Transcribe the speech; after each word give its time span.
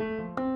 Welcome 0.00 0.54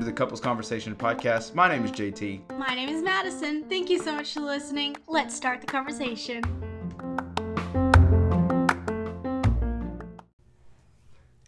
to 0.00 0.04
the 0.04 0.12
Couples 0.12 0.40
Conversation 0.40 0.94
podcast. 0.94 1.54
My 1.54 1.66
name 1.66 1.86
is 1.86 1.92
JT. 1.92 2.58
My 2.58 2.74
name 2.74 2.90
is 2.90 3.02
Madison. 3.02 3.64
Thank 3.70 3.88
you 3.88 3.98
so 3.98 4.12
much 4.12 4.34
for 4.34 4.40
listening. 4.40 4.98
Let's 5.08 5.34
start 5.34 5.62
the 5.62 5.66
conversation. 5.66 6.42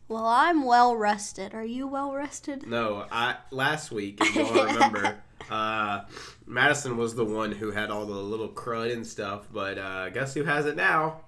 Well, 0.08 0.26
I'm 0.26 0.64
well 0.64 0.96
rested. 0.96 1.52
Are 1.52 1.66
you 1.66 1.86
well 1.86 2.14
rested? 2.14 2.66
No, 2.66 3.04
I 3.12 3.36
last 3.50 3.92
week, 3.92 4.20
if 4.22 4.34
y'all 4.34 4.54
remember, 4.64 5.18
uh, 5.50 6.04
Madison 6.46 6.96
was 6.96 7.14
the 7.14 7.26
one 7.26 7.52
who 7.52 7.72
had 7.72 7.90
all 7.90 8.06
the 8.06 8.14
little 8.14 8.48
crud 8.48 8.90
and 8.90 9.06
stuff. 9.06 9.48
But 9.52 9.76
uh, 9.76 10.08
guess 10.08 10.32
who 10.32 10.44
has 10.44 10.64
it 10.64 10.76
now? 10.76 11.20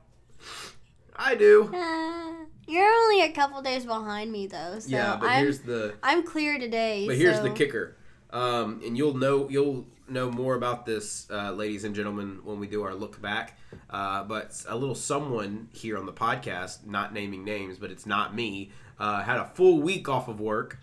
I 1.16 1.34
do. 1.34 1.70
Uh, 1.72 2.32
you're 2.66 2.88
only 2.88 3.22
a 3.22 3.32
couple 3.32 3.60
days 3.62 3.84
behind 3.84 4.32
me 4.32 4.46
though, 4.46 4.78
so 4.78 4.88
yeah, 4.88 5.16
but 5.20 5.28
I'm 5.28 5.42
here's 5.44 5.60
the 5.60 5.94
I'm 6.02 6.22
clear 6.22 6.58
today. 6.58 7.06
but 7.06 7.16
here's 7.16 7.40
the 7.40 7.50
kicker. 7.50 7.96
Um, 8.30 8.80
and 8.84 8.96
you'll 8.96 9.14
know 9.14 9.48
you'll 9.48 9.86
know 10.08 10.30
more 10.30 10.54
about 10.54 10.84
this, 10.86 11.26
uh, 11.30 11.52
ladies 11.52 11.84
and 11.84 11.94
gentlemen, 11.94 12.40
when 12.44 12.58
we 12.58 12.66
do 12.66 12.82
our 12.82 12.94
look 12.94 13.20
back. 13.20 13.58
Uh, 13.88 14.24
but 14.24 14.64
a 14.68 14.76
little 14.76 14.94
someone 14.94 15.68
here 15.72 15.96
on 15.96 16.06
the 16.06 16.12
podcast, 16.12 16.86
not 16.86 17.12
naming 17.12 17.44
names, 17.44 17.78
but 17.78 17.90
it's 17.90 18.06
not 18.06 18.34
me, 18.34 18.70
uh, 18.98 19.22
had 19.22 19.38
a 19.38 19.44
full 19.44 19.80
week 19.80 20.08
off 20.08 20.28
of 20.28 20.40
work. 20.40 20.78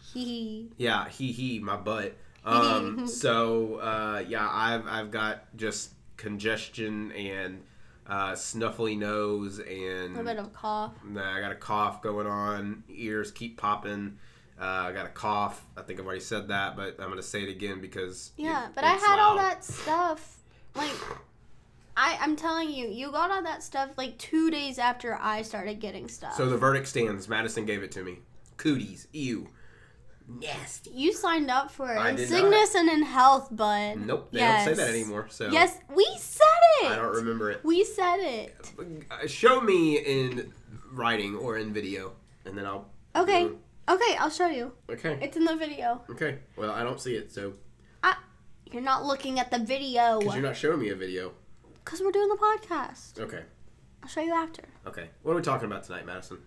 Yeah, 0.77 1.09
he 1.09 1.32
he, 1.32 1.59
my 1.59 1.76
butt. 1.76 2.16
Um, 2.45 3.07
so 3.07 3.76
uh, 3.76 4.23
yeah, 4.27 4.48
I've 4.49 4.88
I've 4.88 5.12
got 5.12 5.55
just 5.55 5.91
congestion 6.18 7.12
and 7.13 7.63
uh, 8.08 8.32
snuffly 8.34 8.98
nose 8.98 9.60
a 9.60 9.64
and 9.68 10.16
little 10.16 10.23
bit 10.23 10.38
of 10.38 10.54
cough. 10.54 10.94
Nah, 11.05 11.36
I 11.38 11.40
got 11.40 11.52
a 11.52 11.55
cough 11.55 12.02
going 12.02 12.27
on. 12.27 12.84
Ears 12.90 13.32
keep 13.32 13.58
popping. 13.58 14.18
Uh, 14.60 14.66
I 14.66 14.91
got 14.91 15.05
a 15.05 15.10
cough. 15.10 15.66
I 15.77 15.82
think 15.82 15.99
I've 15.99 16.05
already 16.05 16.21
said 16.21 16.49
that, 16.49 16.76
but 16.76 16.96
I'm 16.99 17.10
gonna 17.10 17.21
say 17.24 17.43
it 17.43 17.49
again 17.49 17.82
because 17.82 18.32
Yeah, 18.38 18.66
it- 18.68 18.71
but 18.76 18.84
I 18.84 18.93
had 18.93 19.20
all 19.20 19.35
that 19.38 19.63
stuff. 19.63 20.38
Like, 20.76 20.91
I 21.98 22.18
I'm 22.21 22.35
telling 22.35 22.70
you, 22.71 22.88
you 22.88 23.12
got 23.12 23.32
all 23.32 23.43
that 23.43 23.63
stuff 23.63 23.90
like 23.98 24.18
two 24.18 24.49
days 24.52 24.77
after 24.80 25.18
I 25.20 25.41
started 25.41 25.80
getting 25.80 26.08
stuff. 26.08 26.36
So 26.36 26.48
the 26.49 26.58
verdict 26.58 26.88
stands. 26.88 27.27
Madison 27.27 27.65
gave 27.65 27.82
it 27.84 27.91
to 27.93 28.04
me. 28.04 28.20
Cooties, 28.58 29.08
ew, 29.12 29.48
nasty. 30.27 30.91
you 30.91 31.12
signed 31.13 31.49
up 31.49 31.71
for 31.71 31.91
it. 31.93 31.98
I 31.98 32.12
In 32.12 32.18
sickness 32.18 32.76
and 32.76 32.90
in 32.90 33.04
health, 33.04 33.49
bud. 33.52 33.98
Nope, 33.98 34.30
they 34.32 34.40
yes. 34.40 34.65
don't 34.65 34.76
say 34.76 34.84
that 34.84 34.90
anymore. 34.91 35.27
So 35.30 35.49
Yes, 35.49 35.77
we 35.93 36.05
said 36.81 36.87
it. 36.87 36.91
I 36.91 36.95
don't 36.95 37.15
remember 37.15 37.51
it. 37.51 37.62
We 37.63 37.84
said 37.84 38.17
it. 38.17 38.55
Uh, 39.09 39.27
Show 39.27 39.62
me 39.62 39.98
in 39.98 40.51
writing 40.91 41.35
or 41.35 41.57
in 41.57 41.73
video, 41.73 42.13
and 42.45 42.57
then 42.57 42.65
I'll. 42.65 42.90
Okay. 43.15 43.43
Mm. 43.45 43.57
Okay, 43.90 44.15
I'll 44.18 44.29
show 44.29 44.48
you. 44.48 44.71
Okay. 44.90 45.18
It's 45.21 45.35
in 45.35 45.43
the 45.43 45.55
video. 45.55 46.01
Okay. 46.09 46.40
Well, 46.55 46.71
I 46.71 46.84
don't 46.84 46.99
see 47.01 47.15
it, 47.15 47.31
so 47.31 47.53
You're 48.71 48.81
not 48.81 49.03
looking 49.05 49.37
at 49.37 49.51
the 49.51 49.59
video 49.59 50.20
because 50.20 50.34
you're 50.35 50.43
not 50.43 50.55
showing 50.55 50.79
me 50.79 50.90
a 50.90 50.95
video. 50.95 51.34
because 51.84 51.99
we're 51.99 52.12
doing 52.13 52.29
the 52.29 52.37
podcast. 52.37 53.20
Okay. 53.20 53.43
I'll 54.01 54.07
show 54.07 54.21
you 54.21 54.34
after. 54.34 54.63
Okay. 54.87 55.09
What 55.23 55.34
are 55.34 55.35
we 55.35 55.41
talking 55.41 55.65
about 55.65 55.84
tonight, 55.84 56.05
Madison? 56.05 56.37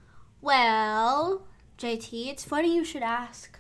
Well, 0.40 1.46
JT, 1.76 2.28
it's 2.28 2.42
funny 2.42 2.74
you 2.74 2.82
should 2.82 3.02
ask. 3.02 3.58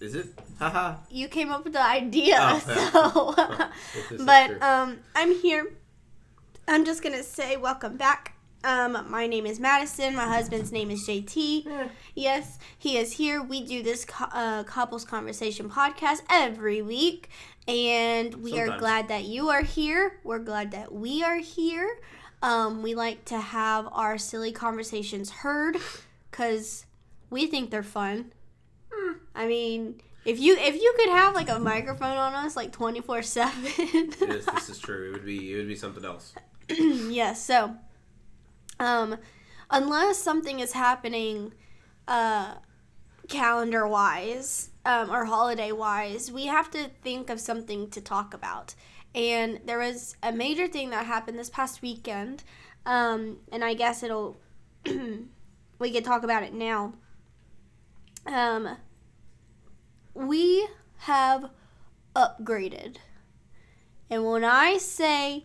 Is 0.00 0.14
it? 0.14 0.26
Haha. 0.58 0.96
You 1.10 1.28
came 1.28 1.50
up 1.50 1.64
with 1.64 1.72
the 1.72 1.82
idea, 1.84 2.36
Oh, 2.40 3.34
so. 3.34 3.34
yeah. 3.36 3.70
This 4.10 4.20
is 4.20 4.24
but 4.26 4.62
um, 4.62 4.98
I'm 5.14 5.34
here. 5.34 5.72
I'm 6.68 6.84
just 6.84 7.02
gonna 7.02 7.22
say 7.22 7.56
welcome 7.56 7.96
back. 7.96 8.34
Um, 8.64 9.06
my 9.08 9.26
name 9.26 9.46
is 9.46 9.58
Madison. 9.60 10.14
My 10.16 10.26
husband's 10.26 10.70
name 10.72 10.90
is 10.90 11.06
JT. 11.06 11.66
Eh. 11.66 11.88
Yes, 12.14 12.58
he 12.76 12.96
is 12.96 13.12
here. 13.12 13.42
We 13.42 13.64
do 13.64 13.82
this 13.82 14.04
co- 14.04 14.26
uh, 14.32 14.64
couples 14.64 15.04
conversation 15.04 15.70
podcast 15.70 16.22
every 16.30 16.82
week, 16.82 17.28
and 17.66 18.34
we 18.42 18.58
are 18.60 18.78
glad 18.78 19.08
that 19.08 19.24
you 19.24 19.48
are 19.48 19.62
here. 19.62 20.20
We're 20.24 20.40
glad 20.40 20.70
that 20.72 20.92
we 20.92 21.22
are 21.24 21.38
here. 21.38 21.98
Um, 22.42 22.82
we 22.82 22.94
like 22.94 23.24
to 23.26 23.40
have 23.40 23.88
our 23.92 24.16
silly 24.18 24.52
conversations 24.52 25.30
heard 25.30 25.76
because 26.30 26.84
we 27.30 27.46
think 27.48 27.70
they're 27.70 27.82
fun. 27.82 28.32
Hmm. 28.98 29.12
I 29.34 29.46
mean, 29.46 30.00
if 30.24 30.40
you 30.40 30.56
if 30.56 30.74
you 30.74 30.94
could 30.96 31.10
have 31.10 31.34
like 31.34 31.48
a 31.48 31.58
microphone 31.58 32.16
on 32.16 32.34
us 32.34 32.56
like 32.56 32.72
twenty 32.72 33.00
four 33.00 33.22
seven. 33.22 33.62
This 34.18 34.68
is 34.68 34.78
true. 34.78 35.10
It 35.10 35.12
would 35.12 35.24
be 35.24 35.52
it 35.52 35.56
would 35.56 35.68
be 35.68 35.76
something 35.76 36.04
else. 36.04 36.34
yes. 36.68 37.42
So, 37.42 37.76
um, 38.80 39.16
unless 39.70 40.18
something 40.18 40.60
is 40.60 40.72
happening, 40.72 41.52
uh, 42.06 42.56
calendar 43.28 43.86
wise, 43.86 44.70
um, 44.84 45.10
or 45.10 45.26
holiday 45.26 45.72
wise, 45.72 46.32
we 46.32 46.46
have 46.46 46.70
to 46.72 46.90
think 47.02 47.30
of 47.30 47.40
something 47.40 47.88
to 47.90 48.00
talk 48.00 48.34
about. 48.34 48.74
And 49.14 49.60
there 49.64 49.78
was 49.78 50.16
a 50.22 50.32
major 50.32 50.66
thing 50.66 50.90
that 50.90 51.06
happened 51.06 51.38
this 51.38 51.50
past 51.50 51.80
weekend, 51.80 52.44
um, 52.84 53.38
and 53.50 53.64
I 53.64 53.74
guess 53.74 54.02
it'll 54.02 54.36
we 54.84 55.90
could 55.90 56.04
talk 56.04 56.22
about 56.22 56.42
it 56.42 56.52
now. 56.52 56.94
Um, 58.26 58.76
we 60.18 60.66
have 60.98 61.50
upgraded. 62.16 62.96
And 64.10 64.24
when 64.24 64.44
I 64.44 64.78
say, 64.78 65.44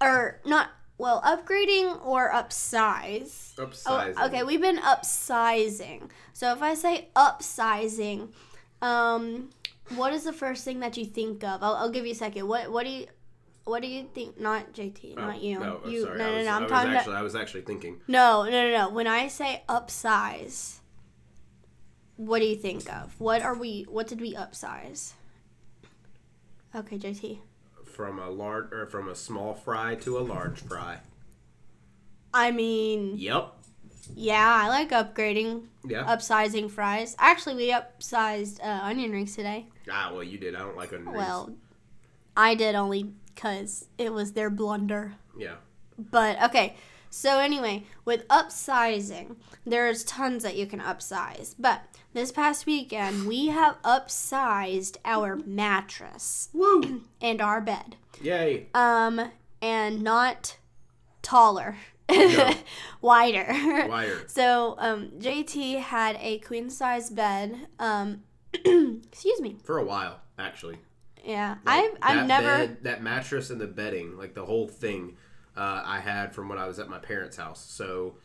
or 0.00 0.40
not, 0.44 0.70
well, 0.98 1.22
upgrading 1.22 2.04
or 2.04 2.30
upsize. 2.32 3.54
Upsizing. 3.56 4.14
Oh, 4.16 4.26
okay, 4.26 4.42
we've 4.42 4.60
been 4.60 4.78
upsizing. 4.78 6.10
So 6.32 6.52
if 6.52 6.62
I 6.62 6.74
say 6.74 7.08
upsizing, 7.16 8.28
um, 8.82 9.50
what 9.96 10.12
is 10.12 10.24
the 10.24 10.32
first 10.32 10.64
thing 10.64 10.80
that 10.80 10.96
you 10.96 11.04
think 11.04 11.42
of? 11.44 11.62
I'll, 11.62 11.74
I'll 11.74 11.90
give 11.90 12.04
you 12.04 12.12
a 12.12 12.16
second. 12.16 12.46
What 12.46 12.70
what 12.70 12.84
do 12.84 12.90
you 12.90 13.06
what 13.64 13.80
do 13.82 13.88
you 13.88 14.08
think? 14.14 14.38
Not 14.38 14.72
JT, 14.72 15.14
Oh, 15.16 15.20
not 15.26 15.42
you. 15.42 15.58
No, 15.58 15.80
you 15.86 16.02
sorry. 16.02 16.18
no 16.18 16.30
no 16.36 16.42
no. 16.44 16.50
I 16.50 16.54
I'm 16.56 16.62
was 16.62 16.70
talking 16.70 16.90
about 16.90 17.00
actually 17.00 17.16
I 17.16 17.22
was 17.22 17.34
actually 17.36 17.62
thinking 17.62 18.00
no 18.08 18.44
no 18.44 18.50
no 18.50 18.70
no. 18.70 18.90
When 18.90 19.06
I 19.06 19.28
say 19.28 19.62
upsize, 19.68 20.80
what 22.16 22.40
do 22.40 22.46
you 22.46 22.56
think 22.56 22.92
of? 22.92 23.14
What 23.18 23.42
are 23.42 23.54
we? 23.54 23.82
What 23.88 24.06
did 24.06 24.20
we 24.20 24.34
upsize? 24.34 25.12
Okay, 26.74 26.98
JT. 26.98 27.38
from 27.84 28.18
a 28.18 28.28
large 28.28 28.72
or 28.72 28.86
from 28.86 29.08
a 29.08 29.14
small 29.14 29.54
fry 29.54 29.94
to 29.94 30.18
a 30.18 30.20
large 30.20 30.58
fry. 30.60 30.98
I 32.32 32.50
mean, 32.50 33.16
Yep. 33.16 33.52
yeah, 34.16 34.62
I 34.64 34.68
like 34.68 34.90
upgrading, 34.90 35.68
Yeah. 35.84 36.04
upsizing 36.04 36.68
fries. 36.68 37.14
Actually, 37.20 37.54
we 37.54 37.70
upsized 37.70 38.58
uh, 38.60 38.80
onion 38.82 39.12
rings 39.12 39.36
today. 39.36 39.68
ah, 39.88 40.10
well, 40.12 40.24
you 40.24 40.38
did. 40.38 40.56
I 40.56 40.60
don't 40.60 40.76
like 40.76 40.92
onion 40.92 41.06
rings. 41.06 41.16
Well, 41.18 41.54
I 42.36 42.56
did 42.56 42.74
only 42.74 43.12
because 43.32 43.86
it 43.96 44.12
was 44.12 44.32
their 44.32 44.50
blunder. 44.50 45.14
Yeah. 45.38 45.56
But 45.96 46.42
okay, 46.42 46.74
so 47.10 47.38
anyway, 47.38 47.84
with 48.04 48.26
upsizing, 48.26 49.36
there's 49.64 50.02
tons 50.02 50.42
that 50.42 50.56
you 50.56 50.66
can 50.66 50.80
upsize. 50.80 51.54
But 51.56 51.82
this 52.14 52.32
past 52.32 52.64
weekend, 52.66 53.26
we 53.26 53.48
have 53.48 53.80
upsized 53.82 54.96
our 55.04 55.36
mattress 55.36 56.48
Woo! 56.52 57.02
and 57.20 57.40
our 57.42 57.60
bed. 57.60 57.96
Yay! 58.22 58.68
Um, 58.74 59.30
and 59.60 60.02
not 60.02 60.56
taller, 61.22 61.76
No. 62.10 62.54
wider. 63.00 63.46
Wider. 63.88 64.24
So, 64.28 64.76
um, 64.78 65.10
JT 65.18 65.80
had 65.80 66.16
a 66.20 66.38
queen 66.38 66.70
size 66.70 67.10
bed. 67.10 67.66
Um, 67.78 68.22
excuse 68.54 69.40
me. 69.40 69.56
For 69.64 69.78
a 69.78 69.84
while, 69.84 70.20
actually. 70.38 70.78
Yeah, 71.24 71.56
Like, 71.64 71.84
I've 72.02 72.18
I've 72.18 72.26
never. 72.26 72.46
bed- 72.66 72.84
that 72.84 73.02
mattress 73.02 73.50
and 73.50 73.60
the 73.60 73.66
bedding, 73.66 74.16
like 74.18 74.34
the 74.34 74.44
whole 74.44 74.68
thing, 74.68 75.16
uh, 75.56 75.82
I 75.84 76.00
had 76.00 76.34
from 76.34 76.48
when 76.48 76.58
I 76.58 76.66
was 76.66 76.78
at 76.78 76.88
my 76.88 76.98
parents' 76.98 77.36
house. 77.36 77.64
So. 77.64 78.16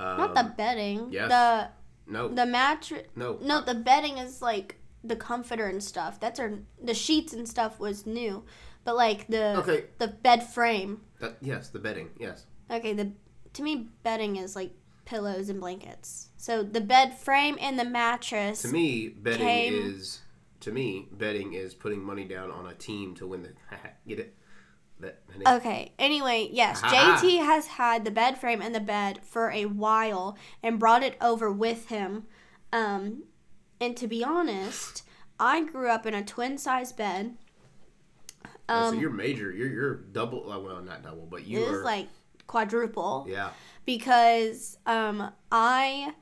Um, 0.00 0.16
Not 0.18 0.34
the 0.36 0.54
bedding. 0.56 1.08
yes. 1.12 1.28
The 1.28 1.68
no. 2.08 2.28
the 2.28 2.46
mattress. 2.46 3.06
no. 3.14 3.38
No, 3.40 3.60
the 3.60 3.74
bedding 3.74 4.18
is 4.18 4.40
like 4.42 4.76
the 5.04 5.16
comforter 5.16 5.66
and 5.66 5.82
stuff. 5.82 6.18
That's 6.18 6.40
our 6.40 6.52
the 6.82 6.94
sheets 6.94 7.32
and 7.32 7.48
stuff 7.48 7.78
was 7.78 8.06
new, 8.06 8.44
but 8.84 8.96
like 8.96 9.26
the 9.28 9.56
Okay. 9.58 9.84
the 9.98 10.08
bed 10.08 10.42
frame. 10.48 11.02
That, 11.20 11.36
yes, 11.40 11.68
the 11.68 11.78
bedding. 11.78 12.10
Yes. 12.18 12.46
Okay, 12.70 12.92
the 12.92 13.12
to 13.54 13.62
me 13.62 13.88
bedding 14.02 14.36
is 14.36 14.54
like 14.56 14.72
pillows 15.04 15.48
and 15.48 15.60
blankets. 15.60 16.28
So 16.36 16.62
the 16.62 16.80
bed 16.80 17.16
frame 17.18 17.56
and 17.60 17.78
the 17.78 17.84
mattress. 17.84 18.62
To 18.62 18.68
me, 18.68 19.08
bedding 19.08 19.46
Came- 19.46 19.74
is 19.74 20.20
to 20.60 20.72
me 20.72 21.08
betting 21.12 21.54
is 21.54 21.72
putting 21.74 22.02
money 22.02 22.24
down 22.24 22.50
on 22.50 22.66
a 22.66 22.74
team 22.74 23.14
to 23.16 23.26
win 23.26 23.42
the. 23.42 23.52
Get 24.08 24.18
it? 24.18 24.34
That. 25.00 25.20
Okay. 25.46 25.92
Anyway, 25.98 26.48
yes, 26.52 26.80
Ah. 26.82 27.18
JT 27.22 27.38
has 27.44 27.66
had 27.68 28.04
the 28.04 28.10
bed 28.10 28.38
frame 28.38 28.60
and 28.60 28.74
the 28.74 28.80
bed 28.80 29.20
for 29.22 29.50
a 29.50 29.66
while 29.66 30.36
and 30.62 30.78
brought 30.78 31.02
it 31.02 31.16
over 31.20 31.50
with 31.52 31.86
him. 31.88 32.26
Um, 32.72 33.24
and 33.80 33.96
to 33.96 34.06
be 34.08 34.24
honest, 34.24 35.02
I 35.38 35.62
grew 35.64 35.88
up 35.88 36.04
in 36.06 36.14
a 36.14 36.24
twin 36.24 36.58
size 36.58 36.92
bed. 36.92 37.36
Oh, 38.68 38.74
Um, 38.88 38.94
so 38.94 39.00
you're 39.00 39.10
major. 39.10 39.52
You're 39.52 39.68
you're 39.70 39.94
double. 39.94 40.50
uh, 40.50 40.58
Well, 40.58 40.82
not 40.82 41.02
double, 41.02 41.26
but 41.26 41.46
you 41.46 41.64
it 41.64 41.68
are. 41.74 41.84
like 41.84 42.08
quadruple. 42.46 43.26
yeah. 43.28 43.50
because 43.84 44.78
um 44.86 45.32
I 45.52 46.12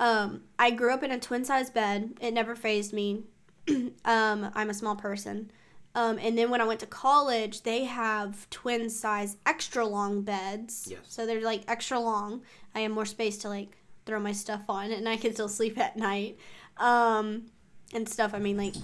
um 0.00 0.42
I 0.58 0.70
grew 0.70 0.92
up 0.92 1.02
in 1.02 1.10
a 1.10 1.20
twin 1.20 1.44
size 1.44 1.70
bed. 1.70 2.14
It 2.20 2.32
never 2.34 2.54
phased 2.54 2.92
me. 2.92 3.24
um 4.04 4.50
I'm 4.54 4.70
a 4.70 4.74
small 4.74 4.96
person. 4.96 5.50
Um, 5.94 6.18
and 6.20 6.36
then 6.36 6.50
when 6.50 6.60
I 6.60 6.64
went 6.64 6.80
to 6.80 6.86
college, 6.86 7.62
they 7.62 7.84
have 7.84 8.48
twin 8.50 8.90
size 8.90 9.36
extra 9.46 9.86
long 9.86 10.22
beds. 10.22 10.88
Yes. 10.90 11.00
So 11.08 11.24
they're 11.24 11.40
like 11.40 11.62
extra 11.68 12.00
long. 12.00 12.42
I 12.74 12.80
have 12.80 12.90
more 12.90 13.04
space 13.04 13.38
to 13.38 13.48
like 13.48 13.76
throw 14.04 14.18
my 14.18 14.32
stuff 14.32 14.62
on 14.68 14.90
and 14.90 15.08
I 15.08 15.16
can 15.16 15.32
still 15.32 15.48
sleep 15.48 15.78
at 15.78 15.96
night. 15.96 16.36
Um, 16.78 17.46
and 17.92 18.08
stuff, 18.08 18.34
I 18.34 18.40
mean 18.40 18.56
like 18.56 18.74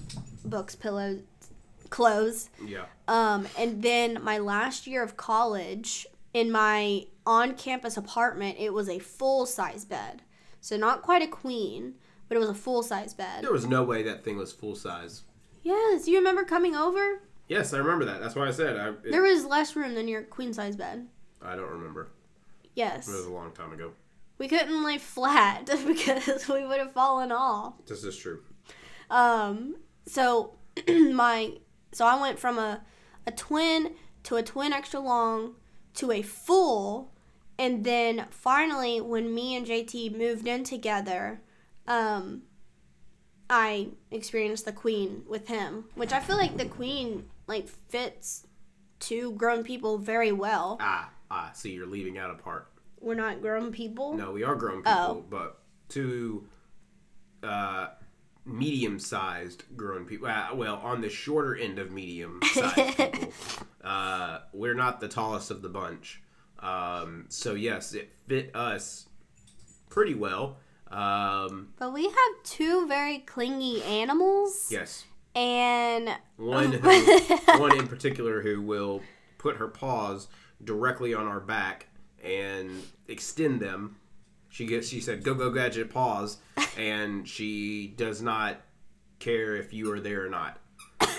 books, 0.44 0.76
pillows, 0.76 1.20
clothes. 1.90 2.48
Yeah. 2.64 2.84
Um, 3.08 3.48
and 3.58 3.82
then 3.82 4.22
my 4.22 4.38
last 4.38 4.86
year 4.86 5.02
of 5.02 5.16
college, 5.16 6.06
in 6.32 6.52
my 6.52 7.06
on 7.26 7.54
campus 7.54 7.96
apartment, 7.96 8.56
it 8.58 8.72
was 8.72 8.88
a 8.88 9.00
full 9.00 9.46
size 9.46 9.84
bed. 9.84 10.22
So 10.60 10.76
not 10.76 11.02
quite 11.02 11.22
a 11.22 11.26
queen, 11.26 11.94
but 12.28 12.36
it 12.36 12.40
was 12.40 12.48
a 12.48 12.54
full 12.54 12.84
size 12.84 13.14
bed. 13.14 13.42
There 13.42 13.52
was 13.52 13.66
no 13.66 13.82
way 13.82 14.04
that 14.04 14.22
thing 14.24 14.36
was 14.36 14.52
full 14.52 14.76
size. 14.76 15.22
Yes, 15.62 16.08
you 16.08 16.18
remember 16.18 16.44
coming 16.44 16.74
over? 16.74 17.22
Yes, 17.48 17.74
I 17.74 17.78
remember 17.78 18.04
that. 18.06 18.20
That's 18.20 18.34
why 18.34 18.46
I 18.46 18.50
said 18.52 18.78
I. 18.78 18.88
It, 18.88 19.10
There 19.10 19.22
was 19.22 19.44
less 19.44 19.74
room 19.76 19.94
than 19.94 20.08
your 20.08 20.22
queen 20.22 20.52
size 20.52 20.76
bed. 20.76 21.08
I 21.42 21.56
don't 21.56 21.70
remember. 21.70 22.10
Yes. 22.74 23.08
It 23.08 23.12
was 23.12 23.26
a 23.26 23.30
long 23.30 23.52
time 23.52 23.72
ago. 23.72 23.92
We 24.38 24.48
couldn't 24.48 24.84
lay 24.84 24.98
flat 24.98 25.66
because 25.86 26.48
we 26.48 26.64
would 26.64 26.78
have 26.78 26.92
fallen 26.92 27.32
off. 27.32 27.74
This 27.86 28.04
is 28.04 28.16
true. 28.16 28.42
Um, 29.10 29.76
so 30.06 30.54
my 30.88 31.54
so 31.92 32.06
I 32.06 32.20
went 32.20 32.38
from 32.38 32.58
a 32.58 32.82
a 33.26 33.32
twin 33.32 33.94
to 34.24 34.36
a 34.36 34.42
twin 34.42 34.72
extra 34.72 35.00
long 35.00 35.56
to 35.94 36.12
a 36.12 36.22
full, 36.22 37.12
and 37.58 37.84
then 37.84 38.26
finally 38.30 39.00
when 39.00 39.34
me 39.34 39.56
and 39.56 39.66
JT 39.66 40.16
moved 40.16 40.46
in 40.46 40.62
together, 40.64 41.42
um, 41.86 42.42
I 43.50 43.88
experienced 44.10 44.64
the 44.64 44.72
queen 44.72 45.24
with 45.28 45.48
him, 45.48 45.86
which 45.94 46.12
I 46.12 46.20
feel 46.20 46.36
like 46.36 46.56
the 46.56 46.66
queen 46.66 47.28
like 47.46 47.68
fits 47.68 48.46
two 49.00 49.32
grown 49.32 49.64
people 49.64 49.98
very 49.98 50.30
well. 50.32 50.78
Ah, 50.80 51.10
ah. 51.30 51.50
See, 51.52 51.72
you're 51.72 51.86
leaving 51.86 52.16
out 52.16 52.30
a 52.30 52.34
part. 52.34 52.68
We're 53.00 53.14
not 53.14 53.40
grown 53.42 53.72
people. 53.72 54.14
No, 54.14 54.30
we 54.32 54.44
are 54.44 54.54
grown 54.54 54.78
people, 54.82 54.92
Oh. 54.92 55.24
but 55.28 55.58
two 55.88 56.46
uh, 57.42 57.88
medium-sized 58.44 59.64
grown 59.76 60.04
people. 60.04 60.28
Uh, 60.28 60.48
well, 60.54 60.76
on 60.76 61.00
the 61.00 61.08
shorter 61.08 61.56
end 61.56 61.78
of 61.78 61.90
medium-sized 61.90 62.96
people, 63.12 63.32
uh, 63.82 64.40
we're 64.52 64.74
not 64.74 65.00
the 65.00 65.08
tallest 65.08 65.50
of 65.50 65.62
the 65.62 65.68
bunch. 65.68 66.22
Um, 66.60 67.24
so 67.30 67.54
yes, 67.54 67.94
it 67.94 68.12
fit 68.28 68.54
us 68.54 69.06
pretty 69.88 70.14
well. 70.14 70.58
Um, 70.90 71.68
But 71.78 71.92
we 71.92 72.04
have 72.04 72.42
two 72.44 72.86
very 72.88 73.18
clingy 73.18 73.82
animals, 73.84 74.68
yes, 74.70 75.04
and 75.34 76.10
one 76.36 76.72
who, 76.72 76.88
one 77.58 77.78
in 77.78 77.86
particular 77.86 78.42
who 78.42 78.60
will 78.60 79.00
put 79.38 79.56
her 79.56 79.68
paws 79.68 80.26
directly 80.62 81.14
on 81.14 81.26
our 81.26 81.40
back 81.40 81.86
and 82.24 82.70
extend 83.08 83.60
them. 83.60 83.96
She 84.48 84.66
gets. 84.66 84.88
She 84.88 85.00
said, 85.00 85.22
"Go 85.22 85.34
go 85.34 85.50
gadget 85.50 85.90
paws," 85.90 86.38
and 86.76 87.26
she 87.28 87.94
does 87.96 88.20
not 88.20 88.60
care 89.20 89.54
if 89.56 89.72
you 89.72 89.92
are 89.92 90.00
there 90.00 90.26
or 90.26 90.28
not. 90.28 90.58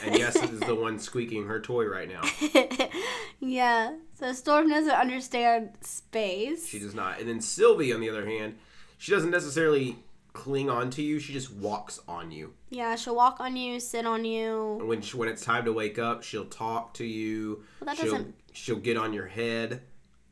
And 0.04 0.18
yes, 0.18 0.36
it 0.36 0.50
is 0.50 0.60
the 0.60 0.76
one 0.76 1.00
squeaking 1.00 1.46
her 1.46 1.60
toy 1.60 1.86
right 1.86 2.10
now. 2.10 2.22
yeah. 3.40 3.96
So 4.16 4.34
Storm 4.34 4.70
doesn't 4.70 4.92
understand 4.92 5.72
space. 5.82 6.68
She 6.68 6.80
does 6.80 6.96
not. 6.96 7.20
And 7.20 7.30
then 7.30 7.40
Sylvie, 7.42 7.94
on 7.94 8.02
the 8.02 8.10
other 8.10 8.26
hand, 8.26 8.58
she 9.02 9.12
doesn't 9.12 9.32
necessarily 9.32 9.96
cling 10.34 10.70
on 10.70 10.92
to 10.92 11.02
you. 11.02 11.20
She 11.20 11.34
just 11.34 11.52
walks 11.52 12.00
on 12.08 12.30
you. 12.32 12.54
yeah, 12.70 12.96
she'll 12.96 13.16
walk 13.16 13.40
on 13.40 13.58
you, 13.58 13.80
sit 13.80 14.06
on 14.06 14.24
you. 14.24 14.80
When 14.86 15.02
she, 15.02 15.18
when 15.18 15.28
it's 15.28 15.44
time 15.44 15.66
to 15.66 15.74
wake 15.74 15.98
up, 15.98 16.22
she'll 16.22 16.46
talk 16.46 16.94
to 16.96 17.04
you. 17.06 17.64
Well, 17.80 17.88
that 17.88 17.98
she'll 17.98 18.12
doesn't- 18.12 18.36
she'll 18.54 18.76
get 18.80 18.96
on 18.98 19.12
your 19.12 19.26
head 19.26 19.82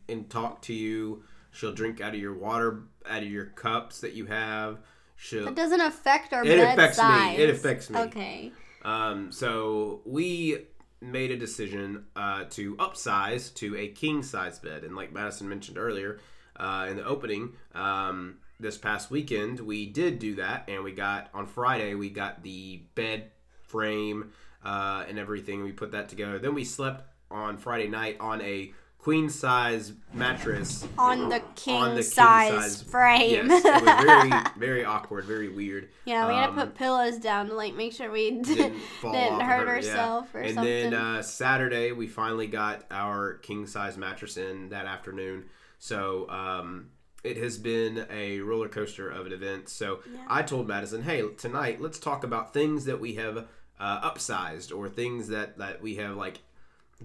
and 0.08 0.30
talk 0.30 0.62
to 0.64 0.74
you. 0.74 1.24
She'll 1.52 1.74
drink 1.74 2.00
out 2.00 2.14
of 2.14 2.20
your 2.20 2.36
water, 2.36 2.84
out 3.10 3.24
of 3.24 3.30
your 3.30 3.46
cups 3.48 4.02
that 4.02 4.14
you 4.14 4.28
have. 4.28 4.78
She'll 5.16 5.46
That 5.46 5.56
doesn't 5.56 5.82
affect 5.82 6.32
our 6.32 6.44
It 6.46 6.58
bed 6.58 6.74
affects 6.78 6.98
me. 7.00 7.04
size. 7.04 7.40
It 7.40 7.50
affects 7.50 7.90
me. 7.90 8.00
Okay. 8.02 8.52
Um, 8.84 9.32
so 9.32 10.02
we 10.06 10.68
made 11.02 11.32
a 11.32 11.38
decision 11.38 12.06
uh, 12.16 12.44
to 12.52 12.76
upsize 12.76 13.52
to 13.56 13.76
a 13.78 13.88
king 13.88 14.22
size 14.22 14.60
bed, 14.60 14.84
and 14.84 14.96
like 14.96 15.12
Madison 15.12 15.50
mentioned 15.50 15.78
earlier 15.80 16.20
uh, 16.56 16.88
in 16.90 16.98
the 16.98 17.06
opening, 17.06 17.54
um, 17.74 18.36
this 18.60 18.78
past 18.78 19.10
weekend 19.10 19.60
we 19.60 19.86
did 19.86 20.20
do 20.20 20.36
that, 20.36 20.66
and 20.68 20.84
we 20.84 20.92
got 20.92 21.30
on 21.34 21.46
Friday 21.48 21.94
we 21.96 22.10
got 22.10 22.44
the 22.44 22.82
bed 22.96 23.32
frame 23.64 24.32
uh, 24.64 25.06
and 25.08 25.18
everything. 25.20 25.64
We 25.64 25.72
put 25.72 25.92
that 25.92 26.10
together. 26.10 26.40
Then 26.40 26.54
we 26.54 26.66
slept 26.66 27.04
on 27.32 27.58
Friday 27.58 27.88
night 27.88 28.18
on 28.20 28.42
a 28.42 28.74
queen 28.98 29.30
size 29.30 29.94
mattress 30.14 30.86
On 30.98 31.30
the 31.30 31.42
king, 31.56 31.76
on 31.76 31.90
the 31.92 32.02
king 32.02 32.04
size, 32.04 32.82
frame. 32.84 33.48
Yes, 33.48 33.64
it 33.64 33.84
was 33.84 34.04
very 34.04 34.44
very 34.58 34.84
awkward, 34.86 35.24
very 35.26 35.48
weird. 35.48 35.88
yeah, 36.06 36.28
we 36.28 36.34
had 36.34 36.48
to 36.48 36.52
Um, 36.52 36.56
put 36.68 36.76
pillows 36.76 37.18
down 37.18 37.48
to 37.48 37.54
like 37.54 37.76
make 37.76 37.94
sure 37.94 38.12
we 38.12 38.32
didn't, 38.32 38.44
didn't 38.56 38.80
fall 39.02 39.14
didn't 39.14 39.36
off 39.36 39.42
hurt 39.44 39.68
her, 39.70 39.80
yeah. 39.80 39.90
ourselves 39.90 40.30
or 40.34 40.40
and 40.42 40.56
something. 40.56 40.90
then 40.92 40.94
uh, 40.94 41.22
Saturday 41.22 41.92
we 41.94 42.08
finally 42.08 42.48
got 42.48 42.84
our 42.92 43.36
king 43.36 43.66
size 43.68 43.96
mattress 43.98 44.36
in 44.36 44.70
that 44.70 44.86
afternoon. 44.86 45.46
So 45.78 46.30
um, 46.30 46.90
it 47.24 47.38
has 47.38 47.58
been 47.58 48.06
a 48.10 48.40
roller 48.40 48.70
coaster 48.70 49.10
of 49.10 49.26
an 49.26 49.34
event. 49.34 49.70
So 49.70 50.00
I 50.28 50.42
told 50.44 50.68
Madison, 50.68 51.02
hey, 51.04 51.24
tonight 51.38 51.82
let's 51.82 52.00
talk 52.00 52.24
about 52.24 52.54
things 52.54 52.86
that 52.86 53.00
we 53.00 53.16
have 53.16 53.48
uh, 53.80 54.10
upsized 54.12 54.76
or 54.76 54.90
things 54.90 55.28
that 55.30 55.58
that 55.58 55.82
we 55.82 55.96
have 55.96 56.16
like 56.16 56.40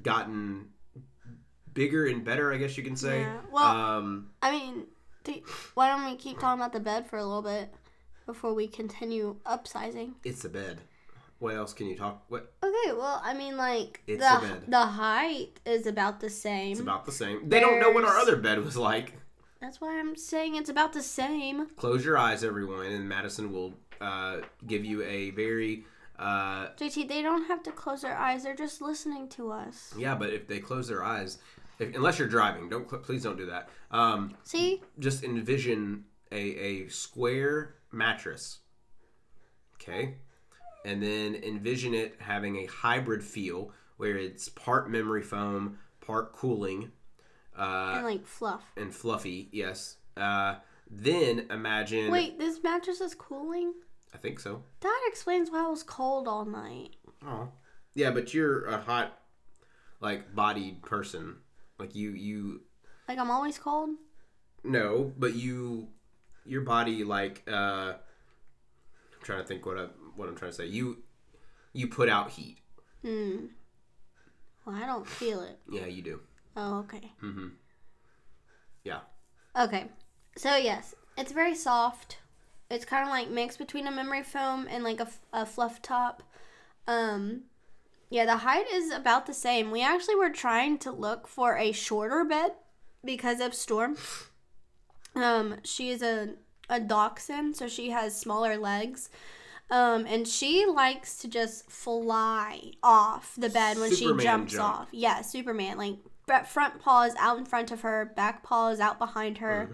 gotten 0.03 0.69
bigger 1.73 2.07
and 2.07 2.25
better. 2.25 2.53
I 2.53 2.59
guess 2.59 2.77
you 2.77 2.85
can 2.85 2.97
say. 2.97 3.21
Yeah. 3.23 3.39
Well, 3.51 3.65
um, 3.65 4.31
I 4.43 4.51
mean, 4.51 4.87
do, 5.25 5.35
why 5.75 5.89
don't 5.89 6.05
we 6.05 6.17
keep 6.17 6.39
talking 6.39 6.61
about 6.61 6.73
the 6.73 6.81
bed 6.81 7.07
for 7.09 7.17
a 7.19 7.25
little 7.25 7.43
bit 7.43 7.73
before 8.27 8.55
we 8.55 8.67
continue 8.69 9.37
upsizing? 9.47 10.13
it's 10.25 10.45
a 10.45 10.49
bed. 10.49 10.81
What 11.41 11.57
else 11.57 11.73
can 11.75 11.89
you 11.89 11.97
talk? 11.97 12.25
What 12.29 12.53
Okay, 12.63 12.93
well, 12.93 13.21
I 13.23 13.35
mean, 13.35 13.57
like 13.57 14.03
It's 14.07 14.23
the 14.23 14.39
a 14.39 14.41
bed. 14.41 14.63
the 14.69 14.87
height 14.87 15.61
is 15.67 15.87
about 15.87 16.21
the 16.21 16.31
same. 16.31 16.73
it's 16.73 16.81
about 16.81 17.05
the 17.05 17.13
same. 17.13 17.49
They 17.49 17.61
don't 17.61 17.81
know 17.81 17.91
what 17.91 18.05
our 18.05 18.17
other 18.17 18.37
bed 18.37 18.65
was 18.65 18.77
like. 18.77 19.15
That's 19.65 19.81
why 19.81 19.99
I'm 19.99 20.15
saying 20.15 20.57
it's 20.57 20.69
about 20.69 20.93
the 20.93 21.03
same. 21.03 21.69
Close 21.77 22.05
your 22.05 22.19
eyes, 22.19 22.45
everyone, 22.45 22.85
and 22.85 23.09
Madison 23.09 23.51
will 23.51 23.73
uh, 23.99 24.41
give 24.67 24.85
you 24.85 25.03
a 25.03 25.31
very 25.31 25.87
uh, 26.19 26.69
JT, 26.79 27.09
they 27.09 27.23
don't 27.23 27.47
have 27.47 27.63
to 27.63 27.73
close 27.73 28.03
their 28.03 28.15
eyes; 28.15 28.43
they're 28.43 28.55
just 28.55 28.83
listening 28.83 29.27
to 29.31 29.51
us. 29.51 29.95
yeah. 29.97 30.15
But 30.15 30.35
if 30.35 30.47
they 30.47 30.59
close 30.59 30.87
their 30.87 31.03
eyes, 31.03 31.39
if, 31.79 31.97
unless 31.97 32.19
you're 32.19 32.29
driving, 32.29 32.69
don't 32.69 32.89
cl- 32.89 33.03
please 33.03 33.23
don't 33.23 33.39
do 33.39 33.47
that. 33.47 33.71
Um, 33.91 34.37
See, 34.43 34.83
just 34.99 35.25
envision 35.25 36.05
a 36.31 36.37
a 36.37 36.89
square 36.89 37.77
mattress, 37.91 38.59
okay, 39.77 40.17
and 40.85 41.03
then 41.03 41.37
envision 41.37 41.95
it 41.95 42.17
having 42.19 42.57
a 42.57 42.67
hybrid 42.67 43.25
feel 43.25 43.73
where 43.97 44.19
it's 44.19 44.51
part 44.51 44.91
memory 44.91 45.23
foam, 45.23 45.79
part 46.03 46.35
cooling, 46.35 46.93
uh, 47.59 47.95
and 47.97 48.05
like 48.05 48.27
fluff. 48.27 48.65
and 48.77 48.95
fluffy. 48.95 49.49
Yes. 49.53 49.97
Uh, 50.17 50.57
then 50.91 51.47
imagine. 51.51 52.11
Wait, 52.11 52.39
this 52.39 52.63
mattress 52.63 53.01
is 53.01 53.15
cooling. 53.15 53.73
I 54.15 54.19
think 54.19 54.39
so. 54.41 54.63
That 54.81 55.01
explains 55.07 55.51
why 55.51 55.65
I 55.65 55.69
was 55.69 55.83
cold 55.83 56.29
all 56.29 56.45
night. 56.45 56.97
Oh. 57.27 57.49
Yeah, 57.95 58.11
but 58.11 58.33
you're 58.35 58.67
a 58.67 58.79
hot, 58.79 59.19
like 60.01 60.35
bodied 60.35 60.83
person. 60.83 61.37
Like 61.79 61.95
you, 61.95 62.11
you 62.11 62.61
Like 63.09 63.19
I'm 63.19 63.31
always 63.31 63.59
cold. 63.59 63.91
no, 64.63 65.13
but 65.19 65.35
you, 65.35 65.89
your 66.45 66.61
body 66.63 67.03
like. 67.05 67.43
uh 67.49 67.95
I'm 69.13 69.23
trying 69.23 69.41
to 69.41 69.47
think 69.47 69.65
what 69.67 69.79
I 69.79 69.87
what 70.17 70.29
I'm 70.29 70.37
trying 70.37 70.51
to 70.51 70.57
say. 70.57 70.67
You, 70.67 70.99
you 71.73 71.89
put 71.89 72.09
out 72.09 72.31
heat. 72.31 72.59
Hmm. 73.03 73.47
Well, 74.65 74.77
I 74.77 74.87
don't 74.87 75.07
feel 75.07 75.41
it. 75.43 75.59
Yeah, 75.71 75.87
you 75.87 76.03
do. 76.03 76.21
Oh, 76.57 76.79
okay. 76.81 77.13
Mm-hmm. 77.23 77.49
Yeah. 78.85 79.01
Okay. 79.59 79.87
So 80.37 80.57
yes, 80.57 80.95
it's 81.17 81.33
very 81.33 81.55
soft. 81.55 82.19
It's 82.71 82.85
kind 82.85 83.05
of 83.05 83.11
like 83.11 83.31
mixed 83.31 83.59
between 83.59 83.87
a 83.87 83.91
memory 83.91 84.23
foam 84.23 84.67
and 84.71 84.83
like 84.85 85.01
a, 85.01 85.09
a 85.33 85.47
fluff 85.47 85.83
top. 85.83 86.23
Um, 86.87 87.43
yeah, 88.11 88.25
the 88.27 88.39
height 88.39 88.67
is 88.73 88.91
about 88.91 89.27
the 89.27 89.35
same. 89.35 89.71
We 89.71 89.83
actually 89.83 90.17
were 90.17 90.31
trying 90.31 90.79
to 90.79 90.91
look 90.91 91.27
for 91.27 91.57
a 91.57 91.73
shorter 91.73 92.25
bed 92.25 92.53
because 93.05 93.41
of 93.41 93.55
Storm. 93.55 93.97
Um, 95.15 95.57
she 95.65 95.91
is 95.91 96.03
a 96.03 96.35
a 96.69 96.81
dachshund, 96.81 97.57
so 97.57 97.69
she 97.69 97.91
has 97.91 98.19
smaller 98.19 98.57
legs. 98.57 99.11
Um, 99.71 100.07
and 100.07 100.29
she 100.29 100.67
likes 100.67 101.17
to 101.19 101.29
just 101.29 101.71
fly 101.71 102.73
off 102.83 103.35
the 103.37 103.49
bed 103.49 103.79
when 103.79 103.91
Superman 103.91 104.19
she 104.19 104.25
jumps 104.25 104.53
jump. 104.53 104.65
off. 104.65 104.89
Yeah, 104.93 105.23
Superman, 105.23 105.79
like 105.79 105.97
front 106.47 106.81
paw 106.81 107.03
is 107.03 107.15
out 107.19 107.39
in 107.39 107.45
front 107.45 107.71
of 107.71 107.83
her, 107.83 108.13
back 108.17 108.43
paw 108.43 108.69
is 108.69 108.81
out 108.81 108.99
behind 108.99 109.39
her. 109.39 109.71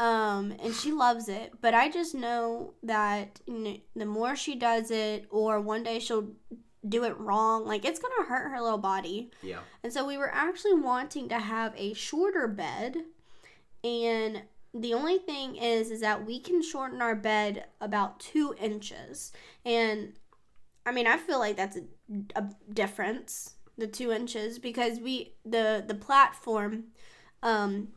Um, 0.00 0.54
and 0.62 0.74
she 0.74 0.92
loves 0.92 1.28
it. 1.28 1.54
But 1.60 1.74
I 1.74 1.90
just 1.90 2.14
know 2.14 2.74
that 2.82 3.40
the 3.46 4.06
more 4.06 4.36
she 4.36 4.54
does 4.54 4.90
it, 4.90 5.26
or 5.30 5.60
one 5.60 5.82
day 5.82 5.98
she'll 5.98 6.28
do 6.88 7.04
it 7.04 7.18
wrong, 7.18 7.66
like 7.66 7.84
it's 7.84 7.98
gonna 7.98 8.28
hurt 8.28 8.50
her 8.50 8.60
little 8.60 8.78
body. 8.78 9.30
Yeah. 9.42 9.60
And 9.82 9.92
so 9.92 10.06
we 10.06 10.16
were 10.16 10.32
actually 10.32 10.74
wanting 10.74 11.28
to 11.30 11.38
have 11.38 11.74
a 11.76 11.94
shorter 11.94 12.46
bed. 12.46 12.96
And 13.82 14.42
the 14.74 14.94
only 14.94 15.18
thing 15.18 15.56
is 15.56 15.90
is 15.90 16.00
that 16.00 16.24
we 16.24 16.38
can 16.38 16.62
shorten 16.62 17.02
our 17.02 17.16
bed 17.16 17.64
about 17.80 18.20
two 18.20 18.54
inches. 18.60 19.32
And 19.64 20.12
I 20.86 20.92
mean 20.92 21.06
I 21.06 21.16
feel 21.16 21.38
like 21.38 21.56
that's 21.56 21.76
a, 21.76 21.82
a 22.36 22.48
difference, 22.72 23.56
the 23.78 23.86
two 23.86 24.12
inches, 24.12 24.58
because 24.58 24.98
we 25.00 25.34
the 25.44 25.84
the 25.86 25.94
platform, 25.94 26.84
um 27.42 27.88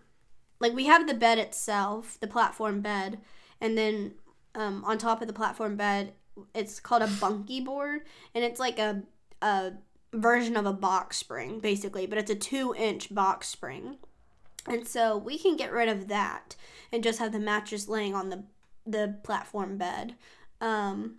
like 0.59 0.73
we 0.73 0.85
have 0.85 1.07
the 1.07 1.13
bed 1.15 1.39
itself, 1.39 2.19
the 2.19 2.27
platform 2.27 2.81
bed, 2.81 3.19
and 3.59 3.77
then 3.77 4.13
um, 4.53 4.83
on 4.85 4.97
top 4.97 5.21
of 5.21 5.27
the 5.27 5.33
platform 5.33 5.75
bed, 5.75 6.13
it's 6.53 6.79
called 6.79 7.01
a 7.01 7.07
bunkie 7.19 7.61
board, 7.61 8.01
and 8.35 8.43
it's 8.43 8.59
like 8.59 8.79
a 8.79 9.03
a 9.41 9.71
version 10.13 10.55
of 10.55 10.65
a 10.65 10.73
box 10.73 11.17
spring 11.17 11.59
basically, 11.59 12.05
but 12.05 12.17
it's 12.17 12.29
a 12.29 12.35
two 12.35 12.75
inch 12.77 13.13
box 13.13 13.47
spring, 13.47 13.97
and 14.67 14.87
so 14.87 15.17
we 15.17 15.37
can 15.37 15.55
get 15.55 15.71
rid 15.71 15.89
of 15.89 16.07
that 16.09 16.55
and 16.91 17.03
just 17.03 17.19
have 17.19 17.31
the 17.31 17.39
mattress 17.39 17.87
laying 17.87 18.13
on 18.13 18.29
the 18.29 18.43
the 18.85 19.15
platform 19.23 19.77
bed. 19.77 20.15
Um, 20.59 21.15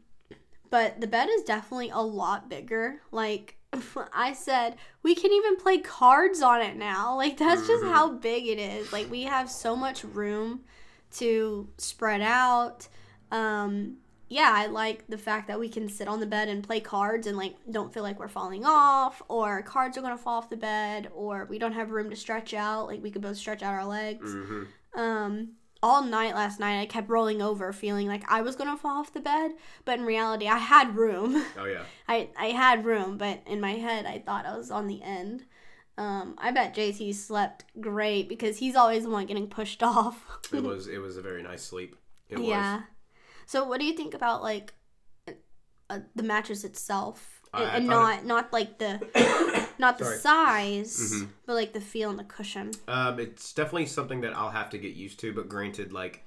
but 0.71 1.00
the 1.00 1.07
bed 1.07 1.28
is 1.31 1.42
definitely 1.42 1.90
a 1.90 2.00
lot 2.00 2.49
bigger. 2.49 3.02
Like 3.11 3.57
I 4.12 4.32
said, 4.34 4.76
we 5.02 5.14
can 5.14 5.32
even 5.32 5.56
play 5.56 5.78
cards 5.78 6.42
on 6.42 6.60
it 6.60 6.76
now. 6.76 7.16
Like 7.16 7.38
that's 7.38 7.66
just 7.66 7.84
how 7.84 8.12
big 8.12 8.46
it 8.46 8.58
is. 8.58 8.92
Like 8.92 9.10
we 9.10 9.22
have 9.22 9.50
so 9.50 9.74
much 9.76 10.04
room 10.04 10.60
to 11.12 11.68
spread 11.78 12.20
out. 12.20 12.88
Um 13.30 13.96
yeah, 14.28 14.50
I 14.54 14.66
like 14.66 15.06
the 15.08 15.18
fact 15.18 15.48
that 15.48 15.60
we 15.60 15.68
can 15.68 15.90
sit 15.90 16.08
on 16.08 16.18
the 16.18 16.26
bed 16.26 16.48
and 16.48 16.64
play 16.64 16.80
cards 16.80 17.26
and 17.26 17.36
like 17.36 17.54
don't 17.70 17.92
feel 17.92 18.02
like 18.02 18.18
we're 18.18 18.28
falling 18.28 18.64
off 18.64 19.20
or 19.28 19.60
cards 19.62 19.98
are 19.98 20.00
going 20.00 20.16
to 20.16 20.22
fall 20.22 20.38
off 20.38 20.48
the 20.48 20.56
bed 20.56 21.10
or 21.14 21.44
we 21.50 21.58
don't 21.58 21.72
have 21.74 21.90
room 21.90 22.08
to 22.08 22.16
stretch 22.16 22.54
out. 22.54 22.86
Like 22.86 23.02
we 23.02 23.10
could 23.10 23.20
both 23.20 23.36
stretch 23.36 23.62
out 23.62 23.74
our 23.74 23.84
legs. 23.84 24.32
hmm 24.32 24.64
Um 24.94 25.50
all 25.82 26.04
night 26.04 26.34
last 26.34 26.60
night 26.60 26.80
I 26.80 26.86
kept 26.86 27.08
rolling 27.10 27.42
over 27.42 27.72
feeling 27.72 28.06
like 28.06 28.22
I 28.30 28.42
was 28.42 28.54
going 28.56 28.70
to 28.70 28.76
fall 28.76 29.00
off 29.00 29.12
the 29.12 29.20
bed, 29.20 29.52
but 29.84 29.98
in 29.98 30.04
reality 30.06 30.46
I 30.48 30.58
had 30.58 30.96
room. 30.96 31.44
Oh 31.58 31.64
yeah. 31.64 31.82
I 32.08 32.28
I 32.38 32.46
had 32.46 32.84
room, 32.84 33.18
but 33.18 33.40
in 33.46 33.60
my 33.60 33.72
head 33.72 34.06
I 34.06 34.18
thought 34.18 34.46
I 34.46 34.56
was 34.56 34.70
on 34.70 34.86
the 34.86 35.02
end. 35.02 35.44
Um, 35.98 36.34
I 36.38 36.52
bet 36.52 36.74
JT 36.74 37.14
slept 37.14 37.64
great 37.80 38.28
because 38.28 38.58
he's 38.58 38.76
always 38.76 39.02
the 39.04 39.10
one 39.10 39.26
getting 39.26 39.48
pushed 39.48 39.82
off. 39.94 40.40
It 40.52 40.62
was 40.62 40.86
it 40.88 40.98
was 40.98 41.16
a 41.16 41.22
very 41.22 41.42
nice 41.42 41.62
sleep. 41.62 41.96
It 42.28 42.38
yeah. 42.38 42.82
So 43.46 43.64
what 43.64 43.80
do 43.80 43.86
you 43.86 43.94
think 43.94 44.14
about 44.14 44.42
like 44.42 44.72
uh, 45.90 46.00
the 46.14 46.22
mattress 46.22 46.64
itself, 46.64 47.42
I- 47.52 47.64
and, 47.64 47.84
I 47.92 47.94
not 47.94 48.24
not 48.24 48.52
like 48.52 48.78
the 48.78 49.00
not 49.82 49.98
the 49.98 50.04
Sorry. 50.06 50.18
size, 50.18 51.12
Mhm. 51.12 51.28
but 51.44 51.54
like 51.54 51.72
the 51.74 51.80
feel 51.80 52.08
and 52.08 52.18
the 52.18 52.24
cushion? 52.24 52.70
Um, 52.88 53.18
it's 53.20 53.52
definitely 53.52 53.86
something 53.86 54.22
that 54.22 54.34
I'll 54.34 54.50
have 54.50 54.70
to 54.70 54.78
get 54.78 54.94
used 54.94 55.20
to. 55.20 55.34
But 55.34 55.48
granted, 55.50 55.92
like 55.92 56.24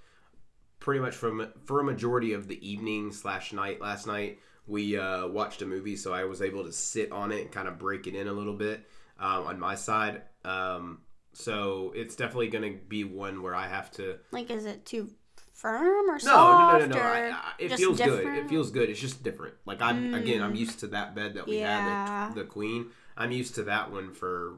pretty 0.80 1.00
much 1.02 1.16
from 1.16 1.52
for 1.66 1.80
a 1.80 1.84
majority 1.84 2.34
of 2.34 2.48
the 2.48 2.60
evening 2.68 3.12
slash 3.12 3.52
night 3.54 3.82
last 3.82 4.06
night, 4.06 4.40
we 4.68 4.98
uh, 4.98 5.28
watched 5.28 5.62
a 5.62 5.66
movie, 5.66 5.96
so 5.96 6.14
I 6.14 6.26
was 6.26 6.42
able 6.42 6.64
to 6.66 6.72
sit 6.72 7.12
on 7.12 7.32
it 7.32 7.42
and 7.42 7.52
kind 7.52 7.68
of 7.68 7.80
break 7.80 8.06
it 8.08 8.16
in 8.16 8.28
a 8.28 8.34
little 8.34 8.54
bit 8.56 8.88
um, 9.20 9.46
on 9.48 9.60
my 9.60 9.76
side. 9.76 10.22
Um, 10.44 11.02
so 11.34 11.92
it's 11.96 12.16
definitely 12.16 12.48
going 12.50 12.74
to 12.74 12.80
be 12.86 13.04
one 13.04 13.42
where 13.42 13.56
I 13.56 13.68
have 13.68 13.92
to 13.94 14.20
Like, 14.32 14.50
is 14.52 14.66
it 14.66 14.86
too 14.86 15.10
firm 15.54 16.10
or 16.10 16.14
No, 16.14 16.20
soft? 16.20 16.60
no, 16.60 16.78
no, 16.80 16.86
no, 16.86 16.96
no. 16.96 17.02
or 17.02 17.06
I, 17.06 17.30
I, 17.32 17.52
it 17.60 17.70
just 17.70 17.82
feels 17.82 17.98
good. 17.98 18.06
different? 18.18 18.38
Mm. 18.42 18.46
It 18.46 18.50
feels 18.50 18.72
good. 18.72 18.90
It's 18.90 19.00
just 19.00 19.24
different. 19.24 19.56
Like 19.66 19.82
I'm 19.82 20.14
again, 20.14 20.42
I'm 20.42 20.56
used 20.56 20.80
to 20.82 20.88
that 20.88 21.16
bed 21.16 21.34
that 21.36 21.48
we 21.48 21.60
Yeah. 21.60 21.82
had 22.28 22.30
at 22.30 22.36
the 22.36 22.44
Queen. 22.44 22.88
I'm 23.18 23.32
used 23.32 23.56
to 23.56 23.64
that 23.64 23.92
one 23.92 24.14
for 24.14 24.56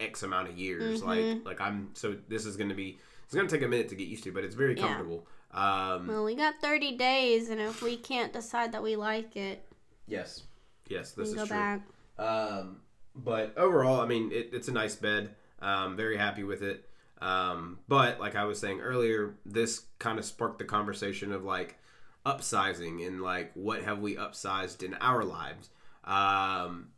X 0.00 0.22
amount 0.22 0.48
of 0.48 0.56
years. 0.58 1.02
Mm-hmm. 1.02 1.08
Like, 1.44 1.44
like 1.46 1.60
I'm 1.60 1.90
so 1.94 2.16
this 2.28 2.46
is 2.46 2.56
gonna 2.56 2.74
be. 2.74 2.98
It's 3.24 3.34
gonna 3.34 3.48
take 3.48 3.62
a 3.62 3.68
minute 3.68 3.88
to 3.90 3.94
get 3.94 4.08
used 4.08 4.24
to, 4.24 4.32
but 4.32 4.44
it's 4.44 4.54
very 4.54 4.74
Yeah. 4.74 4.86
comfortable. 4.86 5.26
Um, 5.50 6.06
Well, 6.06 6.24
we 6.24 6.34
got 6.34 6.54
30 6.60 6.96
days, 6.96 7.48
and 7.50 7.60
if 7.60 7.82
we 7.82 7.96
can't 7.96 8.32
decide 8.32 8.72
that 8.72 8.82
we 8.82 8.96
like 8.96 9.36
it, 9.36 9.66
yes, 10.06 10.42
yes, 10.88 11.12
this 11.12 11.28
is 11.30 11.34
go 11.34 11.46
true. 11.46 11.56
back. 11.56 11.82
Um, 12.18 12.80
but 13.14 13.56
overall, 13.58 14.00
I 14.00 14.06
mean, 14.06 14.30
it, 14.32 14.50
it's 14.52 14.68
a 14.68 14.72
nice 14.72 14.94
bed. 14.96 15.34
Um, 15.60 15.96
very 15.96 16.16
happy 16.16 16.44
with 16.44 16.62
it. 16.62 16.88
Um, 17.20 17.80
but 17.88 18.20
like 18.20 18.36
I 18.36 18.44
was 18.44 18.58
saying 18.60 18.80
earlier, 18.80 19.34
this 19.44 19.84
kind 19.98 20.18
of 20.18 20.24
sparked 20.24 20.58
the 20.58 20.64
conversation 20.64 21.32
of 21.32 21.44
like 21.44 21.78
upsizing 22.24 23.06
and 23.06 23.22
like 23.22 23.50
what 23.54 23.82
have 23.82 23.98
we 24.00 24.16
upsized 24.16 24.82
in 24.82 24.94
our 24.94 25.24
lives. 25.24 25.70
Um, 26.04 26.88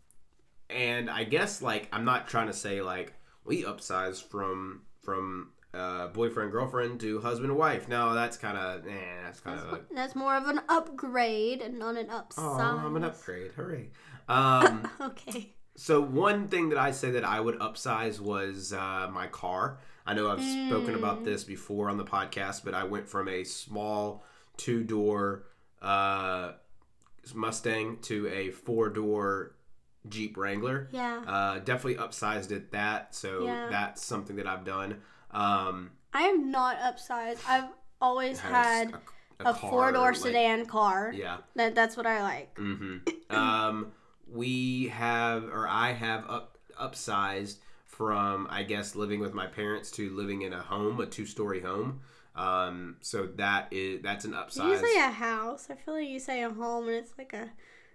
and 0.74 1.10
I 1.10 1.24
guess 1.24 1.62
like 1.62 1.88
I'm 1.92 2.04
not 2.04 2.28
trying 2.28 2.46
to 2.48 2.52
say 2.52 2.82
like 2.82 3.12
we 3.44 3.64
upsized 3.64 4.24
from 4.24 4.82
from 5.02 5.50
uh, 5.72 6.08
boyfriend 6.08 6.52
girlfriend 6.52 7.00
to 7.00 7.20
husband 7.20 7.56
wife. 7.56 7.88
No, 7.88 8.14
that's 8.14 8.36
kind 8.36 8.58
of 8.58 8.86
eh, 8.86 9.22
that's 9.24 9.40
kind 9.40 9.58
of 9.60 9.80
That's 9.94 10.14
more 10.14 10.36
of 10.36 10.48
an 10.48 10.60
upgrade 10.68 11.60
and 11.62 11.78
not 11.78 11.96
an 11.96 12.08
oh, 12.10 12.22
upsize. 12.22 12.84
I'm 12.84 12.96
an 12.96 13.04
upgrade. 13.04 13.52
Hooray! 13.52 13.90
Um, 14.28 14.88
Okay. 15.00 15.54
So 15.76 16.00
one 16.00 16.48
thing 16.48 16.68
that 16.70 16.78
I 16.78 16.90
say 16.90 17.12
that 17.12 17.24
I 17.24 17.40
would 17.40 17.58
upsize 17.58 18.20
was 18.20 18.72
uh, 18.72 19.08
my 19.10 19.28
car. 19.28 19.78
I 20.04 20.12
know 20.12 20.30
I've 20.30 20.42
spoken 20.42 20.94
about 20.94 21.24
this 21.24 21.44
before 21.44 21.88
on 21.88 21.96
the 21.96 22.04
podcast, 22.04 22.64
but 22.64 22.74
I 22.74 22.84
went 22.84 23.08
from 23.08 23.28
a 23.28 23.44
small 23.44 24.24
two 24.56 24.82
door 24.82 25.44
uh, 25.80 26.52
Mustang 27.34 27.98
to 28.02 28.28
a 28.28 28.50
four 28.50 28.88
door 28.88 29.54
Jeep 30.08 30.36
Wrangler. 30.36 30.88
Yeah. 30.92 31.22
Uh, 31.26 31.58
definitely 31.58 31.96
upsized 31.96 32.50
it 32.50 32.72
that, 32.72 33.14
so 33.14 33.44
Yeah. 33.44 33.68
that's 33.70 34.04
something 34.04 34.36
that 34.36 34.46
I've 34.46 34.64
done. 34.64 35.00
Um, 35.30 35.90
I 36.12 36.22
have 36.22 36.40
not 36.40 36.78
upsized. 36.78 37.38
I've 37.48 37.68
always 38.00 38.40
had 38.40 38.94
a, 39.40 39.50
a, 39.50 39.54
four 39.54 39.92
door 39.92 40.08
like- 40.08 40.16
sedan 40.16 40.66
car. 40.66 41.12
Yeah. 41.14 41.38
That, 41.54 41.74
that's 41.74 41.96
what 41.96 42.06
I 42.06 42.22
like. 42.22 42.56
hmm 42.58 42.98
um, 43.30 43.92
we 44.26 44.88
have, 44.88 45.44
or 45.44 45.68
I 45.68 45.92
have 45.92 46.28
up 46.28 46.58
upsized 46.80 47.56
from, 47.86 48.46
I 48.50 48.62
guess, 48.62 48.96
living 48.96 49.20
with 49.20 49.34
my 49.34 49.46
parents 49.46 49.90
to 49.92 50.08
living 50.10 50.42
in 50.42 50.52
a 50.54 50.60
home, 50.60 51.00
a 51.00 51.06
two 51.06 51.26
story 51.26 51.60
home. 51.60 52.00
Um, 52.34 52.96
so 53.02 53.26
that 53.36 53.68
is 53.72 54.00
that's 54.02 54.24
an 54.24 54.32
upsize. 54.32 54.68
you 54.68 54.76
say 54.78 54.98
a 54.98 55.10
house? 55.10 55.68
I 55.68 55.74
feel 55.74 55.94
like 55.94 56.08
you 56.08 56.18
say 56.20 56.42
a 56.42 56.48
home 56.50 56.86
and 56.88 56.96
it's 56.96 57.12
like 57.18 57.32
a 57.34 57.50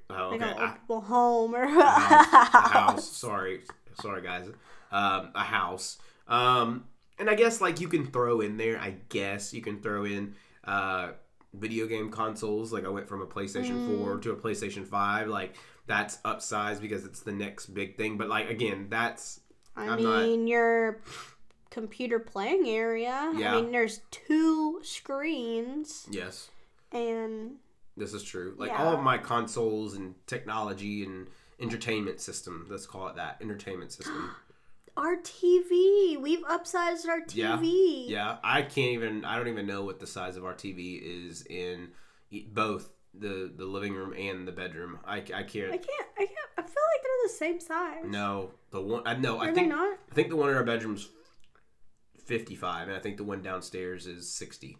oh, 0.09 0.29
like 0.31 0.41
okay, 0.41 0.63
an 0.63 0.73
old 0.89 1.03
home 1.05 1.55
or 1.55 1.63
a 1.63 1.69
house, 1.69 2.53
a 2.53 2.59
house. 2.69 3.11
Sorry, 3.17 3.61
sorry, 4.01 4.21
guys. 4.21 4.47
Um, 4.91 5.29
a 5.35 5.43
house. 5.43 5.97
Um, 6.27 6.85
and 7.19 7.29
I 7.29 7.35
guess 7.35 7.61
like 7.61 7.79
you 7.81 7.87
can 7.87 8.05
throw 8.07 8.41
in 8.41 8.57
there. 8.57 8.79
I 8.79 8.95
guess 9.09 9.53
you 9.53 9.61
can 9.61 9.81
throw 9.81 10.05
in 10.05 10.35
uh 10.65 11.11
video 11.53 11.87
game 11.87 12.11
consoles. 12.11 12.73
Like 12.73 12.85
I 12.85 12.89
went 12.89 13.07
from 13.07 13.21
a 13.21 13.25
PlayStation 13.25 13.87
Mm. 13.87 13.97
4 14.03 14.17
to 14.19 14.31
a 14.31 14.35
PlayStation 14.35 14.85
5. 14.85 15.27
Like 15.29 15.55
that's 15.87 16.17
upsized 16.25 16.81
because 16.81 17.05
it's 17.05 17.21
the 17.21 17.31
next 17.31 17.67
big 17.67 17.95
thing. 17.95 18.17
But 18.17 18.27
like 18.29 18.49
again, 18.49 18.87
that's 18.89 19.39
I 19.75 19.87
I'm 19.87 20.03
not- 20.03 20.23
mean, 20.23 20.47
your 20.47 21.01
computer 21.69 22.19
playing 22.19 22.67
area. 22.67 23.31
Yeah. 23.35 23.53
I 23.55 23.61
mean, 23.61 23.71
there's 23.71 24.01
two 24.11 24.79
screens 24.83 26.07
yes, 26.09 26.49
and 26.91 27.55
this 27.97 28.13
is 28.13 28.23
true. 28.23 28.55
Like 28.57 28.71
Yeah. 28.71 28.83
all 28.83 28.93
of 28.93 29.01
my 29.01 29.17
consoles 29.17 29.93
and 29.95 30.15
technology 30.27 31.03
and 31.03 31.27
entertainment 31.59 32.19
system. 32.19 32.65
Let's 32.69 32.85
call 32.85 33.07
it 33.07 33.15
that 33.15 33.37
entertainment 33.41 33.91
system. 33.91 34.31
our 34.97 35.17
TV. 35.17 36.17
We've 36.19 36.43
upsized 36.43 37.07
our 37.07 37.21
TV. 37.21 38.07
Yeah, 38.09 38.37
I 38.43 38.61
can't 38.61 38.91
even. 38.93 39.25
I 39.25 39.37
don't 39.37 39.47
even 39.47 39.67
know 39.67 39.83
what 39.83 39.99
the 39.99 40.07
size 40.07 40.37
of 40.37 40.45
our 40.45 40.53
TV 40.53 40.99
is 41.01 41.45
in 41.47 41.89
both 42.51 42.89
the 43.13 43.51
the 43.55 43.65
living 43.65 43.93
room 43.93 44.13
and 44.13 44.47
the 44.47 44.51
bedroom. 44.51 44.99
I, 45.05 45.15
I 45.15 45.17
I 45.17 45.21
can't. 45.21 45.71
I 45.71 45.77
can't. 45.77 46.07
I 46.17 46.25
can't. 46.25 46.49
I 46.57 46.61
feel 46.61 46.83
like 46.93 47.03
they're 47.03 47.23
the 47.27 47.29
same 47.33 47.59
size. 47.59 48.03
No, 48.05 48.51
the 48.71 48.81
one. 48.81 49.03
I 49.05 49.15
no. 49.15 49.37
Are 49.39 49.45
I 49.49 49.53
think. 49.53 49.69
not? 49.69 49.97
I 50.11 50.13
think 50.13 50.29
the 50.29 50.35
one 50.35 50.49
in 50.49 50.55
our 50.55 50.63
bedroom's 50.63 51.09
fifty 52.25 52.55
five, 52.55 52.87
and 52.87 52.95
I 52.97 52.99
think 52.99 53.17
the 53.17 53.23
one 53.23 53.41
downstairs 53.41 54.07
is 54.07 54.31
sixty. 54.31 54.77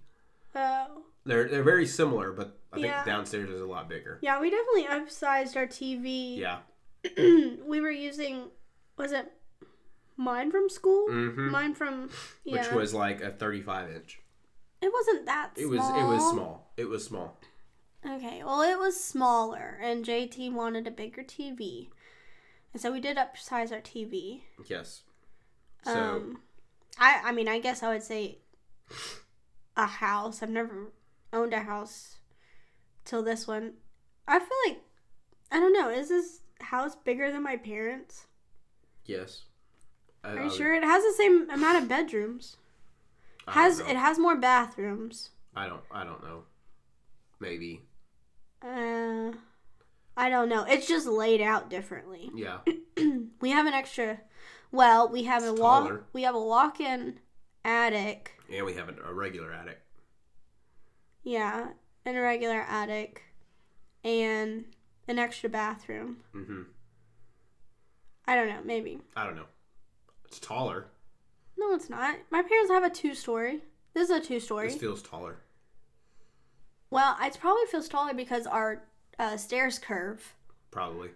Oh. 0.55 1.03
They're 1.25 1.47
they're 1.47 1.63
very 1.63 1.87
similar, 1.87 2.31
but 2.31 2.57
I 2.71 2.81
think 2.81 2.93
downstairs 3.05 3.49
is 3.49 3.61
a 3.61 3.65
lot 3.65 3.89
bigger. 3.89 4.19
Yeah, 4.21 4.39
we 4.39 4.49
definitely 4.49 4.85
upsized 4.85 5.55
our 5.55 5.65
TV. 5.67 6.37
Yeah. 6.37 6.59
we 7.17 7.81
were 7.81 7.91
using, 7.91 8.49
was 8.97 9.11
it 9.11 9.31
mine 10.17 10.51
from 10.51 10.69
school? 10.69 11.07
hmm 11.07 11.49
Mine 11.51 11.73
from, 11.75 12.09
yeah. 12.43 12.61
Which 12.61 12.71
was 12.71 12.93
like 12.93 13.21
a 13.21 13.31
thirty 13.31 13.61
five 13.61 13.89
inch. 13.89 14.19
it 14.81 14.91
wasn't 14.93 15.25
that 15.25 15.51
It 15.55 15.67
small. 15.67 15.71
was 15.71 16.03
it 16.03 16.07
was 16.07 16.29
small. 16.31 16.71
It 16.77 16.89
was 16.89 17.05
small. 17.05 17.37
Okay, 18.07 18.43
well, 18.43 18.61
it 18.61 18.77
was 18.77 19.03
smaller, 19.03 19.79
and 19.81 20.05
JT 20.05 20.51
wanted 20.53 20.85
a 20.85 20.91
bigger 20.91 21.23
TV. 21.23 21.87
And 22.71 22.79
so 22.81 22.91
we 22.91 22.99
did 22.99 23.17
upsize 23.17 23.71
our 23.71 23.81
TV. 23.81 24.41
Yes. 24.67 25.01
So 25.85 25.91
Um, 26.17 26.41
I 26.99 27.21
I 27.25 27.31
mean, 27.31 27.47
I 27.47 27.59
guess 27.59 27.81
I 27.81 27.89
would 27.93 28.03
say 28.03 28.39
a 29.75 29.85
house. 29.87 30.43
I've 30.43 30.49
never 30.49 30.91
owned 31.35 31.53
a 31.53 31.59
house 31.59 32.17
till 33.03 33.21
this 33.23 33.45
one. 33.47 33.73
I 34.27 34.39
feel 34.39 34.57
like 34.67 34.81
I 35.51 35.59
don't 35.59 35.73
know. 35.73 35.89
Is 35.89 36.09
this 36.09 36.39
house 36.61 36.95
bigger 36.95 37.31
than 37.31 37.43
my 37.43 37.57
parents? 37.57 38.25
yes. 39.05 39.43
I, 40.23 40.29
Are 40.29 40.31
I 40.31 40.35
you 40.43 40.49
would- 40.49 40.53
sure 40.57 40.73
it 40.73 40.83
has 40.83 41.03
the 41.03 41.13
same 41.13 41.47
amount 41.51 41.77
of 41.83 41.87
bedrooms? 41.87 42.57
I 43.47 43.51
Has 43.53 43.79
it 43.79 43.95
has 43.95 44.17
more 44.17 44.35
bathrooms? 44.35 45.29
I 45.55 45.67
don't. 45.67 45.83
I 45.91 46.03
don't 46.03 46.23
know. 46.23 46.43
Maybe. 47.39 47.81
Uh, 48.63 49.33
I 50.17 50.29
don't 50.29 50.49
know. 50.49 50.63
It's 50.67 50.87
just 50.87 51.05
laid 51.05 51.41
out 51.41 51.69
differently. 51.69 52.31
Yeah. 52.35 52.59
We 53.41 53.49
have 53.51 53.67
an 53.67 53.73
extra. 53.73 54.19
Well, 54.71 55.09
we 55.09 55.23
have 55.25 55.43
a 55.43 55.51
It's 55.51 55.59
walk. 55.59 56.05
We 56.13 56.23
have 56.23 56.33
a 56.33 56.41
walk-in 56.41 57.19
attic. 57.63 58.31
And 58.51 58.65
we 58.65 58.73
have 58.73 58.89
a 58.89 59.13
regular 59.13 59.53
attic. 59.53 59.79
Yeah, 61.25 61.69
and 62.05 62.15
a 62.15 62.21
regular 62.21 62.61
attic, 62.69 63.23
and 64.03 64.63
an 65.07 65.19
extra 65.19 65.49
bathroom. 65.49 66.17
hmm 66.31 66.61
I 68.27 68.35
don't 68.35 68.47
know. 68.47 68.61
Maybe. 68.63 68.99
I 69.15 69.25
don't 69.25 69.35
know. 69.35 69.45
It's 70.25 70.39
taller. 70.39 70.85
No, 71.57 71.73
it's 71.75 71.89
not. 71.89 72.15
My 72.31 72.41
parents 72.41 72.71
have 72.71 72.83
a 72.83 72.89
two-story. 72.89 73.59
This 73.93 74.09
is 74.09 74.15
a 74.15 74.19
two-story. 74.19 74.69
This 74.69 74.77
feels 74.77 75.01
taller. 75.03 75.37
well, 76.89 77.17
it 77.21 77.37
probably 77.39 77.65
feels 77.69 77.87
taller 77.87 78.13
because 78.13 78.47
our 78.47 78.83
uh, 79.19 79.37
stairs 79.37 79.77
curve. 79.79 80.33
Probably. 80.71 81.09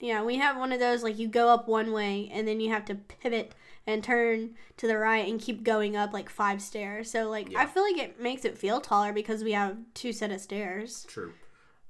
Yeah, 0.00 0.22
we 0.24 0.36
have 0.36 0.56
one 0.56 0.72
of 0.72 0.80
those 0.80 1.02
like 1.02 1.18
you 1.18 1.28
go 1.28 1.48
up 1.48 1.68
one 1.68 1.92
way 1.92 2.28
and 2.32 2.46
then 2.46 2.60
you 2.60 2.70
have 2.70 2.84
to 2.86 2.94
pivot 2.94 3.52
and 3.86 4.02
turn 4.02 4.54
to 4.78 4.86
the 4.86 4.96
right 4.96 5.28
and 5.28 5.40
keep 5.40 5.62
going 5.62 5.96
up 5.96 6.12
like 6.12 6.28
five 6.30 6.62
stairs. 6.62 7.10
So 7.10 7.28
like 7.28 7.50
Yeah. 7.52 7.60
I 7.60 7.66
feel 7.66 7.82
like 7.82 7.98
it 7.98 8.20
makes 8.20 8.44
it 8.44 8.56
feel 8.58 8.80
taller 8.80 9.12
because 9.12 9.44
we 9.44 9.52
have 9.52 9.76
two 9.94 10.12
set 10.12 10.30
of 10.32 10.40
stairs. 10.40 11.04
True. 11.08 11.32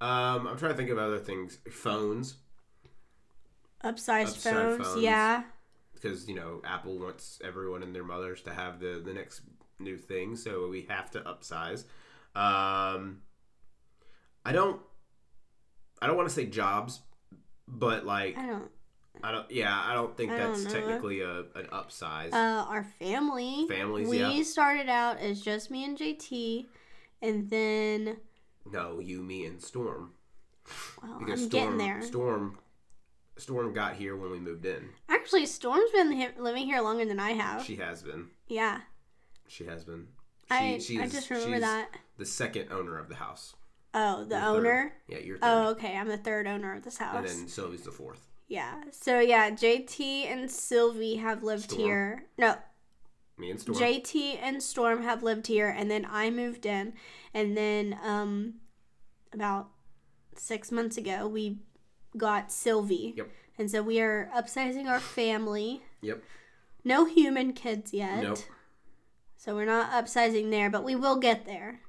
Um, 0.01 0.47
I'm 0.49 0.59
trying 0.59 0.73
to 0.73 0.77
think 0.77 0.91
of 0.91 0.99
other 0.99 1.19
things. 1.19 1.59
Phones, 1.71 2.37
Upsized, 3.85 4.23
Upside 4.29 4.53
phones, 4.55 4.87
phones. 4.87 5.03
yeah. 5.03 5.43
because 5.95 6.27
you 6.29 6.35
know 6.35 6.61
Apple 6.65 6.99
wants 6.99 7.39
everyone 7.45 7.83
and 7.83 7.95
their 7.95 8.05
mothers 8.05 8.43
to 8.43 8.53
have 8.53 8.81
the 8.81 9.01
the 9.05 9.13
next 9.13 9.43
new 9.79 9.97
thing, 9.99 10.37
so 10.37 10.69
we 10.69 10.83
have 10.89 11.11
to 11.13 11.21
upsize. 11.21 11.85
Um, 12.35 13.21
I 14.45 14.53
don't. 14.53 14.81
I 16.03 16.07
don't 16.07 16.17
want 16.17 16.29
to 16.29 16.35
say 16.35 16.47
jobs, 16.47 17.01
but 17.69 18.05
like 18.05 18.37
I 18.39 18.47
don't. 18.47 18.71
I 19.23 19.31
don't. 19.33 19.51
Yeah, 19.51 19.75
I 19.85 19.95
don't 19.95 20.17
think 20.17 20.33
I 20.33 20.39
that's 20.39 20.65
don't 20.65 20.73
technically 20.73 21.21
a 21.21 21.41
an 21.55 21.67
upsize. 21.73 22.33
Uh, 22.33 22.65
our 22.69 22.85
family. 22.99 23.67
Families, 23.69 24.09
We 24.09 24.19
yeah. 24.21 24.43
started 24.43 24.89
out 24.89 25.19
as 25.19 25.41
just 25.41 25.71
me 25.71 25.85
and 25.85 25.97
JT, 25.97 26.67
and 27.23 27.49
then 27.49 28.17
no, 28.71 28.99
you, 29.01 29.23
me, 29.23 29.47
and 29.47 29.63
Storm. 29.63 30.13
well, 31.03 31.19
Because 31.21 31.43
I'm 31.43 31.49
Storm, 31.51 31.65
getting 31.79 31.79
there. 31.79 32.03
Storm, 32.03 32.59
Storm 33.37 33.73
got 33.73 33.95
here 33.95 34.17
when 34.17 34.31
we 34.31 34.39
moved 34.41 34.65
in. 34.67 34.89
Actually, 35.09 35.47
Storm's 35.47 35.91
been 35.93 36.33
living 36.39 36.67
here 36.67 36.81
longer 36.81 37.05
than 37.05 37.21
I 37.21 37.31
have. 37.33 37.65
She 37.65 37.77
has 37.77 38.03
been. 38.03 38.27
yeah, 38.49 38.81
She 39.49 39.65
has 39.65 39.85
been. 39.85 40.09
She, 40.49 40.55
I 40.55 40.79
she 40.79 41.01
I 41.01 41.09
just 41.09 41.31
remember 41.31 41.55
she's 41.57 41.61
that. 41.63 41.89
The 42.19 42.27
second 42.27 42.69
owner 42.71 42.99
of 42.99 43.09
the 43.09 43.15
house. 43.15 43.55
Oh, 43.95 44.25
the 44.25 44.35
You're 44.35 44.41
third. 44.45 44.57
owner. 44.59 44.93
Yeah, 45.09 45.19
you're 45.19 45.39
Oh, 45.41 45.67
third. 45.67 45.77
okay. 45.79 45.97
I'm 45.97 46.09
the 46.09 46.19
third 46.19 46.47
owner 46.47 46.75
of 46.75 46.83
this 46.83 46.99
house. 46.99 47.17
and 47.17 47.27
then 47.27 47.49
Sylvie's 47.49 47.83
the 47.83 47.91
fourth. 47.93 48.27
Yeah. 48.49 48.83
So 48.91 49.21
yeah, 49.21 49.51
JT 49.51 50.27
and 50.27 50.51
Sylvie 50.51 51.17
have 51.17 51.43
lived 51.43 51.65
Storm. 51.71 51.81
here. 51.83 52.25
No, 52.39 52.57
Me 53.39 53.51
and 53.51 53.61
Storm. 53.61 53.79
JT 53.79 54.39
and 54.43 54.63
Storm 54.63 55.03
have 55.03 55.23
lived 55.23 55.47
here, 55.47 55.69
and 55.69 55.91
then 55.91 56.07
I 56.11 56.31
moved 56.31 56.67
in, 56.67 56.93
and 57.33 57.57
then 57.57 57.99
um, 58.03 58.55
about 59.33 59.69
six 60.37 60.71
months 60.73 60.97
ago 60.97 61.27
we 61.27 61.59
got 62.17 62.53
Sylvie. 62.53 63.15
Yep. 63.17 63.31
And 63.57 63.71
so 63.71 63.83
we 63.83 64.01
are 64.01 64.31
upsizing 64.37 64.87
our 64.87 65.01
family. 65.01 65.83
Yep. 66.03 66.23
No 66.85 67.05
human 67.07 67.53
kids 67.53 67.93
yet. 67.95 68.23
Nope. 68.23 68.39
So 69.37 69.55
we're 69.55 69.65
not 69.65 69.91
upsizing 69.93 70.51
there, 70.51 70.69
but 70.71 70.85
we 70.85 70.95
will 70.97 71.17
get 71.17 71.45
there. 71.47 71.81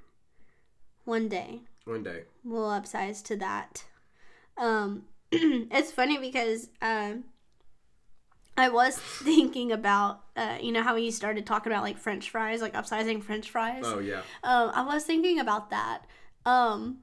One 1.05 1.27
day 1.29 1.61
One 1.85 2.01
day. 2.03 2.23
we'll 2.43 2.69
upsize 2.69 3.23
to 3.25 3.35
that. 3.37 3.85
Um, 4.57 5.03
it's 5.71 5.91
funny 5.91 6.17
because 6.17 6.69
um, 6.81 7.25
I 8.57 8.69
was 8.69 8.97
thinking 9.23 9.71
about 9.71 10.21
uh, 10.35 10.57
you 10.61 10.71
know 10.71 10.83
how 10.83 10.95
we 10.95 11.11
started 11.11 11.45
talking 11.45 11.71
about 11.71 11.83
like 11.83 11.97
French 11.97 12.29
fries, 12.29 12.61
like 12.61 12.73
upsizing 12.73 13.23
French 13.23 13.49
fries. 13.49 13.83
Oh 13.85 13.99
yeah. 13.99 14.21
Um, 14.43 14.71
I 14.73 14.83
was 14.83 15.03
thinking 15.03 15.39
about 15.39 15.69
that. 15.69 16.03
Um, 16.45 16.99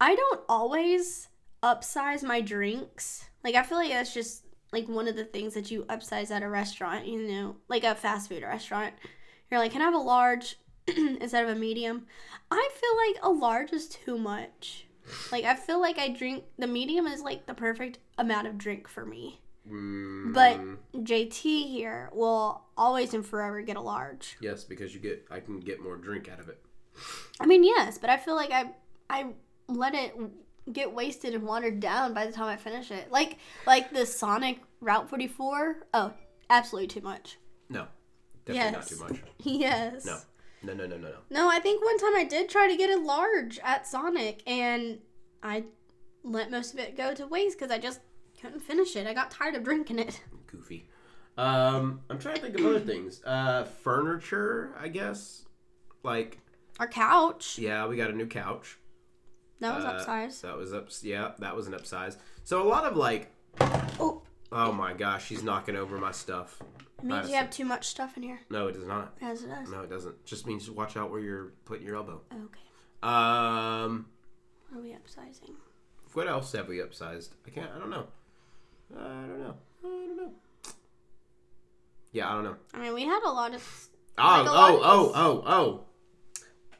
I 0.00 0.14
don't 0.14 0.40
always 0.48 1.28
upsize 1.62 2.22
my 2.22 2.40
drinks. 2.40 3.28
Like 3.44 3.54
I 3.54 3.62
feel 3.62 3.78
like 3.78 3.90
that's 3.90 4.14
just 4.14 4.44
like 4.72 4.88
one 4.88 5.08
of 5.08 5.16
the 5.16 5.24
things 5.24 5.54
that 5.54 5.70
you 5.70 5.84
upsize 5.84 6.30
at 6.30 6.42
a 6.42 6.48
restaurant. 6.48 7.06
You 7.06 7.26
know, 7.26 7.56
like 7.68 7.84
a 7.84 7.94
fast 7.94 8.28
food 8.28 8.42
restaurant. 8.42 8.94
You're 9.50 9.60
like, 9.60 9.72
can 9.72 9.82
I 9.82 9.86
have 9.86 9.94
a 9.94 9.98
large 9.98 10.56
instead 10.86 11.44
of 11.44 11.50
a 11.50 11.58
medium? 11.58 12.06
I 12.50 12.68
feel 12.72 12.96
like 12.96 13.24
a 13.24 13.38
large 13.38 13.72
is 13.72 13.88
too 13.88 14.16
much. 14.16 14.86
Like 15.32 15.44
I 15.44 15.54
feel 15.54 15.80
like 15.80 15.98
I 15.98 16.08
drink 16.08 16.44
the 16.58 16.66
medium 16.66 17.06
is 17.06 17.22
like 17.22 17.46
the 17.46 17.54
perfect 17.54 17.98
amount 18.18 18.46
of 18.46 18.58
drink 18.58 18.88
for 18.88 19.04
me. 19.06 19.40
Mm, 19.70 20.32
But 20.32 20.58
JT 21.04 21.68
here 21.68 22.10
will 22.14 22.62
always 22.76 23.12
and 23.14 23.24
forever 23.24 23.60
get 23.62 23.76
a 23.76 23.80
large. 23.80 24.36
yes, 24.40 24.64
because 24.64 24.94
you 24.94 25.00
get, 25.00 25.26
I 25.30 25.40
can 25.40 25.60
get 25.60 25.82
more 25.82 25.96
drink 25.96 26.28
out 26.28 26.40
of 26.40 26.48
it. 26.48 26.58
I 27.38 27.46
mean, 27.46 27.62
yes, 27.62 27.98
but 27.98 28.10
I 28.10 28.16
feel 28.16 28.34
like 28.34 28.50
I 28.50 28.70
I 29.08 29.26
let 29.68 29.94
it 29.94 30.14
get 30.72 30.92
wasted 30.92 31.34
and 31.34 31.44
watered 31.44 31.80
down 31.80 32.14
by 32.14 32.26
the 32.26 32.32
time 32.32 32.48
I 32.48 32.56
finish 32.56 32.90
it. 32.90 33.10
Like 33.12 33.38
like 33.66 33.92
the 33.92 34.06
Sonic 34.06 34.58
Route 34.80 35.08
44. 35.10 35.86
Oh, 35.94 36.12
absolutely 36.48 36.88
too 36.88 37.00
much. 37.02 37.38
No, 37.68 37.86
definitely 38.46 38.72
Yes. 38.72 38.72
not 38.72 38.86
too 39.08 39.14
much. 39.14 39.22
Yes. 39.44 40.04
No, 40.06 40.18
no, 40.62 40.74
no, 40.74 40.86
no, 40.86 40.96
no, 40.96 41.08
no. 41.08 41.14
No, 41.30 41.48
I 41.48 41.58
think 41.58 41.84
one 41.84 41.98
time 41.98 42.14
I 42.16 42.24
did 42.24 42.48
try 42.48 42.68
to 42.68 42.76
get 42.76 42.90
a 42.90 43.00
large 43.00 43.58
at 43.60 43.86
Sonic 43.86 44.42
and 44.46 44.98
I 45.42 45.64
let 46.22 46.50
most 46.50 46.74
of 46.74 46.80
it 46.80 46.96
go 46.96 47.14
to 47.14 47.26
waste 47.26 47.58
because 47.58 47.70
I 47.72 47.78
just 47.78 48.00
couldn't 48.40 48.60
finish 48.60 48.94
it. 48.96 49.06
I 49.06 49.14
got 49.14 49.30
tired 49.30 49.54
of 49.54 49.64
drinking 49.64 49.98
it. 49.98 50.20
Goofy. 50.46 50.86
Um, 51.38 52.00
I'm 52.10 52.18
trying 52.18 52.36
to 52.36 52.40
think 52.42 52.58
of 52.58 52.66
other 52.66 52.80
things. 52.80 53.22
Uh, 53.24 53.64
furniture, 53.64 54.74
I 54.78 54.88
guess. 54.88 55.44
Like, 56.02 56.38
Our 56.78 56.88
couch. 56.88 57.58
yeah, 57.58 57.86
we 57.86 57.96
got 57.96 58.10
a 58.10 58.12
new 58.14 58.26
couch. 58.26 58.78
That 59.60 59.76
was 59.76 59.84
Uh, 59.84 59.92
upsized. 59.92 60.40
That 60.42 60.56
was 60.56 60.72
up. 60.72 60.88
Yeah, 61.02 61.32
that 61.38 61.54
was 61.56 61.66
an 61.66 61.74
upsize. 61.74 62.16
So 62.44 62.62
a 62.62 62.68
lot 62.68 62.84
of 62.84 62.96
like, 62.96 63.30
Oh, 63.98 64.22
oh 64.52 64.72
my 64.72 64.92
gosh, 64.94 65.26
she's 65.26 65.42
knocking 65.42 65.76
over 65.76 65.98
my 65.98 66.12
stuff. 66.12 66.58
It 67.02 67.06
means 67.06 67.28
you 67.28 67.36
have 67.36 67.50
too 67.50 67.64
much 67.64 67.86
stuff 67.86 68.16
in 68.16 68.22
here. 68.22 68.40
No, 68.50 68.68
it 68.68 68.72
does 68.72 68.86
not. 68.86 69.14
As 69.20 69.42
it 69.42 69.48
does. 69.48 69.70
No, 69.70 69.82
it 69.82 69.90
doesn't. 69.90 70.24
Just 70.24 70.46
means 70.46 70.70
watch 70.70 70.96
out 70.96 71.10
where 71.10 71.20
you're 71.20 71.52
putting 71.64 71.86
your 71.86 71.96
elbow. 71.96 72.20
Okay. 72.32 72.60
Um, 73.02 74.06
What 74.68 74.78
are 74.78 74.82
we 74.82 74.90
upsizing? 74.90 75.54
what 76.12 76.26
else 76.28 76.52
have 76.52 76.68
we 76.68 76.78
upsized? 76.78 77.30
I 77.46 77.50
can't. 77.50 77.70
I 77.74 77.78
don't 77.78 77.90
know. 77.90 78.06
I 78.96 79.02
don't 79.02 79.40
know. 79.40 79.54
I 79.84 79.86
don't 79.86 80.16
know. 80.16 80.32
Yeah, 82.12 82.28
I 82.28 82.34
don't 82.34 82.44
know. 82.44 82.56
I 82.74 82.80
mean, 82.80 82.94
we 82.94 83.04
had 83.04 83.22
a 83.24 83.30
lot 83.30 83.54
of. 83.54 83.88
Oh, 84.18 84.22
Like 84.22 84.46
lot 84.46 84.70
oh, 84.72 84.76
of 84.76 84.82
oh, 84.84 85.12
oh, 85.14 85.42
oh. 85.46 85.84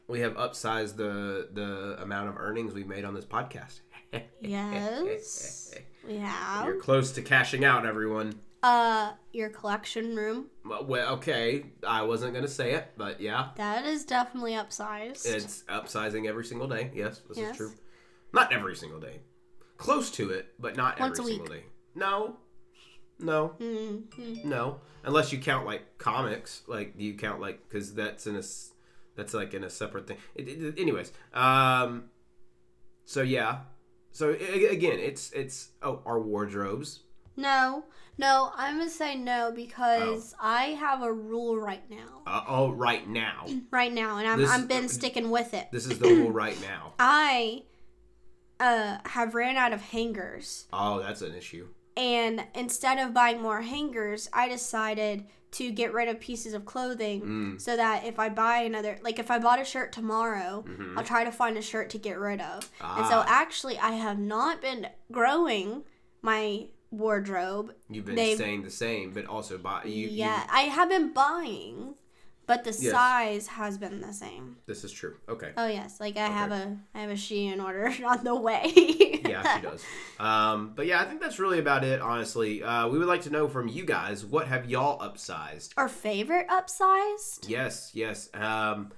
We 0.08 0.20
have 0.20 0.34
upsized 0.34 0.96
the 0.96 1.48
the 1.52 2.02
amount 2.02 2.28
of 2.30 2.36
earnings 2.36 2.74
we've 2.74 2.88
made 2.88 3.04
on 3.04 3.14
this 3.14 3.24
podcast. 3.24 3.80
Yes, 4.42 5.72
we 6.04 6.16
have. 6.16 6.66
You're 6.66 6.80
close 6.80 7.12
to 7.12 7.22
cashing 7.22 7.64
out, 7.64 7.86
everyone. 7.86 8.40
Uh, 8.62 9.12
your 9.32 9.48
collection 9.48 10.14
room. 10.14 10.46
Well, 10.64 11.14
okay. 11.14 11.64
I 11.86 12.02
wasn't 12.02 12.34
gonna 12.34 12.46
say 12.48 12.72
it, 12.74 12.88
but 12.96 13.20
yeah, 13.20 13.48
That 13.56 13.86
is 13.86 14.04
definitely 14.04 14.52
upsized. 14.52 15.24
it's 15.26 15.62
upsizing 15.62 16.26
every 16.26 16.44
single 16.44 16.68
day. 16.68 16.90
Yes, 16.94 17.20
this 17.26 17.38
Yes. 17.38 17.52
is 17.52 17.56
true. 17.56 17.72
Not 18.34 18.52
every 18.52 18.76
single 18.76 19.00
day. 19.00 19.20
Close 19.78 20.10
to 20.12 20.30
it, 20.30 20.54
but 20.58 20.76
not 20.76 20.94
every 20.94 21.04
Once 21.04 21.18
a 21.20 21.24
single 21.24 21.44
week. 21.46 21.52
day. 21.62 21.64
No, 21.94 22.36
no, 23.18 23.56
Mhm. 23.58 24.44
no. 24.44 24.80
Unless 25.04 25.32
you 25.32 25.38
count 25.40 25.64
like 25.64 25.96
comics, 25.96 26.62
like 26.66 26.98
do 26.98 27.04
you 27.04 27.14
count 27.14 27.40
like 27.40 27.66
because 27.66 27.94
that's 27.94 28.26
in 28.26 28.34
a 28.36 28.40
s- 28.40 28.74
that's 29.16 29.32
like 29.32 29.54
in 29.54 29.64
a 29.64 29.70
separate 29.70 30.06
thing. 30.06 30.18
It, 30.34 30.48
it- 30.48 30.78
anyways, 30.78 31.12
um, 31.32 32.10
so 33.06 33.22
yeah, 33.22 33.62
so 34.12 34.30
a- 34.38 34.66
again, 34.66 34.98
it's 34.98 35.32
it's 35.32 35.70
oh 35.80 36.02
our 36.04 36.20
wardrobes. 36.20 37.04
No, 37.36 37.84
no, 38.20 38.52
I'm 38.54 38.78
gonna 38.78 38.90
say 38.90 39.16
no 39.16 39.50
because 39.54 40.34
Oh. 40.34 40.46
I 40.46 40.64
have 40.84 41.02
a 41.02 41.12
rule 41.12 41.56
right 41.58 41.88
now. 41.90 42.22
Uh, 42.26 42.42
oh, 42.46 42.70
right 42.70 43.08
now, 43.08 43.46
Right 43.70 43.92
now, 43.92 44.18
and 44.18 44.28
I'm 44.28 44.38
This- 44.40 44.50
I've 44.50 44.68
been 44.68 44.88
sticking 44.88 45.30
with 45.30 45.54
it. 45.54 45.68
this 45.72 45.86
is 45.86 45.98
the 45.98 46.08
rule 46.08 46.30
right 46.44 46.60
now. 46.60 46.94
I 46.98 47.64
uh 48.60 48.98
have 49.06 49.34
ran 49.34 49.56
out 49.56 49.72
of 49.72 49.80
hangers. 49.80 50.66
Oh, 50.72 51.00
that's 51.00 51.22
an 51.22 51.34
issue. 51.34 51.68
And 51.96 52.44
instead 52.54 52.98
of 52.98 53.12
buying 53.12 53.40
more 53.42 53.62
hangers, 53.62 54.28
I 54.32 54.48
decided 54.48 55.24
to 55.52 55.70
get 55.72 55.92
rid 55.92 56.08
of 56.08 56.20
pieces 56.20 56.54
of 56.54 56.64
clothing 56.64 57.22
Mm. 57.22 57.60
so 57.60 57.76
that 57.76 58.04
if 58.04 58.18
I 58.20 58.28
buy 58.28 58.58
another, 58.58 58.98
like 59.02 59.18
if 59.18 59.30
I 59.32 59.38
bought 59.40 59.60
a 59.60 59.64
shirt 59.64 59.92
tomorrow, 59.92 60.64
Mhm. 60.66 60.96
I'll 60.96 61.02
try 61.04 61.24
to 61.24 61.32
find 61.32 61.58
a 61.58 61.62
shirt 61.62 61.90
to 61.90 61.98
get 61.98 62.18
rid 62.20 62.40
of. 62.40 62.70
And 62.80 63.04
so 63.06 63.16
Ah. 63.18 63.24
actually, 63.26 63.76
I 63.78 63.92
have 63.92 64.18
not 64.18 64.60
been 64.62 64.88
growing 65.10 65.82
my 66.22 66.68
wardrobe. 66.90 67.74
You've 67.88 68.04
been 68.04 68.14
they've- 68.16 68.36
staying 68.36 68.62
the 68.62 68.70
same, 68.70 69.12
but 69.12 69.26
also 69.26 69.58
buy 69.58 69.84
you. 69.84 69.92
you- 69.92 70.08
yeah, 70.08 70.46
I 70.50 70.62
have 70.62 70.88
been 70.88 71.12
buying, 71.12 71.94
but 72.46 72.64
the 72.64 72.70
Yes. 72.70 72.90
size 72.92 73.46
has 73.46 73.78
been 73.78 74.00
the 74.00 74.12
same. 74.12 74.56
this 74.66 74.82
is 74.84 74.90
true. 74.92 75.16
Okay. 75.28 75.52
Oh 75.56 75.66
yes, 75.66 76.00
like 76.00 76.16
I 76.16 76.26
have 76.26 76.50
a 76.52 76.76
I 76.94 77.00
have 77.00 77.10
a 77.10 77.14
Shein 77.14 77.62
order 77.62 77.92
on 78.06 78.24
the 78.24 78.34
way. 78.34 78.72
yeah, 79.24 79.56
she 79.56 79.62
does. 79.62 79.84
Um, 80.18 80.72
but 80.74 80.86
yeah, 80.86 81.00
I 81.00 81.04
think 81.04 81.20
that's 81.20 81.38
really 81.38 81.60
about 81.60 81.84
it. 81.84 82.00
Honestly, 82.00 82.62
uh, 82.62 82.88
we 82.88 82.98
would 82.98 83.06
like 83.08 83.22
to 83.22 83.30
know 83.30 83.46
from 83.48 83.68
you 83.68 83.84
guys 83.84 84.24
what 84.26 84.48
have 84.48 84.68
y'all 84.68 84.98
upsized? 85.00 85.70
Our 85.76 85.88
favorite 85.88 86.48
upsized? 86.48 87.48
Yes, 87.48 87.90
yes. 87.94 88.28
Um, 88.34 88.90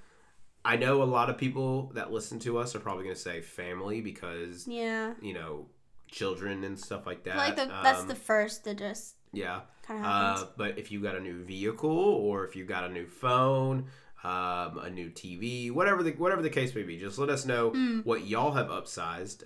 I 0.64 0.76
know 0.76 1.02
a 1.02 1.04
lot 1.04 1.28
of 1.28 1.36
people 1.36 1.90
that 1.94 2.12
listen 2.12 2.38
to 2.40 2.56
us 2.58 2.74
are 2.76 2.78
probably 2.80 3.02
going 3.04 3.16
to 3.16 3.20
say 3.20 3.40
family 3.42 4.00
because 4.00 4.66
Yeah. 4.66 5.12
you 5.20 5.34
know 5.34 5.66
children 6.12 6.62
and 6.62 6.78
stuff 6.78 7.06
like 7.06 7.24
that. 7.24 7.36
like 7.36 7.56
the, 7.56 7.66
that's 7.66 8.02
Um, 8.02 8.08
the 8.08 8.14
first 8.14 8.62
that 8.64 8.78
just 8.78 9.16
yeah. 9.32 9.62
kind 9.82 10.04
of. 10.04 10.06
Uh, 10.42 10.46
but 10.56 10.78
if 10.78 10.92
you 10.92 11.00
got 11.00 11.16
a 11.16 11.20
new 11.20 11.42
vehicle 11.42 11.90
or 11.90 12.44
if 12.46 12.54
you 12.54 12.64
got 12.64 12.84
a 12.84 12.88
new 12.88 13.06
phone, 13.06 13.86
um, 14.22 14.78
a 14.78 14.88
new 14.90 15.10
TV, 15.10 15.72
whatever 15.72 16.04
the 16.04 16.12
whatever 16.12 16.42
the 16.42 16.50
case 16.50 16.72
may 16.76 16.84
be, 16.84 16.96
just 16.96 17.18
let 17.18 17.28
us 17.28 17.44
know 17.44 17.70
Hmm. 17.70 18.00
what 18.00 18.24
y'all 18.26 18.52
have 18.52 18.68
upsized 18.68 19.38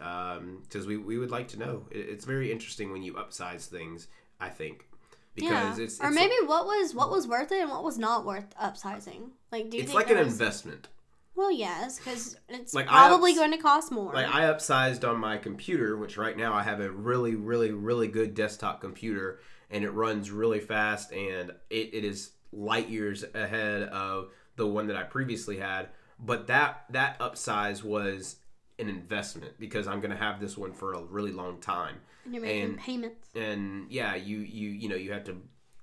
because 0.62 0.86
we, 0.86 0.98
we 0.98 1.16
would 1.16 1.30
like 1.30 1.48
to 1.48 1.58
know. 1.58 1.86
It, 1.90 2.00
it's 2.10 2.24
very 2.26 2.52
interesting 2.52 2.92
when 2.92 3.02
you 3.02 3.14
upsize 3.14 3.66
things. 3.66 4.08
I 4.38 4.50
think 4.50 4.86
because 5.34 5.78
yeah. 5.78 5.84
it's, 5.84 5.98
or 6.00 6.08
it's 6.08 6.14
maybe 6.14 6.34
what 6.44 6.66
was 6.66 6.94
what 6.94 7.10
was 7.10 7.26
worth 7.26 7.52
it 7.52 7.60
and 7.62 7.70
what 7.70 7.84
was 7.84 7.96
not 7.98 8.26
worth 8.26 8.54
upsizing. 8.58 9.30
Like, 9.50 9.70
do 9.70 9.78
you 9.78 9.82
it's 9.84 9.94
like 9.94 10.10
an 10.10 10.18
investment. 10.18 10.88
Well, 11.36 11.52
yes, 11.52 11.98
because 11.98 12.36
it's 12.48 12.72
Like, 12.74 12.86
probably 12.86 13.32
ups- 13.32 13.38
going 13.38 13.52
to 13.52 13.58
cost 13.58 13.92
more. 13.92 14.12
Like 14.12 14.26
I 14.34 14.42
upsized 14.44 15.06
on 15.08 15.18
my 15.20 15.36
computer, 15.36 15.96
which 15.96 16.16
right 16.16 16.36
now 16.36 16.54
I 16.54 16.62
have 16.62 16.80
a 16.80 16.90
really, 16.90 17.34
really, 17.34 17.72
really 17.72 18.08
good 18.08 18.34
desktop 18.34 18.80
computer, 18.80 19.40
and 19.70 19.84
it 19.84 19.90
runs 19.90 20.30
really 20.30 20.60
fast, 20.60 21.12
and 21.12 21.50
it, 21.70 21.94
it 21.94 22.04
is 22.04 22.30
light 22.52 22.88
years 22.88 23.24
ahead 23.34 23.82
of 23.90 24.30
the 24.56 24.66
one 24.66 24.86
that 24.86 24.96
I 24.96 25.02
previously 25.02 25.58
had. 25.58 25.90
But 26.18 26.46
that 26.46 26.86
that 26.90 27.18
upsize 27.18 27.84
was 27.84 28.36
an 28.78 28.88
investment 28.88 29.52
because 29.58 29.86
I'm 29.86 30.00
gonna 30.00 30.16
have 30.16 30.40
this 30.40 30.56
one 30.56 30.72
for 30.72 30.94
a 30.94 31.02
really 31.02 31.32
long 31.32 31.60
time, 31.60 31.96
and 32.24 32.32
you're 32.32 32.42
making 32.42 32.62
and- 32.62 32.78
payments. 32.78 33.28
and 33.34 33.90
yeah, 33.90 34.14
you 34.14 34.38
you 34.38 34.70
you 34.70 34.88
know 34.88 34.96
you 34.96 35.12
have 35.12 35.24
to 35.24 35.36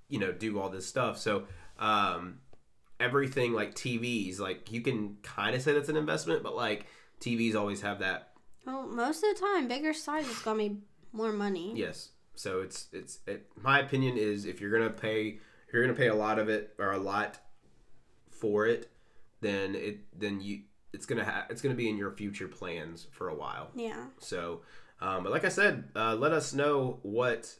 you 0.10 0.18
know 0.18 0.32
do 0.32 0.60
all 0.60 0.70
this 0.70 0.88
stuff. 0.88 1.20
So 1.20 1.44
um, 1.78 2.40
everything 3.04 3.54
like 3.54 3.76
TVs, 3.76 4.40
like 4.40 4.72
you 4.72 4.82
can 4.82 5.18
kind 5.24 5.56
of 5.56 5.62
say 5.62 5.74
that's 5.74 5.90
an 5.90 5.98
investment, 5.98 6.44
but 6.44 6.56
like 6.56 6.88
TVs 7.20 7.56
always 7.56 7.82
have 7.82 8.00
that 8.00 8.30
Well, 8.66 8.88
most 8.88 9.24
of 9.24 9.36
the 9.36 9.42
time, 9.42 9.68
bigger 9.68 9.94
size 9.94 10.28
is 10.28 10.42
to 10.42 10.56
be 10.56 10.78
more 11.12 11.32
money. 11.32 11.74
Yes. 11.76 12.10
So 12.36 12.62
it's 12.62 12.88
it's 12.92 13.20
it, 13.28 13.48
my 13.62 13.80
opinion 13.80 14.18
is 14.18 14.46
if 14.46 14.60
you're 14.60 14.72
gonna 14.72 14.90
pay 14.90 15.40
if 15.68 15.74
you're 15.74 15.84
gonna 15.84 15.98
pay 15.98 16.08
a 16.08 16.16
lot 16.16 16.40
of 16.40 16.50
it 16.50 16.74
or 16.80 16.92
a 16.92 16.98
lot 16.98 17.40
for 18.32 18.66
it, 18.66 18.90
then 19.42 19.76
it 19.76 20.00
then 20.18 20.42
you 20.42 20.62
it's 20.94 21.06
gonna 21.06 21.26
ha- 21.26 21.46
it's 21.50 21.62
gonna 21.62 21.76
be 21.76 21.90
in 21.90 21.98
your 21.98 22.12
future 22.12 22.48
plans 22.48 23.08
for 23.12 23.30
a 23.30 23.36
while. 23.36 23.70
Yeah. 23.76 24.06
So, 24.20 24.62
um, 25.02 25.24
but 25.24 25.32
like 25.32 25.46
I 25.46 25.50
said, 25.50 25.90
uh, 25.96 26.16
let 26.16 26.32
us 26.32 26.54
know 26.54 27.00
what 27.04 27.54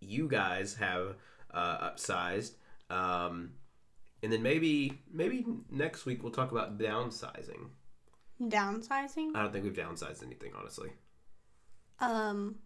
you 0.00 0.28
guys 0.28 0.74
have 0.76 1.16
uh, 1.52 1.90
upsized, 1.90 2.52
um, 2.88 3.50
and 4.22 4.32
then 4.32 4.42
maybe 4.42 5.02
maybe 5.12 5.44
next 5.70 6.06
week 6.06 6.22
we'll 6.22 6.32
talk 6.32 6.52
about 6.52 6.78
downsizing. 6.78 7.68
Downsizing? 8.40 9.34
I 9.34 9.42
don't 9.42 9.52
think 9.52 9.64
we've 9.64 9.74
downsized 9.74 10.24
anything 10.24 10.52
honestly. 10.58 10.90
Um, 12.00 12.56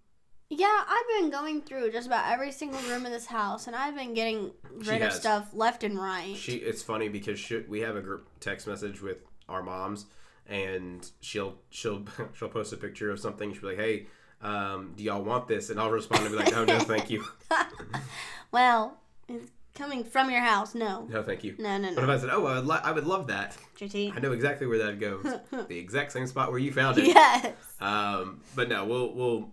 yeah, 0.51 0.85
I've 0.87 1.21
been 1.21 1.31
going 1.31 1.63
through 1.63 1.91
just 1.91 2.07
about 2.07 2.31
every 2.31 2.53
single 2.53 2.81
room 2.83 3.07
in 3.07 3.13
this 3.13 3.27
house, 3.27 3.67
and 3.67 3.75
I've 3.75 3.95
been 3.95 4.15
getting 4.15 4.53
rid 4.73 5.03
of 5.03 5.13
stuff 5.13 5.51
left 5.53 5.83
and 5.83 5.99
right. 5.99 6.37
She 6.37 6.57
it's 6.57 6.83
funny 6.83 7.09
because 7.09 7.39
she, 7.39 7.59
we 7.69 7.81
have 7.81 7.97
a 7.97 8.01
group 8.01 8.29
text 8.41 8.67
message 8.67 9.01
with 9.01 9.19
our 9.49 9.63
moms, 9.63 10.07
and 10.47 11.09
she'll 11.21 11.57
she'll 11.71 12.05
she'll 12.35 12.49
post 12.49 12.73
a 12.73 12.77
picture 12.77 13.11
of 13.11 13.19
something. 13.19 13.53
She'll 13.53 13.63
be 13.63 13.69
like, 13.69 13.79
"Hey, 13.79 14.07
um, 14.43 14.93
do 14.97 15.03
y'all 15.03 15.23
want 15.23 15.49
this?" 15.49 15.71
And 15.71 15.81
I'll 15.81 15.91
respond 15.91 16.27
and 16.27 16.31
be 16.31 16.39
like, 16.39 16.57
"Oh 16.57 16.65
no, 16.65 16.79
thank 16.79 17.11
you. 17.11 17.25
well, 18.53 18.99
it's 19.29 19.51
coming 19.75 20.05
from 20.05 20.31
your 20.31 20.41
house. 20.41 20.75
No, 20.75 21.07
No, 21.11 21.23
thank 21.23 21.45
you." 21.45 21.55
no, 21.59 21.77
no, 21.79 21.89
no. 21.91 21.95
But 21.97 22.05
if. 22.05 22.11
I 22.11 22.19
said, 22.19 22.31
"Oh, 22.33 22.47
I 22.47 22.55
would, 22.57 22.67
li- 22.67 22.81
I 22.83 22.93
would 22.93 23.07
love 23.07 23.27
that," 23.29 23.57
JT. 23.79 24.17
I 24.17 24.21
know 24.21 24.33
exactly 24.33 24.67
where 24.67 24.79
that 24.79 25.01
goes. 25.01 25.25
the 25.69 25.79
exact 25.79 26.13
same 26.13 26.27
spot 26.27 26.51
where 26.51 26.59
you 26.61 26.73
found 26.73 26.99
it. 26.99 27.07
Yes. 27.07 27.53
Um, 27.81 28.41
but 28.55 28.69
no, 28.69 28.85
we'll 28.85 29.15
we'll. 29.15 29.51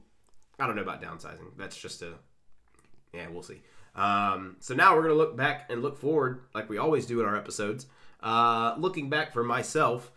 I 0.60 0.68
don't 0.68 0.76
know 0.76 0.82
about 0.84 1.02
downsizing. 1.02 1.58
That's 1.58 1.76
just 1.78 2.02
a. 2.02 2.14
Yeah, 3.14 3.28
we'll 3.30 3.44
see. 3.44 3.62
Um, 3.96 4.56
so 4.60 4.74
now 4.74 4.96
we're 4.96 5.02
gonna 5.04 5.16
look 5.16 5.36
back 5.36 5.70
and 5.70 5.82
look 5.82 5.98
forward, 5.98 6.42
like 6.56 6.70
we 6.70 6.78
always 6.78 7.06
do 7.06 7.20
in 7.20 7.26
our 7.26 7.36
episodes. 7.36 7.88
Uh, 8.22 8.76
looking 8.78 9.10
back 9.10 9.34
for 9.34 9.44
myself, 9.44 10.12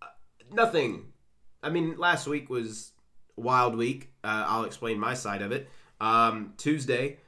uh, 0.00 0.06
nothing. 0.50 1.06
I 1.62 1.68
mean, 1.70 1.96
last 1.98 2.26
week 2.26 2.48
was 2.48 2.92
wild 3.36 3.76
week. 3.76 4.12
Uh, 4.22 4.44
I'll 4.46 4.64
explain 4.64 4.98
my 4.98 5.14
side 5.14 5.42
of 5.42 5.50
it. 5.52 5.68
Um, 6.00 6.54
Tuesday, 6.56 7.18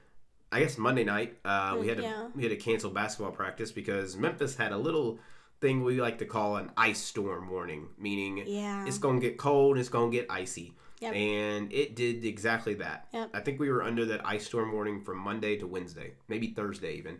I 0.52 0.60
guess 0.60 0.78
Monday 0.78 1.04
night, 1.04 1.36
uh, 1.44 1.76
we 1.80 1.88
had 1.88 1.96
to 1.98 2.02
Yeah. 2.04 2.28
we 2.34 2.42
had 2.42 2.50
to 2.50 2.56
cancel 2.56 2.90
basketball 2.90 3.32
practice 3.32 3.72
because 3.72 4.16
Memphis 4.16 4.56
had 4.56 4.72
a 4.72 4.76
little 4.78 5.18
thing 5.60 5.82
we 5.82 6.00
like 6.00 6.18
to 6.18 6.24
call 6.26 6.56
an 6.56 6.70
ice 6.76 7.00
storm 7.02 7.48
warning, 7.50 7.88
meaning 7.98 8.42
Yeah. 8.46 8.86
it's 8.86 8.98
gonna 8.98 9.20
get 9.20 9.38
cold, 9.38 9.78
it's 9.78 9.88
gonna 9.88 10.10
get 10.12 10.26
icy. 10.30 10.74
Yep. 11.00 11.14
And 11.14 11.72
it 11.72 11.94
did 11.94 12.24
exactly 12.24 12.74
that. 12.74 13.08
Yep. 13.12 13.30
I 13.34 13.40
think 13.40 13.60
we 13.60 13.68
were 13.70 13.82
under 13.82 14.04
that 14.06 14.26
ice 14.26 14.46
storm 14.46 14.72
warning 14.72 15.00
from 15.02 15.18
Monday 15.18 15.56
to 15.58 15.66
Wednesday, 15.66 16.14
maybe 16.28 16.48
Thursday 16.48 16.94
even. 16.96 17.14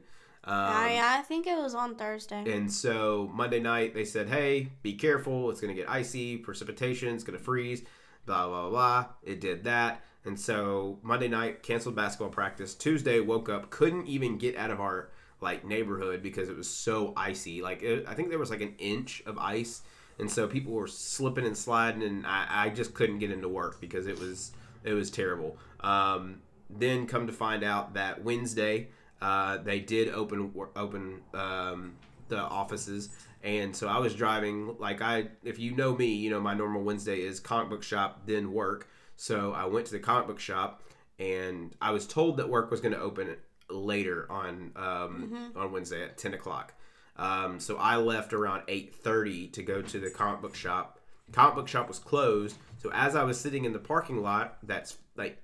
Um, 0.45 0.53
I, 0.55 1.19
I 1.19 1.23
think 1.23 1.47
it 1.49 1.59
was 1.59 1.75
on 1.75 1.97
Thursday. 1.97 2.45
and 2.57 2.73
so 2.73 3.29
Monday 3.35 3.59
night 3.59 3.95
they 3.95 4.05
said, 4.05 4.29
"Hey, 4.29 4.69
be 4.83 4.95
careful! 4.95 5.51
It's 5.51 5.61
gonna 5.61 5.75
get 5.75 5.91
icy, 5.91 6.37
precipitation, 6.37 7.13
it's 7.15 7.25
gonna 7.25 7.39
freeze." 7.39 7.83
Blah 8.27 8.49
blah 8.49 8.69
blah. 8.69 9.07
It 9.23 9.41
did 9.41 9.65
that, 9.65 10.03
and 10.25 10.39
so 10.39 10.99
Monday 11.03 11.29
night 11.29 11.63
canceled 11.63 11.97
basketball 11.97 12.31
practice. 12.31 12.75
Tuesday 12.75 13.21
woke 13.21 13.49
up, 13.49 13.71
couldn't 13.71 14.07
even 14.07 14.37
get 14.37 14.57
out 14.57 14.71
of 14.71 14.81
our 14.81 15.11
like 15.41 15.65
neighborhood 15.65 16.23
because 16.23 16.49
it 16.49 16.57
was 16.57 16.69
so 16.69 17.13
icy. 17.17 17.63
Like 17.63 17.83
it, 17.83 18.05
I 18.09 18.15
think 18.15 18.31
there 18.31 18.39
was 18.39 18.51
like 18.51 18.63
an 18.63 18.75
inch 18.79 19.23
of 19.27 19.39
ice, 19.39 19.83
and 20.19 20.31
so 20.31 20.47
people 20.47 20.73
were 20.73 20.89
slipping 20.89 21.47
and 21.47 21.57
sliding, 21.57 22.03
and 22.03 22.27
I, 22.27 22.47
I 22.49 22.69
just 22.71 22.95
couldn't 22.95 23.21
get 23.21 23.31
into 23.31 23.49
work 23.49 23.81
because 23.81 24.07
it 24.07 24.19
was 24.19 24.53
it 24.85 24.93
was 24.93 25.11
terrible. 25.11 25.57
Um, 25.81 26.41
then 26.69 27.07
come 27.07 27.27
to 27.29 27.33
find 27.33 27.63
out 27.63 27.95
that 27.95 28.25
Wednesday 28.25 28.89
uh, 29.21 29.59
they 29.59 29.81
did 29.81 30.09
open 30.11 30.53
open 30.75 31.23
um, 31.35 31.95
the 32.29 32.39
offices, 32.39 33.09
and 33.47 33.75
so 33.75 33.87
I 33.87 33.99
was 33.99 34.15
driving 34.15 34.77
like 34.79 35.01
I 35.01 35.29
if 35.45 35.59
you 35.59 35.71
know 35.75 35.97
me, 35.97 36.07
you 36.07 36.29
know 36.31 36.41
my 36.41 36.53
normal 36.53 36.83
Wednesday 36.83 37.21
is 37.21 37.41
comic 37.41 37.71
book 37.71 37.83
shop 37.83 38.23
then 38.27 38.53
work. 38.53 38.89
So 39.15 39.53
I 39.53 39.65
went 39.65 39.87
to 39.87 39.93
the 39.93 40.01
comic 40.01 40.27
book 40.27 40.41
shop, 40.41 40.83
and 41.19 41.75
I 41.81 41.93
was 41.93 42.07
told 42.07 42.37
that 42.37 42.51
work 42.51 42.71
was 42.71 42.81
going 42.81 42.93
to 42.93 43.01
open 43.01 43.35
later 43.71 44.27
on 44.31 44.73
um, 44.77 45.53
on 45.57 45.73
Wednesday 45.73 46.03
at 46.03 46.19
ten 46.19 46.35
o'clock. 46.35 46.75
Um, 47.17 47.61
so 47.61 47.77
I 47.77 47.97
left 47.97 48.33
around 48.33 48.65
eight 48.69 48.95
thirty 48.97 49.47
to 49.49 49.63
go 49.63 49.81
to 49.81 50.01
the 50.01 50.11
comic 50.11 50.43
book 50.43 50.57
shop. 50.57 50.99
Comic 51.33 51.55
book 51.55 51.69
shop 51.69 51.89
was 51.89 51.99
closed. 51.99 52.57
So 52.79 52.91
as 52.93 53.17
I 53.17 53.23
was 53.23 53.41
sitting 53.41 53.65
in 53.65 53.73
the 53.73 53.79
parking 53.79 54.23
lot, 54.23 54.59
that's 54.65 54.99
like 55.17 55.41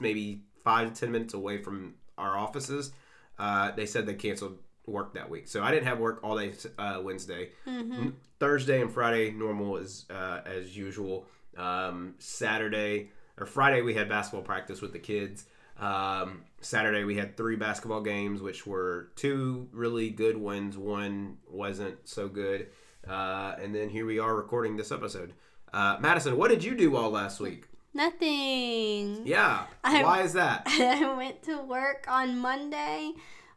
maybe 0.00 0.42
five 0.64 0.92
to 0.92 1.00
ten 1.00 1.12
minutes 1.12 1.32
away 1.32 1.58
from 1.58 1.94
our 2.18 2.36
offices, 2.36 2.92
uh, 3.38 3.70
they 3.72 3.86
said 3.86 4.04
they 4.04 4.14
canceled 4.14 4.58
work 4.86 5.14
that 5.14 5.28
week. 5.30 5.48
So 5.48 5.62
I 5.62 5.70
didn't 5.70 5.86
have 5.86 5.98
work 5.98 6.20
all 6.22 6.36
day 6.38 6.52
uh, 6.78 7.00
Wednesday. 7.02 7.50
N- 7.66 8.16
Thursday 8.40 8.80
and 8.82 8.90
Friday 8.92 9.30
normal 9.30 9.76
as 9.78 10.04
uh, 10.10 10.40
as 10.44 10.76
usual. 10.76 11.26
Um, 11.56 12.14
Saturday 12.18 13.10
or 13.38 13.46
Friday 13.46 13.80
we 13.82 13.94
had 13.94 14.08
basketball 14.08 14.42
practice 14.42 14.80
with 14.82 14.92
the 14.92 14.98
kids. 14.98 15.46
Um, 15.78 16.42
Saturday 16.60 17.04
we 17.04 17.16
had 17.16 17.36
three 17.36 17.56
basketball 17.56 18.00
games, 18.00 18.40
which 18.42 18.66
were 18.66 19.10
two 19.16 19.68
really 19.72 20.10
good 20.10 20.36
ones. 20.36 20.76
One 20.78 21.38
wasn't 21.48 22.08
so 22.08 22.28
good. 22.28 22.68
Uh, 23.08 23.54
and 23.60 23.74
then 23.74 23.88
here 23.90 24.06
we 24.06 24.18
are 24.18 24.34
recording 24.34 24.76
this 24.76 24.90
episode. 24.92 25.32
Uh, 25.72 25.96
Madison, 26.00 26.36
what 26.36 26.48
did 26.50 26.62
you 26.64 26.74
do 26.76 26.96
all 26.96 27.10
last 27.10 27.40
week? 27.40 27.66
Nothing. 27.92 29.26
Yeah. 29.26 29.64
I- 29.82 30.02
Why 30.02 30.22
is 30.22 30.32
that? 30.34 30.62
I 30.66 31.14
went 31.16 31.42
to 31.44 31.58
work 31.62 32.06
on 32.08 32.38
Monday. 32.38 33.12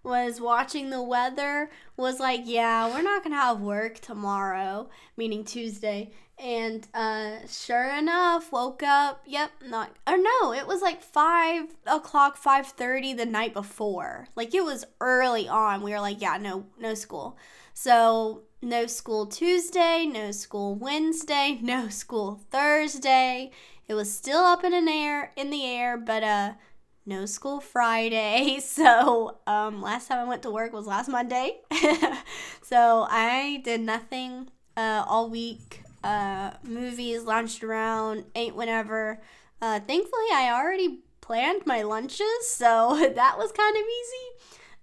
Was 0.08 0.40
watching 0.40 0.90
the 0.90 1.02
weather 1.02 1.70
was 1.98 2.20
like, 2.20 2.42
yeah, 2.46 2.88
we're 2.88 3.02
not 3.02 3.24
gonna 3.24 3.36
have 3.36 3.60
work 3.60 4.00
tomorrow, 4.00 4.90
meaning 5.18 5.44
Tuesday. 5.44 6.12
And 6.40 6.88
uh, 6.94 7.40
sure 7.48 7.90
enough, 7.90 8.52
woke 8.52 8.84
up. 8.84 9.24
Yep, 9.26 9.52
not 9.66 9.96
or 10.08 10.18
no, 10.18 10.54
it 10.54 10.68
was 10.68 10.82
like 10.82 11.02
five 11.02 11.76
o'clock, 11.86 12.38
five 12.38 12.68
thirty 12.68 13.14
the 13.14 13.26
night 13.26 13.54
before. 13.54 14.28
Like 14.36 14.54
it 14.56 14.64
was 14.64 14.86
early 15.02 15.48
on. 15.50 15.82
We 15.82 15.92
were 15.92 16.00
like, 16.00 16.22
yeah, 16.22 16.38
no, 16.38 16.66
no 16.80 16.94
school. 16.94 17.38
So 17.74 18.44
no 18.62 18.86
school 18.88 19.26
Tuesday, 19.26 20.06
no 20.06 20.32
school 20.32 20.76
Wednesday, 20.76 21.60
no 21.64 21.90
school 21.90 22.42
Thursday. 22.50 23.52
It 23.88 23.94
was 23.96 24.14
still 24.14 24.44
up 24.44 24.64
in 24.64 24.74
an 24.74 24.88
air 24.88 25.34
in 25.36 25.50
the 25.50 25.66
air, 25.66 25.98
but 25.98 26.24
uh 26.24 26.54
no 27.08 27.26
school 27.26 27.60
Friday. 27.60 28.60
So, 28.78 29.40
um 29.48 29.82
last 29.82 30.08
time 30.08 30.20
I 30.20 30.26
went 30.26 30.44
to 30.44 30.52
work 30.52 30.74
was 30.74 30.86
last 30.86 31.08
Monday. 31.10 31.62
so, 32.62 33.08
I 33.10 33.62
did 33.64 33.82
nothing 33.82 34.50
uh 34.76 35.04
all 35.08 35.30
week. 35.30 35.84
Uh 36.04 36.52
movies, 36.64 37.24
lounged 37.24 37.64
around, 37.64 38.26
ate 38.36 38.56
whenever. 38.56 39.22
Uh 39.62 39.80
thankfully 39.80 40.30
I 40.34 40.52
already 40.54 41.00
planned 41.22 41.66
my 41.66 41.82
lunches, 41.82 42.48
so 42.48 42.96
that 43.16 43.38
was 43.38 43.52
kind 43.52 43.76
of 43.76 43.84
easy. 43.84 44.26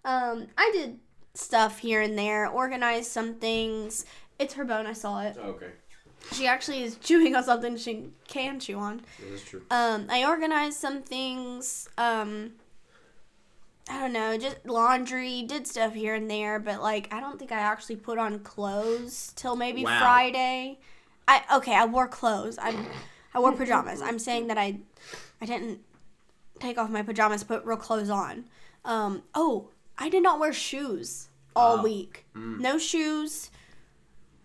Um 0.04 0.46
I 0.58 0.70
did 0.72 0.98
stuff 1.34 1.78
here 1.80 2.00
and 2.00 2.18
there, 2.18 2.48
organized 2.48 3.10
some 3.10 3.34
things. 3.34 4.04
It's 4.38 4.54
her 4.54 4.64
bone, 4.64 4.87
I 4.87 4.94
saw 4.94 5.20
it. 5.22 5.37
Okay, 5.37 5.70
She 6.32 6.46
actually 6.46 6.82
is 6.82 6.96
chewing 6.96 7.34
on 7.37 7.44
something 7.44 7.76
she 7.76 8.10
can 8.28 8.58
chew 8.60 8.78
on. 8.78 9.02
this 9.20 9.42
is 9.42 9.48
true. 9.48 9.62
Um, 9.70 10.06
I 10.10 10.24
organized 10.24 10.78
some 10.78 11.02
things. 11.02 11.88
Um, 11.98 12.52
I 13.88 14.00
don't 14.00 14.12
know, 14.14 14.38
just 14.38 14.64
laundry, 14.64 15.42
did 15.42 15.66
stuff 15.66 15.92
here 15.94 16.14
and 16.14 16.30
there, 16.30 16.58
but 16.58 16.80
like 16.80 17.12
I 17.12 17.20
don't 17.20 17.38
think 17.38 17.52
I 17.52 17.58
actually 17.58 17.96
put 17.96 18.18
on 18.18 18.38
clothes 18.40 19.32
till 19.37 19.56
maybe 19.56 19.84
Wow. 19.84 19.98
Friday. 20.00 20.78
I 21.28 21.42
okay, 21.56 21.74
I 21.74 21.84
wore 21.84 22.08
clothes. 22.08 22.58
I 22.58 22.74
I 23.34 23.40
wore 23.40 23.52
pajamas. 23.52 24.00
I'm 24.00 24.18
saying 24.18 24.46
that 24.48 24.56
I 24.58 24.78
I 25.40 25.46
didn't 25.46 25.80
take 26.60 26.78
off 26.78 26.88
my 26.88 27.02
pajamas, 27.02 27.44
put 27.44 27.64
real 27.64 27.76
clothes 27.76 28.08
on. 28.10 28.44
Um, 28.87 29.22
oh, 29.34 29.68
I 29.98 30.08
did 30.08 30.22
not 30.22 30.38
wear 30.40 30.52
shoes 30.52 31.28
all 31.54 31.78
Oh. 31.80 31.82
week. 31.82 32.24
No 32.34 32.78
shoes, 32.78 33.50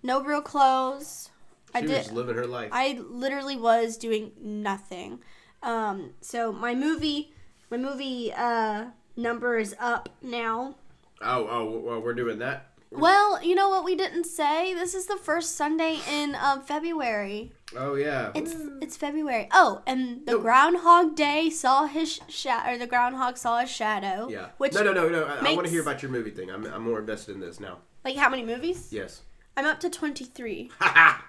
no 0.03 0.21
real 0.21 0.41
clothes. 0.41 1.28
I 1.73 1.81
She 1.81 1.87
did. 1.87 1.97
was 1.97 2.11
living 2.11 2.35
her 2.35 2.47
life. 2.47 2.69
I 2.73 2.99
literally 3.09 3.55
was 3.57 3.97
doing 3.97 4.31
nothing. 4.41 5.19
Um, 5.61 6.11
so 6.21 6.51
my 6.51 6.73
movie, 6.75 7.33
my 7.69 7.77
movie 7.77 8.31
uh, 8.33 8.85
number 9.15 9.57
is 9.57 9.75
up 9.79 10.09
now. 10.21 10.75
oh, 11.21 11.47
oh, 11.49 11.79
well, 11.83 12.01
we're 12.01 12.13
doing 12.13 12.39
that. 12.39 12.65
Well, 12.91 13.43
you 13.43 13.53
know 13.53 13.69
what 13.69 13.83
we 13.83 13.95
didn't 13.95 14.23
say? 14.23 14.73
This 14.73 14.95
is 14.95 15.05
the 15.05 15.15
first 15.17 15.55
Sunday 15.55 15.99
in 16.09 16.33
um, 16.35 16.63
February. 16.63 17.51
Oh 17.77 17.93
yeah. 17.93 18.31
It's 18.33 18.55
it's 18.81 18.97
February. 18.97 19.47
Oh, 19.51 19.83
and 19.85 20.25
the 20.25 20.31
No. 20.31 20.39
Groundhog 20.39 21.15
Day 21.15 21.51
saw 21.51 21.85
his 21.85 22.19
shadow, 22.27 22.71
or 22.71 22.77
the 22.79 22.87
groundhog 22.87 23.37
saw 23.37 23.59
his 23.59 23.69
shadow. 23.69 24.27
yeah. 24.31 24.47
Which 24.57 24.73
no, 24.73 24.81
no, 24.81 24.91
no, 24.93 25.07
no. 25.07 25.25
I, 25.25 25.51
I 25.51 25.53
want 25.55 25.67
to 25.67 25.71
hear 25.71 25.83
about 25.83 26.01
your 26.01 26.09
movie 26.09 26.31
thing. 26.31 26.49
I'm, 26.49 26.65
I'm 26.65 26.81
more 26.83 26.97
invested 26.97 27.35
in 27.35 27.41
this 27.41 27.59
now. 27.59 27.77
like 28.03 28.15
how 28.15 28.27
many 28.27 28.43
movies? 28.43 28.87
Yes. 28.91 29.21
I'm 29.55 29.65
up 29.67 29.79
to 29.81 29.89
twenty 29.91 30.25
three. 30.25 30.71
Ha 30.79 30.91
ha. 30.95 31.25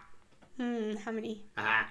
Hmm, 0.60 0.94
how 0.96 1.10
many? 1.10 1.42
Ah. 1.56 1.88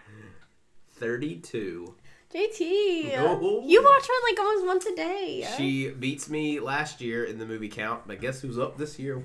Thirty-two. 0.92 1.96
JT, 2.32 3.16
No. 3.16 3.64
you 3.66 3.82
watch 3.84 4.08
one 4.08 4.32
like 4.32 4.40
almost 4.40 4.66
once 4.68 4.86
a 4.86 4.96
day. 4.96 5.48
She 5.58 5.90
beats 5.90 6.30
me 6.30 6.60
last 6.60 7.02
year 7.02 7.24
in 7.24 7.40
the 7.40 7.46
movie 7.48 7.70
count, 7.70 8.04
but 8.06 8.22
guess 8.22 8.40
who's 8.42 8.60
up 8.60 8.78
this 8.78 9.00
year? 9.00 9.20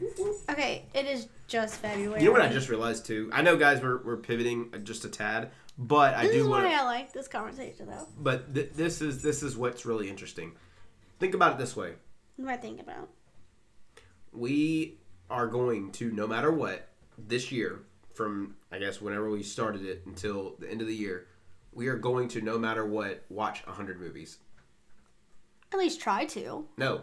Okay, 0.49 0.87
it 0.95 1.05
is 1.05 1.29
just 1.47 1.75
February. 1.77 2.21
You 2.23 2.29
know 2.29 2.33
what 2.33 2.41
I 2.41 2.49
just 2.49 2.71
realized 2.71 3.05
too? 3.05 3.29
I 3.35 3.43
know, 3.43 3.59
guys, 3.59 3.83
we're, 3.83 4.03
we're 4.03 4.17
pivoting 4.17 4.73
just 4.85 5.05
a 5.05 5.11
tad, 5.11 5.51
but 5.77 6.15
I 6.15 6.23
do. 6.23 6.29
This 6.29 6.37
do 6.37 6.43
is 6.45 6.49
want 6.49 6.65
why. 6.65 6.81
I 6.81 6.83
like 6.85 7.13
this 7.13 7.29
conversation, 7.29 7.89
though. 7.89 8.09
But 8.19 8.55
th- 8.55 8.71
this 8.73 9.03
is 9.03 9.21
this 9.23 9.43
is 9.43 9.55
what's 9.55 9.85
really 9.85 10.09
interesting. 10.09 10.53
Think 11.19 11.35
about 11.35 11.53
it 11.53 11.59
this 11.59 11.77
way: 11.77 11.93
What 12.37 12.47
am 12.47 12.55
I 12.55 12.57
thinking 12.57 12.81
about? 12.81 13.11
we 14.33 14.97
are 15.29 15.47
going 15.47 15.93
to, 15.93 16.11
no 16.11 16.27
matter 16.27 16.51
what, 16.51 16.89
this 17.19 17.53
year, 17.53 17.81
from 18.15 18.55
I 18.73 18.79
guess 18.79 19.01
whenever 19.01 19.29
we 19.29 19.43
started 19.43 19.85
it 19.85 20.03
until 20.07 20.55
the 20.59 20.71
end 20.71 20.81
of 20.81 20.87
the 20.87 20.95
year, 20.97 21.27
we 21.73 21.89
are 21.89 21.97
going 21.97 22.29
to, 22.29 22.41
no 22.41 22.59
matter 22.59 22.87
what, 22.87 23.25
watch 23.29 23.63
hundred 23.63 24.01
movies. 24.01 24.39
At 25.73 25.79
least 25.79 26.01
try 26.01 26.25
to. 26.27 26.67
No, 26.77 27.03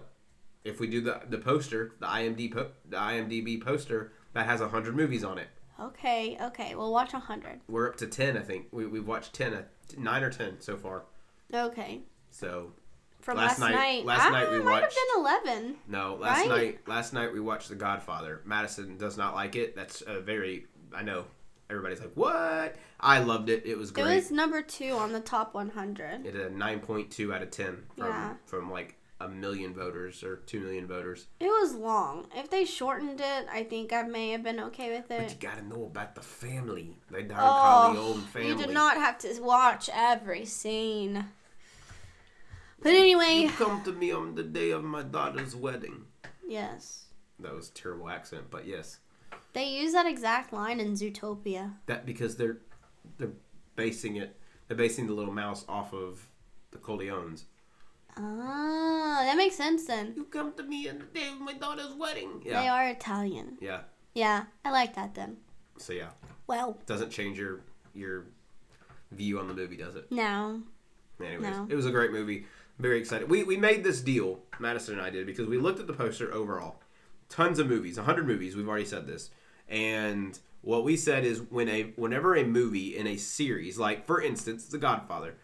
if 0.63 0.79
we 0.79 0.87
do 0.87 1.01
the 1.01 1.21
the 1.29 1.37
poster, 1.37 1.91
the 1.99 2.07
IMDb 2.07 2.51
po- 2.53 2.71
the 2.89 2.97
IMDb 2.97 3.61
poster 3.61 4.13
that 4.33 4.45
has 4.45 4.61
hundred 4.61 4.95
movies 4.95 5.23
on 5.23 5.37
it. 5.37 5.49
Okay, 5.79 6.37
okay. 6.41 6.75
We'll 6.75 6.91
watch 6.91 7.13
a 7.13 7.19
hundred. 7.19 7.59
We're 7.67 7.89
up 7.89 7.97
to 7.97 8.07
ten, 8.07 8.37
I 8.37 8.41
think. 8.41 8.67
We 8.71 8.85
we've 8.87 9.07
watched 9.07 9.33
ten, 9.33 9.53
uh, 9.53 9.63
nine 9.97 10.23
or 10.23 10.29
ten 10.31 10.59
so 10.61 10.77
far. 10.77 11.03
Okay. 11.53 12.01
So 12.29 12.71
From 13.19 13.37
Last 13.37 13.59
last, 13.59 13.71
night- 13.71 13.75
night. 13.75 14.05
last 14.05 14.21
ah, 14.25 14.29
night 14.29 14.51
we 14.51 14.59
might 14.59 14.81
watched- 14.81 14.83
have 14.83 15.07
been 15.13 15.19
eleven. 15.19 15.75
no, 15.87 16.15
last 16.15 16.39
Right. 16.39 16.49
night 16.49 16.87
last 16.87 17.13
night 17.13 17.33
we 17.33 17.39
watched 17.41 17.67
The 17.69 17.75
Godfather. 17.75 18.41
Madison 18.45 18.97
does 18.97 19.17
not 19.17 19.35
like 19.35 19.55
it. 19.57 19.75
That's 19.75 20.01
a 20.07 20.21
very 20.21 20.67
I 20.95 21.03
know 21.03 21.25
everybody's 21.69 21.99
like 21.99 22.13
what. 22.15 22.75
I 22.99 23.19
loved 23.19 23.49
it. 23.49 23.65
It 23.65 23.77
was 23.77 23.91
great. 23.91 24.11
It 24.11 24.15
was 24.15 24.31
number 24.31 24.61
two 24.61 24.91
on 24.91 25.11
the 25.13 25.19
top 25.21 25.53
one 25.53 25.69
hundred. 25.69 26.25
It 26.25 26.35
had 26.35 26.51
a 26.51 26.55
nine 26.55 26.79
point 26.79 27.11
two 27.11 27.33
out 27.33 27.41
of 27.41 27.51
ten 27.51 27.83
from 27.97 28.07
Yeah. 28.07 28.33
from 28.45 28.71
like 28.71 28.97
a 29.19 29.27
million 29.29 29.73
voters 29.73 30.23
or 30.23 30.37
two 30.37 30.59
million 30.59 30.87
voters. 30.87 31.27
It 31.39 31.45
was 31.45 31.75
long. 31.75 32.25
If 32.35 32.49
they 32.49 32.65
shortened 32.65 33.21
it, 33.21 33.45
I 33.51 33.63
think 33.63 33.93
I 33.93 34.01
may 34.01 34.31
have 34.31 34.41
been 34.43 34.59
okay 34.59 34.89
with 34.95 35.11
it. 35.11 35.19
But 35.19 35.29
you 35.29 35.35
gotta 35.49 35.61
know 35.67 35.83
about 35.85 36.15
the 36.15 36.21
family. 36.21 36.97
They 37.11 37.23
Don 37.23 37.37
Oh, 37.39 37.93
Corleone 37.93 38.21
family. 38.21 38.47
You 38.49 38.55
did 38.57 38.71
not 38.71 38.97
have 38.97 39.19
to 39.19 39.39
watch 39.41 39.89
every 39.93 40.45
scene. 40.45 41.25
But 42.81 42.93
anyway, 42.93 43.43
You 43.43 43.49
come 43.51 43.83
to 43.83 43.91
me 43.91 44.11
on 44.11 44.33
the 44.33 44.41
day 44.43 44.71
of 44.71 44.83
my 44.83 45.03
daughter's 45.03 45.55
wedding. 45.55 46.05
yes. 46.47 47.05
That 47.39 47.53
was 47.55 47.69
a 47.69 47.73
terrible 47.73 48.09
accent, 48.09 48.45
but 48.51 48.65
yes. 48.67 48.99
They 49.53 49.65
use 49.69 49.93
that 49.93 50.05
exact 50.05 50.53
line 50.53 50.79
in 50.79 50.93
Zootopia. 50.93 51.73
That 51.87 52.05
because 52.05 52.35
they're 52.37 52.59
they're 53.17 53.33
basing 53.75 54.15
it 54.17 54.37
they're 54.67 54.77
basing 54.77 55.07
the 55.07 55.13
little 55.13 55.33
mouse 55.33 55.65
off 55.67 55.93
of 55.93 56.27
the 56.71 56.77
Corleones. 56.77 57.43
Ah, 58.17 59.21
that 59.25 59.37
makes 59.37 59.55
sense 59.55 59.85
then. 59.85 60.13
You 60.15 60.25
come 60.25 60.53
to 60.53 60.63
me 60.63 60.89
on 60.89 60.99
the 60.99 61.05
day 61.05 61.27
of 61.29 61.39
my 61.39 61.53
daughter's 61.53 61.93
wedding. 61.93 62.41
Yeah. 62.45 62.61
They 62.61 62.67
are 62.67 62.87
Italian. 62.89 63.57
Yeah. 63.61 63.81
Yeah, 64.13 64.43
I 64.65 64.71
like 64.71 64.95
that 64.95 65.15
then. 65.15 65.37
So 65.77 65.93
yeah. 65.93 66.09
Well, 66.47 66.77
Doesn't 66.85 67.11
change 67.11 67.37
your 67.37 67.61
your 67.93 68.25
view 69.11 69.39
on 69.39 69.47
the 69.47 69.53
movie, 69.53 69.77
does 69.77 69.95
it? 69.95 70.11
no. 70.11 70.61
Anyways, 71.19 71.43
No. 71.55 71.67
it 71.69 71.75
was 71.75 71.85
a 71.85 71.91
great 71.91 72.11
movie. 72.11 72.45
Very 72.79 72.97
excited. 72.99 73.29
We 73.29 73.43
we 73.43 73.55
made 73.57 73.83
this 73.83 74.01
deal, 74.01 74.39
Madison 74.59 74.93
and 74.95 75.03
I 75.03 75.09
did, 75.11 75.25
because 75.27 75.47
we 75.47 75.57
looked 75.57 75.79
at 75.79 75.87
the 75.87 75.93
poster 75.93 76.33
overall. 76.33 76.81
Tons 77.29 77.59
of 77.59 77.67
movies, 77.67 77.97
100 77.97 78.25
movies, 78.27 78.55
we've 78.55 78.67
already 78.67 78.85
said 78.85 79.07
this. 79.07 79.29
And 79.71 80.37
what 80.61 80.83
we 80.83 80.95
said 80.97 81.23
is 81.25 81.41
when 81.41 81.67
a 81.69 81.83
whenever 81.95 82.35
a 82.35 82.43
movie 82.43 82.95
in 82.97 83.07
a 83.07 83.17
series, 83.17 83.77
like 83.79 84.05
for 84.05 84.21
instance, 84.21 84.65
The 84.65 84.77
Godfather, 84.77 85.35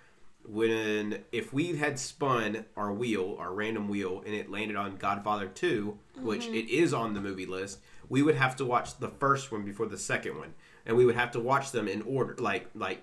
when 0.46 1.24
if 1.32 1.52
we 1.54 1.76
had 1.78 1.98
spun 1.98 2.66
our 2.76 2.94
wheel, 2.94 3.36
our 3.40 3.54
random 3.54 3.88
wheel, 3.90 4.22
and 4.26 4.36
it 4.36 4.52
landed 4.52 4.76
on 4.78 4.98
Godfather 4.98 5.48
2, 5.48 5.98
which 6.22 6.46
it 6.48 6.70
is 6.70 6.94
on 6.94 7.14
the 7.14 7.22
movie 7.22 7.46
list, 7.46 7.80
we 8.10 8.22
would 8.22 8.36
have 8.36 8.56
to 8.58 8.66
watch 8.66 8.98
the 9.00 9.10
first 9.10 9.52
one 9.52 9.64
before 9.64 9.88
the 9.88 9.98
second 9.98 10.38
one. 10.38 10.54
And 10.86 10.96
we 10.96 11.06
would 11.06 11.16
have 11.16 11.32
to 11.32 11.40
watch 11.40 11.72
them 11.72 11.88
in 11.88 12.02
order 12.04 12.36
like 12.40 12.68
like 12.76 13.02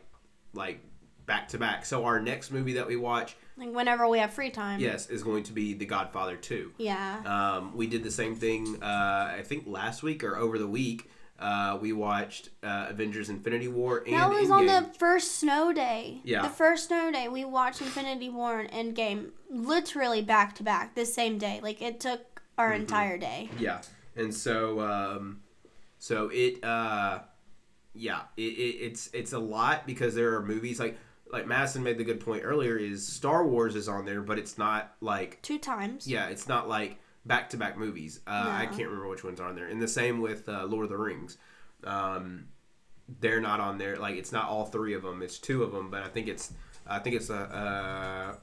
like 0.53 0.81
back 1.27 1.49
to 1.49 1.59
back. 1.59 1.85
So 1.87 2.05
our 2.05 2.21
next 2.21 2.51
movie 2.51 2.75
that 2.75 2.87
we 2.87 2.97
watch, 2.97 3.35
Like 3.57 3.75
whenever 3.75 4.07
we 4.09 4.19
have 4.19 4.31
free 4.33 4.51
time. 4.51 4.79
yes, 4.79 5.09
is 5.09 5.23
going 5.23 5.43
to 5.45 5.53
be 5.53 5.73
The 5.75 5.87
Godfather 5.87 6.37
2. 6.37 6.73
Yeah. 6.77 7.23
Um, 7.25 7.75
we 7.75 7.87
did 7.87 8.03
the 8.03 8.11
same 8.11 8.35
thing, 8.35 8.83
uh, 8.83 9.35
I 9.39 9.43
think 9.43 9.65
last 9.67 10.03
week 10.03 10.23
or 10.23 10.37
over 10.37 10.59
the 10.59 10.67
week. 10.67 11.11
Uh, 11.39 11.77
we 11.81 11.93
watched 11.93 12.51
uh, 12.63 12.87
Avengers 12.91 13.29
Infinity 13.29 13.67
War 13.69 14.03
and 14.07 14.15
that 14.17 14.31
was 14.31 14.49
Endgame. 14.49 14.53
on 14.53 14.67
the 14.67 14.89
first 14.99 15.33
snow 15.39 15.73
day. 15.73 16.21
Yeah. 16.25 16.43
The 16.43 16.49
first 16.49 16.89
snow 16.89 17.11
day, 17.11 17.29
we 17.29 17.45
watched 17.45 17.81
Infinity 17.81 18.29
War 18.29 18.61
and 18.61 18.71
Endgame 18.97 19.31
literally 19.51 20.23
back 20.23 20.55
to 20.57 20.63
back 20.63 20.95
the 20.95 21.05
same 21.05 21.39
day. 21.39 21.59
Like 21.63 21.83
it 21.83 21.99
took 22.01 22.43
our 22.57 22.71
Mm-hmm. 22.71 22.81
entire 22.83 23.19
day. 23.19 23.51
Yeah, 23.59 23.81
and 24.15 24.33
so 24.33 24.79
um, 24.81 25.41
so 25.99 26.31
it 26.33 26.63
uh, 26.63 27.19
yeah, 27.95 28.21
it, 28.37 28.43
it, 28.43 28.77
it's 28.87 29.11
it's 29.13 29.33
a 29.33 29.39
lot 29.39 29.87
because 29.89 30.15
there 30.15 30.37
are 30.37 30.43
movies 30.43 30.79
like 30.79 30.97
like 31.33 31.49
Madison 31.49 31.83
made 31.83 31.99
the 31.99 32.05
good 32.05 32.21
point 32.21 32.43
earlier 32.45 32.77
is 32.77 33.05
Star 33.05 33.45
Wars 33.45 33.75
is 33.75 33.89
on 33.89 34.05
there, 34.05 34.23
but 34.23 34.39
it's 34.39 34.57
not 34.57 34.95
like 35.01 35.43
Two 35.43 35.59
times. 35.59 36.07
yeah, 36.07 36.27
it's 36.29 36.47
not 36.47 36.69
like 36.69 36.97
back 37.25 37.51
to 37.51 37.57
back 37.57 37.77
movies. 37.79 38.21
Uh, 38.27 38.51
I 38.53 38.67
can't 38.67 38.89
remember 38.89 39.09
which 39.09 39.25
ones 39.25 39.41
are 39.41 39.49
on 39.49 39.57
there. 39.57 39.67
And 39.67 39.81
the 39.81 39.89
same 39.89 40.21
with 40.21 40.49
uh, 40.49 40.65
Lord 40.67 40.85
of 40.85 40.91
the 40.91 40.99
Rings. 40.99 41.39
Um, 41.85 42.49
they're 43.21 43.41
not 43.41 43.61
on 43.61 43.79
there. 43.79 43.97
Like 43.97 44.17
it's 44.17 44.33
not 44.33 44.49
all 44.49 44.65
three 44.67 44.95
of 44.95 45.03
them. 45.03 45.23
It's 45.23 45.39
two 45.39 45.63
of 45.63 45.73
them. 45.73 45.91
But 45.91 46.03
I 46.03 46.09
think 46.09 46.29
it's 46.29 46.53
I 46.87 46.99
think 46.99 47.17
it's 47.17 47.31
a. 47.31 47.35
Uh, 47.35 48.37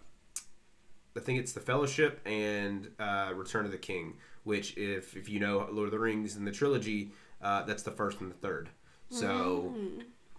I 1.16 1.20
think 1.20 1.40
it's 1.40 1.52
the 1.52 1.60
Fellowship 1.60 2.22
and 2.26 2.90
uh, 2.98 3.34
Return 3.36 3.66
of 3.66 3.72
the 3.72 3.78
King, 3.78 4.18
which 4.44 4.78
if 4.78 5.16
if 5.16 5.30
you 5.30 5.40
know 5.40 5.68
Lord 5.72 5.88
of 5.88 5.92
the 5.92 6.00
Rings 6.00 6.36
and 6.36 6.48
the 6.48 6.52
trilogy, 6.52 7.12
uh, 7.42 7.64
that's 7.64 7.84
the 7.84 7.92
first 7.92 8.22
and 8.22 8.32
the 8.32 8.36
third. 8.36 8.70
So 9.10 9.74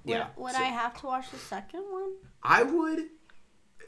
yeah, 0.05 0.29
Would, 0.37 0.45
would 0.45 0.53
So 0.53 0.59
I 0.59 0.65
have 0.65 0.99
to 1.01 1.07
watch 1.07 1.31
the 1.31 1.37
second 1.37 1.83
one? 1.91 2.13
I 2.43 2.63
would 2.63 3.09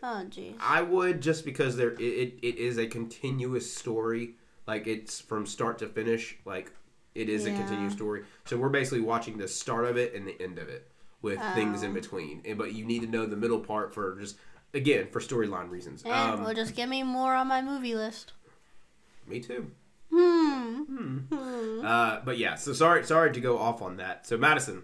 Oh, 0.03 0.23
jeez. 0.29 0.55
I 0.61 0.83
would 0.83 1.23
just 1.23 1.47
because 1.47 1.77
there 1.77 1.93
it, 1.93 2.01
it, 2.01 2.38
it 2.43 2.59
is 2.59 2.77
a 2.77 2.87
continuous 2.87 3.73
story. 3.73 4.35
Like 4.66 4.87
it's 4.87 5.20
from 5.20 5.46
start 5.46 5.79
to 5.79 5.88
finish. 5.88 6.37
Like 6.44 6.72
it 7.14 7.29
is 7.29 7.46
a 7.46 7.50
continuous 7.53 7.92
story. 7.94 8.24
So 8.44 8.57
we're 8.57 8.68
basically 8.70 9.00
watching 9.00 9.38
the 9.38 9.46
start 9.48 9.85
of 9.87 9.96
it 9.96 10.14
and 10.14 10.27
the 10.27 10.40
end 10.42 10.59
of 10.59 10.68
it 10.68 10.90
with 11.22 11.38
things 11.55 11.83
Oh. 11.83 11.87
in 11.87 11.92
between. 11.94 12.42
And, 12.44 12.59
but 12.59 12.74
you 12.74 12.85
need 12.85 13.00
to 13.03 13.07
know 13.07 13.27
the 13.27 13.37
middle 13.37 13.61
part 13.61 13.94
for 13.94 14.18
just 14.18 14.37
again 14.72 15.07
for 15.11 15.20
storyline 15.20 15.70
reasons. 15.70 16.03
And 16.03 16.12
Um, 16.12 16.44
well, 16.44 16.55
just 16.55 16.74
give 16.74 16.88
me 16.88 17.03
more 17.03 17.35
on 17.35 17.46
my 17.48 17.62
movie 17.62 17.94
list. 17.94 18.33
me 19.27 19.40
too. 19.40 19.70
Hmm. 20.11 21.18
Uh, 21.85 22.20
but 22.24 22.38
yeah, 22.38 22.55
so 22.55 22.72
sorry 22.72 23.05
sorry 23.05 23.33
to 23.33 23.40
go 23.40 23.59
off 23.59 23.83
on 23.83 23.96
that. 23.98 24.27
So 24.27 24.37
Madison, 24.37 24.83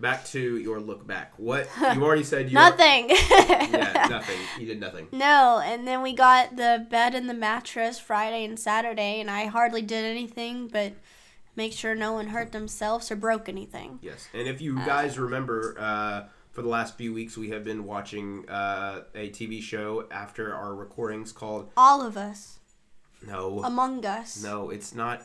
back 0.00 0.24
to 0.26 0.56
your 0.58 0.80
look 0.80 1.06
back. 1.06 1.32
What 1.36 1.68
you 1.94 2.04
already 2.04 2.24
said 2.24 2.48
you 2.48 2.54
Nothing. 2.54 3.10
yeah, 3.10 4.06
nothing. 4.10 4.38
You 4.58 4.66
did 4.66 4.80
nothing. 4.80 5.08
No, 5.12 5.60
and 5.64 5.86
then 5.86 6.02
we 6.02 6.12
got 6.12 6.56
the 6.56 6.86
bed 6.90 7.14
and 7.14 7.28
the 7.28 7.34
mattress 7.34 7.98
Friday 7.98 8.44
and 8.44 8.58
Saturday, 8.58 9.20
and 9.20 9.30
I 9.30 9.46
hardly 9.46 9.82
did 9.82 10.04
anything 10.04 10.68
but 10.68 10.92
make 11.56 11.72
sure 11.72 11.94
no 11.94 12.12
one 12.12 12.28
hurt 12.28 12.52
themselves 12.52 13.10
or 13.10 13.16
broke 13.16 13.48
anything. 13.48 13.98
Yes, 14.02 14.28
and 14.32 14.46
if 14.48 14.60
you 14.60 14.76
guys 14.84 15.18
remember, 15.18 15.74
uh, 15.78 16.24
for 16.52 16.62
the 16.62 16.68
last 16.68 16.96
few 16.96 17.12
weeks 17.12 17.36
we 17.36 17.50
have 17.50 17.64
been 17.64 17.84
watching 17.84 18.48
uh, 18.48 19.02
a 19.14 19.30
TV 19.30 19.60
show 19.62 20.06
after 20.10 20.54
our 20.54 20.74
recordings 20.74 21.32
called 21.32 21.70
All 21.76 22.00
of 22.06 22.16
us, 22.16 22.58
No, 23.26 23.62
among 23.64 24.04
us, 24.06 24.42
no, 24.42 24.70
it's 24.70 24.94
not. 24.94 25.22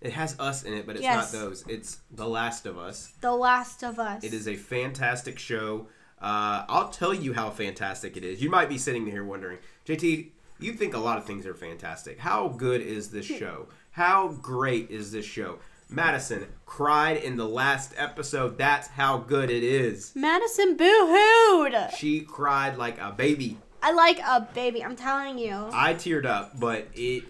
It 0.00 0.12
has 0.12 0.38
us 0.38 0.62
in 0.62 0.74
it, 0.74 0.86
but 0.86 0.96
it's 0.96 1.02
Yes. 1.02 1.32
not 1.32 1.40
those. 1.40 1.64
It's 1.68 2.00
The 2.10 2.28
Last 2.28 2.66
of 2.66 2.78
Us. 2.78 3.12
The 3.20 3.32
Last 3.32 3.82
of 3.82 3.98
Us. 3.98 4.22
It 4.24 4.34
is 4.34 4.46
a 4.46 4.54
fantastic 4.56 5.38
show. 5.38 5.88
Uh, 6.20 6.64
I'll 6.68 6.88
tell 6.90 7.14
you 7.14 7.32
how 7.32 7.50
fantastic 7.50 8.16
it 8.16 8.24
is. 8.24 8.42
You 8.42 8.50
might 8.50 8.68
be 8.68 8.78
sitting 8.78 9.06
here 9.06 9.24
wondering, 9.24 9.58
JT, 9.86 10.32
you 10.58 10.72
think 10.72 10.94
a 10.94 10.98
lot 10.98 11.18
of 11.18 11.24
things 11.24 11.46
are 11.46 11.54
fantastic. 11.54 12.18
How 12.18 12.48
good 12.48 12.80
is 12.80 13.10
this 13.10 13.26
show? 13.26 13.68
How 13.92 14.28
great 14.28 14.90
is 14.90 15.12
this 15.12 15.24
show? 15.26 15.58
Madison 15.88 16.46
cried 16.66 17.16
in 17.18 17.36
the 17.36 17.46
last 17.46 17.94
episode. 17.96 18.58
That's 18.58 18.88
how 18.88 19.18
good 19.18 19.50
it 19.50 19.62
is. 19.62 20.12
Madison 20.14 20.76
boo-hooed. 20.76 21.74
She 21.96 22.20
cried 22.20 22.76
like 22.76 22.98
a 23.00 23.12
baby. 23.12 23.58
I 23.82 23.92
like 23.92 24.18
a 24.18 24.48
baby. 24.52 24.82
I'm 24.82 24.96
telling 24.96 25.38
you. 25.38 25.68
I 25.72 25.94
teared 25.94 26.26
up, 26.26 26.58
but 26.58 26.88
it. 26.94 27.24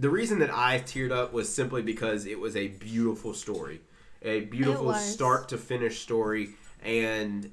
The 0.00 0.08
reason 0.08 0.38
that 0.38 0.48
I 0.50 0.78
teared 0.78 1.12
up 1.12 1.34
was 1.34 1.46
simply 1.52 1.82
because 1.82 2.24
it 2.24 2.40
was 2.40 2.56
a 2.56 2.68
beautiful 2.68 3.34
story, 3.34 3.82
a 4.22 4.40
beautiful 4.40 4.94
start 4.94 5.50
to 5.50 5.58
finish 5.58 6.00
story, 6.00 6.54
and 6.82 7.52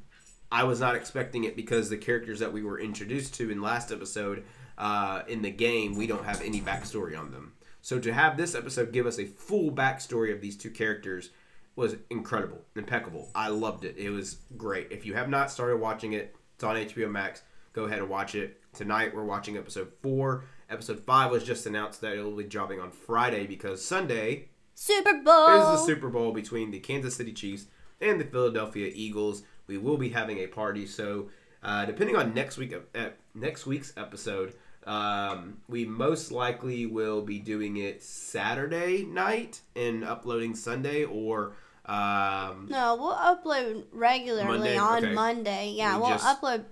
I 0.49 0.63
was 0.63 0.79
not 0.79 0.95
expecting 0.95 1.43
it 1.43 1.57
because 1.57 1.89
the 1.89 1.97
characters 1.97 2.39
that 2.39 2.53
we 2.53 2.63
were 2.63 2.79
introduced 2.79 3.33
to 3.35 3.51
in 3.51 3.61
last 3.61 3.91
episode 3.91 4.45
uh, 4.77 5.23
in 5.27 5.41
the 5.41 5.51
game, 5.51 5.97
we 5.97 6.07
don't 6.07 6.23
have 6.23 6.41
any 6.41 6.61
backstory 6.61 7.19
on 7.19 7.31
them. 7.31 7.51
So 7.81 7.99
to 7.99 8.13
have 8.13 8.37
this 8.37 8.55
episode 8.55 8.93
give 8.93 9.05
us 9.05 9.19
a 9.19 9.25
full 9.25 9.69
backstory 9.69 10.33
of 10.33 10.39
these 10.39 10.55
two 10.55 10.71
characters 10.71 11.31
was 11.75 11.97
incredible, 12.09 12.61
impeccable. 12.77 13.27
I 13.35 13.49
loved 13.49 13.83
it. 13.83 13.97
It 13.97 14.11
was 14.11 14.37
great. 14.55 14.87
If 14.89 15.05
you 15.05 15.15
have 15.15 15.27
not 15.27 15.51
started 15.51 15.81
watching 15.81 16.13
it, 16.13 16.33
it's 16.55 16.63
on 16.63 16.77
HBO 16.77 17.11
Max. 17.11 17.41
Go 17.73 17.83
ahead 17.83 17.99
and 17.99 18.07
watch 18.07 18.35
it. 18.35 18.61
Tonight 18.73 19.13
we're 19.13 19.25
watching 19.25 19.57
episode 19.57 19.91
four. 20.01 20.45
Episode 20.69 20.99
five 20.99 21.31
was 21.31 21.43
just 21.43 21.65
announced 21.65 22.01
that 22.01 22.13
it 22.17 22.21
will 22.21 22.35
be 22.35 22.43
dropping 22.43 22.79
on 22.81 22.91
Friday 22.91 23.47
because 23.47 23.83
Sunday 23.83 24.49
Super 24.75 25.13
Bowl. 25.23 25.47
is 25.73 25.79
the 25.79 25.85
Super 25.85 26.09
Bowl 26.09 26.33
between 26.33 26.71
the 26.71 26.79
Kansas 26.79 27.15
City 27.15 27.31
Chiefs 27.31 27.67
and 28.01 28.19
the 28.19 28.25
Philadelphia 28.25 28.91
Eagles. 28.93 29.43
We 29.67 29.77
will 29.77 29.97
be 29.97 30.09
having 30.09 30.39
a 30.39 30.47
party, 30.47 30.85
so 30.85 31.29
uh, 31.63 31.85
depending 31.85 32.15
on 32.17 32.33
next 32.33 32.57
week 32.57 32.73
uh, 32.95 33.09
next 33.33 33.65
week's 33.65 33.93
episode, 33.95 34.53
um, 34.85 35.57
we 35.69 35.85
most 35.85 36.31
likely 36.31 36.85
will 36.85 37.21
be 37.21 37.39
doing 37.39 37.77
it 37.77 38.03
Saturday 38.03 39.03
night 39.05 39.61
and 39.75 40.03
uploading 40.03 40.53
Sunday, 40.53 41.05
or 41.05 41.53
um, 41.85 42.67
No, 42.69 42.95
we'll 42.99 43.15
upload 43.15 43.85
regularly 43.93 44.47
Monday? 44.59 44.77
on 44.77 45.05
Okay. 45.05 45.13
Monday. 45.13 45.73
Yeah, 45.77 45.95
We 45.95 46.01
we'll 46.01 46.09
just- 46.11 46.41
upload 46.41 46.65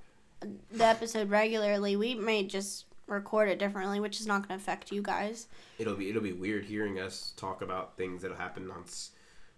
the 0.72 0.86
episode 0.86 1.30
regularly. 1.30 1.96
We 1.96 2.14
may 2.16 2.44
just 2.44 2.86
record 3.08 3.50
it 3.50 3.60
differently, 3.60 4.00
which 4.00 4.20
is 4.20 4.28
not 4.28 4.48
going 4.48 4.58
to 4.60 4.64
affect 4.64 4.92
you 4.92 5.02
guys. 5.02 5.48
it'll 5.78 5.96
be 5.96 6.10
it'll 6.10 6.22
be 6.22 6.34
weird 6.34 6.66
hearing 6.66 7.00
us 7.00 7.34
talk 7.38 7.62
about 7.62 7.96
things 7.98 8.22
that 8.22 8.36
happen 8.36 8.70
on. 8.72 8.84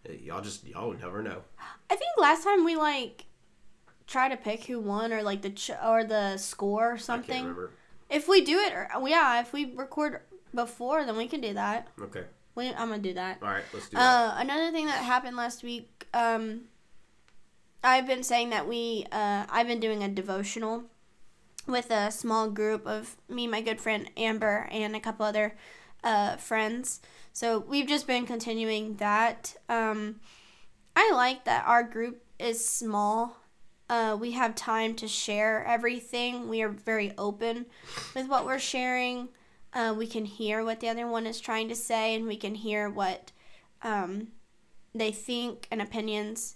uh, 0.10 0.14
Y'all 0.14 0.42
just 0.42 0.66
y'all 0.68 0.94
never 0.94 1.22
know. 1.22 1.42
I 1.90 1.96
think 1.96 2.12
last 2.18 2.44
time 2.44 2.64
we 2.66 2.76
like 2.76 3.26
try 4.06 4.30
to 4.30 4.38
pick 4.38 4.66
who 4.66 4.80
won 4.80 5.12
or 5.14 5.22
like 5.24 5.42
the 5.42 5.50
ch- 5.50 5.72
or 5.86 6.04
the 6.04 6.38
score 6.38 6.90
or 6.92 6.94
I 6.94 6.96
can't 6.98 7.02
something. 7.02 7.42
remember. 7.44 7.72
If 8.10 8.30
we 8.30 8.40
do 8.42 8.58
it, 8.60 8.72
or, 8.72 8.90
yeah, 9.08 9.42
if 9.42 9.52
we 9.52 9.74
record 9.76 10.22
before, 10.56 11.04
then 11.06 11.18
we 11.18 11.28
can 11.28 11.42
do 11.42 11.54
that. 11.56 11.90
Okay, 12.02 12.24
We, 12.56 12.70
I'm 12.70 12.88
gonna 12.90 13.00
do 13.00 13.14
that. 13.16 13.40
all 13.42 13.50
right, 13.50 13.66
let's 13.74 13.90
do 13.90 13.98
that. 13.98 14.02
Uh, 14.02 14.36
another 14.42 14.72
thing 14.72 14.86
that 14.86 15.04
happened 15.04 15.36
last 15.36 15.62
week, 15.62 16.08
um, 16.14 16.62
I've 17.84 18.08
been 18.08 18.24
saying 18.24 18.52
that 18.52 18.66
we, 18.66 19.06
uh, 19.12 19.46
I've 19.50 19.68
been 19.68 19.82
doing 19.82 20.04
a 20.04 20.08
devotional 20.08 20.84
with 21.68 21.92
a 21.92 22.12
small 22.12 22.50
group 22.50 22.88
of 22.88 23.18
me, 23.30 23.48
my 23.48 23.62
good 23.62 23.80
friend 23.80 24.10
Amber, 24.18 24.68
and 24.72 24.96
a 24.96 25.00
couple 25.00 25.26
other 25.26 25.56
uh, 26.04 26.38
friends. 26.38 27.02
So 27.34 27.60
we've 27.60 27.88
just 27.88 28.08
been 28.08 28.26
continuing 28.26 28.96
that. 28.96 29.56
Um, 29.70 30.22
I 30.96 31.12
like 31.12 31.46
that 31.46 31.68
our 31.68 31.84
group 31.84 32.24
is 32.40 32.68
small. 32.68 33.38
Uh, 33.90 34.18
we 34.20 34.32
have 34.32 34.56
time 34.56 34.96
to 34.96 35.08
share 35.08 35.64
everything. 35.66 36.50
We 36.50 36.62
are 36.62 36.70
very 36.70 37.14
open 37.18 37.68
with 38.16 38.28
what 38.28 38.46
we're 38.46 38.60
sharing. 38.60 39.30
Uh, 39.74 39.94
we 39.96 40.08
can 40.08 40.26
hear 40.26 40.64
what 40.64 40.80
the 40.80 40.90
other 40.90 41.08
one 41.08 41.28
is 41.28 41.40
trying 41.40 41.70
to 41.70 41.76
say, 41.76 42.16
and 42.16 42.26
we 42.26 42.36
can 42.36 42.56
hear 42.56 42.90
what 42.90 43.32
um, 43.84 44.30
they 44.96 45.12
think 45.12 45.68
and 45.72 45.82
opinions. 45.82 46.56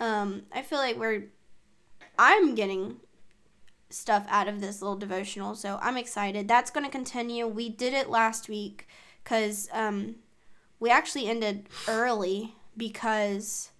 Um, 0.00 0.42
I 0.52 0.62
feel 0.62 0.78
like 0.78 0.98
we're. 0.98 1.24
I'm 2.18 2.54
getting 2.54 2.96
stuff 3.90 4.26
out 4.28 4.48
of 4.48 4.60
this 4.60 4.82
little 4.82 4.96
devotional, 4.96 5.54
so 5.54 5.78
I'm 5.80 5.96
excited. 5.96 6.48
That's 6.48 6.70
going 6.70 6.84
to 6.84 6.90
continue. 6.90 7.46
We 7.46 7.68
did 7.68 7.92
it 7.92 8.10
last 8.10 8.48
week 8.48 8.86
because 9.22 9.68
um, 9.72 10.16
we 10.80 10.90
actually 10.90 11.28
ended 11.28 11.68
early 11.88 12.54
because 12.76 13.70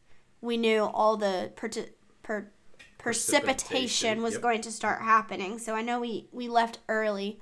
we 0.41 0.57
knew 0.57 0.85
all 0.85 1.17
the 1.17 1.53
perti- 1.57 1.91
per- 2.23 2.51
precipitation 2.99 4.23
was 4.23 4.35
yep. 4.35 4.43
going 4.43 4.61
to 4.63 4.73
start 4.73 5.03
happening. 5.03 5.59
So 5.59 5.75
I 5.75 5.83
know 5.83 6.01
we, 6.01 6.29
we 6.33 6.49
left 6.49 6.79
early, 6.89 7.41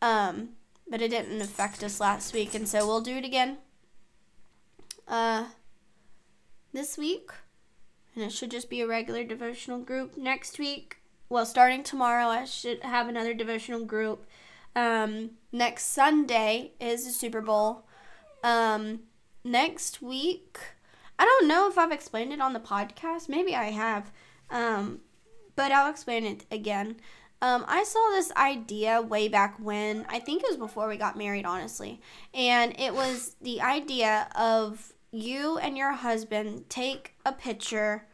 um, 0.00 0.50
but 0.88 1.00
it 1.00 1.08
didn't 1.08 1.40
affect 1.40 1.82
us 1.82 2.00
last 2.00 2.34
week, 2.34 2.54
and 2.54 2.68
so 2.68 2.86
we'll 2.86 3.00
do 3.00 3.16
it 3.16 3.24
again 3.24 3.58
uh, 5.08 5.46
this 6.72 6.98
week. 6.98 7.30
And 8.14 8.24
it 8.24 8.32
should 8.32 8.50
just 8.50 8.68
be 8.68 8.82
a 8.82 8.86
regular 8.86 9.24
devotional 9.24 9.78
group. 9.78 10.18
Next 10.18 10.58
week, 10.58 11.01
well, 11.32 11.46
starting 11.46 11.82
tomorrow, 11.82 12.26
I 12.26 12.44
should 12.44 12.82
have 12.82 13.08
another 13.08 13.32
devotional 13.32 13.86
group. 13.86 14.26
Um, 14.76 15.30
next 15.50 15.86
Sunday 15.86 16.72
is 16.78 17.06
the 17.06 17.10
Super 17.10 17.40
Bowl. 17.40 17.86
Um, 18.44 19.00
next 19.42 20.02
week, 20.02 20.58
I 21.18 21.24
don't 21.24 21.48
know 21.48 21.70
if 21.70 21.78
I've 21.78 21.90
explained 21.90 22.34
it 22.34 22.42
on 22.42 22.52
the 22.52 22.60
podcast. 22.60 23.30
Maybe 23.30 23.56
I 23.56 23.70
have. 23.70 24.12
Um, 24.50 25.00
but 25.56 25.72
I'll 25.72 25.90
explain 25.90 26.26
it 26.26 26.44
again. 26.50 26.96
Um, 27.40 27.64
I 27.66 27.82
saw 27.84 28.10
this 28.10 28.30
idea 28.32 29.00
way 29.00 29.28
back 29.28 29.56
when. 29.58 30.04
I 30.10 30.18
think 30.18 30.42
it 30.42 30.50
was 30.50 30.58
before 30.58 30.86
we 30.86 30.98
got 30.98 31.16
married, 31.16 31.46
honestly. 31.46 32.02
And 32.34 32.78
it 32.78 32.92
was 32.92 33.36
the 33.40 33.62
idea 33.62 34.28
of 34.36 34.92
you 35.10 35.56
and 35.56 35.78
your 35.78 35.92
husband 35.92 36.68
take 36.68 37.14
a 37.24 37.32
picture 37.32 38.06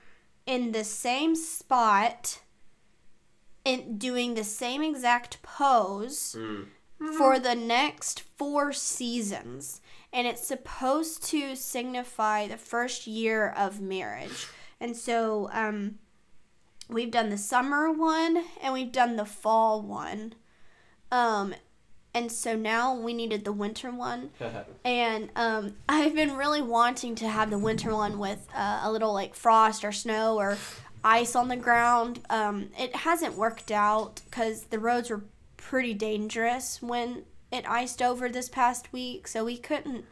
in 0.47 0.71
the 0.71 0.85
same 0.85 1.35
spot 1.35 2.43
and 3.65 3.99
doing 3.99 4.35
the 4.35 4.45
same 4.45 4.83
exact 4.83 5.43
pose 5.43 6.37
Mm. 7.01 7.15
for 7.17 7.39
the 7.39 7.55
next 7.55 8.21
four 8.37 8.73
seasons. 8.73 9.81
And 10.13 10.27
it's 10.27 10.47
supposed 10.47 11.23
to 11.31 11.55
signify 11.55 12.49
the 12.49 12.57
first 12.57 13.07
year 13.07 13.49
of 13.51 13.81
marriage. 13.81 14.47
And 14.81 14.97
so 14.97 15.49
um, 15.53 15.99
we've 16.89 17.11
done 17.11 17.29
the 17.31 17.39
summer 17.39 17.91
one 17.93 18.43
and 18.63 18.73
we've 18.73 18.91
done 18.93 19.17
the 19.17 19.25
fall 19.27 19.81
one. 19.83 20.35
Um, 21.13 21.55
and 22.15 22.33
so 22.33 22.57
now 22.57 22.95
we 22.99 23.13
needed 23.13 23.45
the 23.45 23.53
winter 23.53 23.91
one. 23.93 24.31
And 24.85 25.31
um, 25.37 25.75
I've 25.89 26.15
been 26.15 26.37
really 26.37 26.63
wanting 26.63 27.15
to 27.17 27.29
have 27.29 27.51
the 27.51 27.59
winter 27.59 27.95
one 27.95 28.19
with 28.19 28.49
uh, 28.57 28.81
a 28.83 28.91
little 28.91 29.13
like 29.13 29.35
frost 29.35 29.85
or 29.85 29.93
snow 29.93 30.37
or 30.39 30.57
ice 31.05 31.35
on 31.37 31.49
the 31.49 31.57
ground. 31.57 32.21
Um, 32.31 32.71
it 32.79 32.95
hasn't 32.97 33.35
worked 33.37 33.71
out 33.71 34.21
because 34.25 34.65
the 34.65 34.79
roads 34.79 35.11
were 35.11 35.25
pretty 35.57 35.95
dangerous 35.95 36.81
when 36.83 37.25
it 37.51 37.69
iced 37.69 38.03
over 38.03 38.29
this 38.29 38.49
past 38.49 38.93
week, 38.93 39.27
so 39.29 39.45
we 39.45 39.57
couldn't 39.57 40.05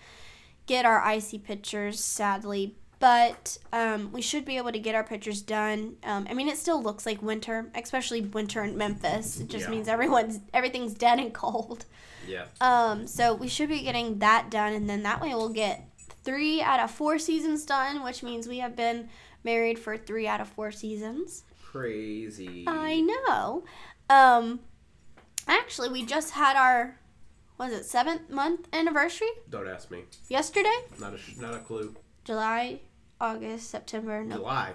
get 0.67 0.85
our 0.85 1.01
icy 1.01 1.39
pictures, 1.39 2.03
sadly. 2.03 2.75
But 2.99 3.59
um, 3.75 4.11
we 4.11 4.23
should 4.23 4.47
be 4.47 4.57
able 4.57 4.73
to 4.73 4.79
get 4.79 4.95
our 4.95 5.05
pictures 5.05 5.43
done. 5.43 5.97
Um, 6.03 6.27
I 6.31 6.35
mean, 6.35 6.49
it 6.49 6.57
still 6.57 6.83
looks 6.83 7.05
like 7.05 7.21
winter, 7.21 7.71
especially 7.75 8.23
winter 8.23 8.65
in 8.65 8.77
Memphis. 8.79 9.39
It 9.39 9.49
just 9.49 9.67
Yeah. 9.67 9.71
means 9.71 9.87
everyone's 9.87 10.41
everything's 10.55 10.95
dead 10.95 11.19
and 11.19 11.33
cold. 11.35 11.85
Yeah. 12.27 12.47
Um, 12.61 13.07
so 13.07 13.35
we 13.35 13.49
should 13.49 13.69
be 13.69 13.83
getting 13.83 14.19
that 14.21 14.51
done, 14.51 14.73
and 14.73 14.89
then 14.89 15.03
that 15.03 15.21
way 15.21 15.29
we'll 15.35 15.51
get 15.51 15.87
three 16.27 16.61
out 16.61 16.81
of 16.81 16.91
four 16.91 17.19
seasons 17.19 17.65
done, 17.65 18.05
which 18.05 18.23
means 18.23 18.47
we 18.47 18.59
have 18.59 18.77
been 18.77 19.09
married 19.45 19.79
for 19.79 19.97
three 19.97 20.27
out 20.29 20.43
of 20.43 20.49
four 20.49 20.71
seasons. 20.71 21.45
Crazy. 21.65 22.65
I 22.67 23.01
know. 23.01 23.65
Um, 24.11 24.61
actually, 25.49 25.89
we 25.89 26.05
just 26.05 26.33
had 26.33 26.57
our 26.57 26.99
was 27.59 27.73
it 27.73 27.85
seventh 27.87 28.29
month 28.29 28.69
anniversary 28.73 29.29
Don't 29.49 29.67
ask 29.69 29.91
me. 29.91 30.03
yesterday? 30.29 30.77
Not 31.01 31.15
a 31.15 31.19
sh- 31.19 31.37
not 31.39 31.55
a 31.55 31.61
clue. 31.61 31.95
July, 32.25 32.81
August, 33.21 33.71
September. 33.71 34.23
No, 34.25 34.37
July. 34.37 34.73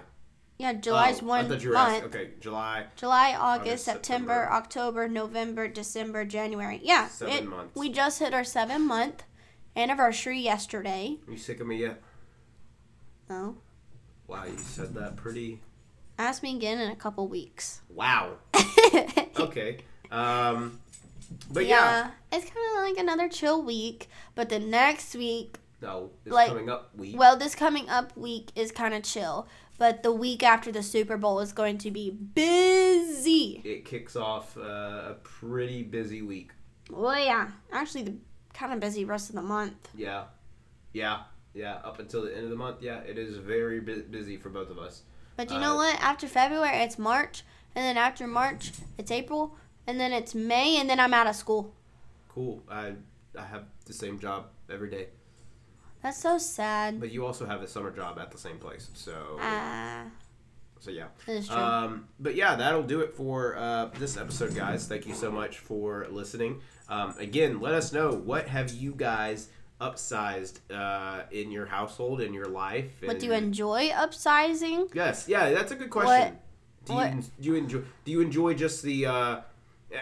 yeah, 0.58 0.72
July's 0.72 1.22
Oh, 1.22 1.26
one 1.26 1.44
I 1.44 1.48
thought 1.48 1.62
you 1.62 1.68
were 1.68 1.74
month. 1.74 1.94
asking. 2.04 2.08
Okay, 2.20 2.30
July. 2.40 2.86
July, 2.96 3.34
August, 3.38 3.60
August, 3.68 3.84
September, 3.84 4.32
September. 4.34 4.52
October, 4.52 5.08
November, 5.08 5.68
December, 5.68 6.24
January. 6.24 6.80
Yeah, 6.82 7.06
Seven 7.08 7.34
it- 7.34 7.46
months. 7.46 7.76
we 7.76 7.88
just 7.90 8.18
hit 8.18 8.32
our 8.34 8.42
seven 8.44 8.82
month 8.86 9.22
anniversary 9.76 10.38
yesterday. 10.40 11.18
Are 11.26 11.32
you 11.32 11.38
sick 11.38 11.60
of 11.60 11.66
me 11.66 11.76
yet? 11.78 12.00
No. 13.28 13.56
Wow, 14.26 14.44
you 14.44 14.56
said 14.58 14.94
that 14.94 15.16
pretty. 15.16 15.60
Ask 16.18 16.42
me 16.42 16.54
again 16.56 16.78
in 16.80 16.90
a 16.90 16.96
couple 16.96 17.26
weeks. 17.28 17.80
Wow. 17.88 18.36
Okay. 19.38 19.78
Um, 20.10 20.78
but 21.50 21.64
yeah. 21.64 22.10
it's 22.30 22.44
kind 22.44 22.66
of 22.76 22.84
like 22.84 22.98
another 23.02 23.28
chill 23.30 23.62
week. 23.62 24.08
But 24.34 24.50
the 24.50 24.58
next 24.58 25.14
week, 25.16 25.56
No, 25.80 26.10
it's 26.24 26.32
Like- 26.34 26.48
coming 26.48 26.68
up 26.68 26.94
week. 26.94 27.18
well, 27.18 27.36
this 27.38 27.54
coming 27.54 27.88
up 27.88 28.14
week 28.16 28.50
is 28.54 28.70
kind 28.70 28.92
of 28.92 29.02
chill. 29.02 29.48
But 29.78 30.02
the 30.02 30.12
week 30.12 30.42
after 30.42 30.70
the 30.70 30.82
Super 30.82 31.16
Bowl 31.16 31.40
is 31.40 31.52
going 31.54 31.78
to 31.78 31.90
be 31.90 32.10
busy. 32.10 33.62
it 33.64 33.84
kicks 33.86 34.16
off 34.16 34.56
uh, 34.56 34.60
a 34.60 35.16
pretty 35.22 35.82
busy 35.82 36.20
week. 36.22 36.52
Well, 36.90 37.18
yeah, 37.18 37.48
actually, 37.72 38.02
the 38.02 38.14
kind 38.54 38.72
of 38.72 38.80
busy 38.80 39.04
rest 39.04 39.28
of 39.30 39.34
the 39.36 39.42
month. 39.42 39.88
Yeah, 39.94 40.24
yeah, 40.92 41.22
yeah. 41.54 41.76
Up 41.84 41.98
until 41.98 42.22
the 42.22 42.34
end 42.34 42.44
of 42.44 42.50
the 42.50 42.56
month, 42.56 42.82
yeah, 42.82 42.98
it 43.00 43.18
is 43.18 43.36
very 43.36 43.80
bu- 43.80 44.04
busy 44.04 44.36
for 44.36 44.48
both 44.50 44.70
of 44.70 44.78
us. 44.78 45.02
But 45.36 45.50
you 45.50 45.56
Uh, 45.56 45.60
know 45.60 45.76
what? 45.76 45.96
After 46.00 46.26
February, 46.28 46.82
it's 46.82 46.98
March, 46.98 47.42
and 47.74 47.82
then 47.84 47.96
after 47.96 48.26
March, 48.26 48.72
it's 48.98 49.10
April, 49.10 49.56
and 49.86 49.98
then 49.98 50.12
it's 50.12 50.34
May, 50.34 50.76
and 50.78 50.88
then 50.90 51.00
I'm 51.00 51.14
out 51.14 51.26
of 51.26 51.36
school. 51.36 51.74
Cool. 52.28 52.62
I 52.70 52.94
I 53.38 53.42
have 53.46 53.64
the 53.86 53.94
same 53.94 54.18
job 54.18 54.50
every 54.70 54.90
day, 54.90 55.08
That's 56.02 56.18
so 56.18 56.36
sad. 56.38 57.00
but 57.00 57.10
you 57.10 57.24
also 57.24 57.46
have 57.46 57.62
a 57.62 57.66
summer 57.68 57.90
job 57.90 58.18
at 58.18 58.30
the 58.30 58.38
same 58.38 58.58
place. 58.58 58.90
So 58.94 59.38
Ah, 59.40 60.04
so 60.82 60.90
yeah. 60.90 61.06
that 61.26 61.32
is 61.32 61.46
true. 61.46 61.56
Um, 61.56 62.08
but 62.18 62.34
yeah, 62.34 62.56
that'll 62.56 62.82
do 62.82 63.00
it 63.00 63.14
for 63.14 63.56
uh, 63.56 63.86
this 64.00 64.16
episode, 64.16 64.52
guys. 64.56 64.88
Thank 64.88 65.06
you 65.06 65.14
so 65.14 65.30
much 65.30 65.60
for 65.60 66.08
listening. 66.10 66.60
Um, 66.88 67.14
again, 67.18 67.60
let 67.60 67.72
us 67.72 67.92
know 67.92 68.10
what 68.10 68.48
have 68.48 68.72
you 68.72 68.92
guys 68.92 69.48
upsized 69.80 70.58
uh, 70.74 71.22
in 71.30 71.52
your 71.52 71.66
household 71.66 72.20
in 72.20 72.34
your 72.34 72.46
life. 72.46 73.00
what 73.04 73.20
do 73.20 73.26
you 73.26 73.32
enjoy 73.32 73.90
upsizing? 73.90 74.92
Yes, 74.92 75.28
yeah, 75.28 75.50
that's 75.50 75.70
a 75.70 75.76
good 75.76 75.90
question. 75.90 76.36
do 76.84 76.92
you 76.94 76.98
what- 76.98 77.40
do 77.40 77.48
you 77.48 77.54
enjoy 77.54 77.82
do 78.04 78.10
you 78.10 78.20
enjoy 78.20 78.54
just 78.54 78.82
the 78.82 79.06
uh, 79.06 79.40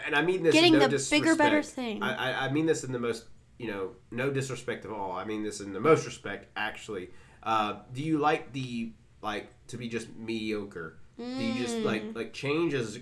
and 0.07 0.15
I 0.15 0.23
mean 0.23 0.43
this 0.43 0.55
Getting 0.55 0.75
in 0.75 0.81
no 0.81 0.89
the 0.89 1.09
bigger, 1.11 1.37
better 1.37 1.63
thing. 1.63 2.03
I, 2.03 2.31
I 2.33 2.47
I 2.47 2.53
mean 2.53 2.65
this 2.65 2.85
in 2.85 2.93
the 2.93 2.99
most 2.99 3.27
you 3.59 3.67
know 3.71 3.91
no 4.11 4.31
disrespect 4.31 4.87
at 4.87 4.91
all. 4.91 5.13
I 5.13 5.25
mean 5.25 5.43
this 5.43 5.61
in 5.61 5.75
the 5.75 5.81
most 5.81 6.07
respect 6.07 6.47
actually. 6.57 7.11
Uh, 7.43 7.81
do 7.93 8.03
you 8.03 8.19
like 8.19 8.53
the 8.53 8.93
like 9.23 9.49
to 9.69 9.77
be 9.77 9.89
just 9.89 10.09
mediocre? 10.17 10.97
Do 11.19 11.25
you 11.25 11.55
just 11.63 11.77
Mm. 11.77 11.85
like 11.85 12.03
like 12.15 12.33
change 12.33 12.73
is 12.75 12.99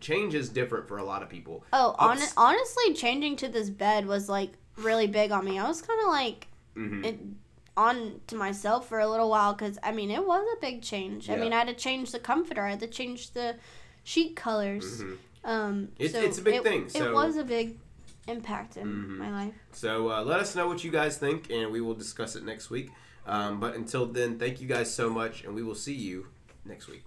change 0.00 0.34
is 0.34 0.48
different 0.48 0.86
for 0.88 0.98
a 0.98 1.04
lot 1.04 1.22
of 1.22 1.28
people. 1.28 1.64
Oh, 1.72 1.94
hon- 1.98 2.18
Ups- 2.18 2.34
honestly, 2.36 2.94
changing 2.94 3.36
to 3.36 3.48
this 3.48 3.70
bed 3.70 4.06
was 4.06 4.28
like 4.28 4.52
really 4.76 5.06
big 5.06 5.30
on 5.30 5.44
me. 5.44 5.58
I 5.58 5.66
was 5.68 5.80
kind 5.82 6.00
of 6.00 6.08
like 6.08 6.48
Mhm. 6.76 7.04
it, 7.04 7.18
on 7.76 8.20
to 8.26 8.34
myself 8.36 8.88
for 8.88 8.98
a 8.98 9.08
little 9.08 9.30
while 9.30 9.54
because 9.54 9.78
I 9.82 9.92
mean 9.92 10.10
it 10.10 10.26
was 10.26 10.44
a 10.56 10.60
big 10.60 10.82
change. 10.82 11.30
I 11.30 11.36
mean 11.36 11.52
I 11.52 11.58
had 11.60 11.68
to 11.68 11.74
change 11.74 12.10
the 12.12 12.18
comforter. 12.18 12.62
I 12.62 12.70
had 12.70 12.80
to 12.80 12.88
change 12.88 13.30
the 13.30 13.56
sheet 14.04 14.34
colors. 14.36 15.02
Mhm. 15.02 15.16
Um, 15.44 15.88
It's- 15.98 16.12
so 16.12 16.20
it's 16.20 16.38
a 16.38 16.42
big 16.42 16.56
it, 16.56 16.62
thing, 16.64 16.90
It 16.94 17.12
was 17.14 17.36
a 17.36 17.44
big 17.44 17.78
impact 18.28 18.76
in 18.76 18.86
Mhm. 18.86 19.16
my 19.18 19.30
life. 19.30 19.54
So 19.72 20.10
uh, 20.10 20.22
let 20.22 20.40
us 20.40 20.54
know 20.54 20.66
what 20.68 20.84
you 20.84 20.90
guys 20.90 21.16
think, 21.16 21.48
and 21.50 21.70
we 21.72 21.80
will 21.80 21.94
discuss 21.94 22.36
it 22.36 22.44
next 22.44 22.68
week. 22.68 22.90
Um, 23.26 23.60
but 23.60 23.74
until 23.74 24.06
then, 24.06 24.38
thank 24.38 24.60
you 24.60 24.66
guys 24.66 24.92
so 24.92 25.10
much, 25.10 25.44
and 25.44 25.54
we 25.54 25.62
will 25.62 25.74
see 25.74 25.94
you 25.94 26.26
next 26.64 26.88
week. 26.88 27.04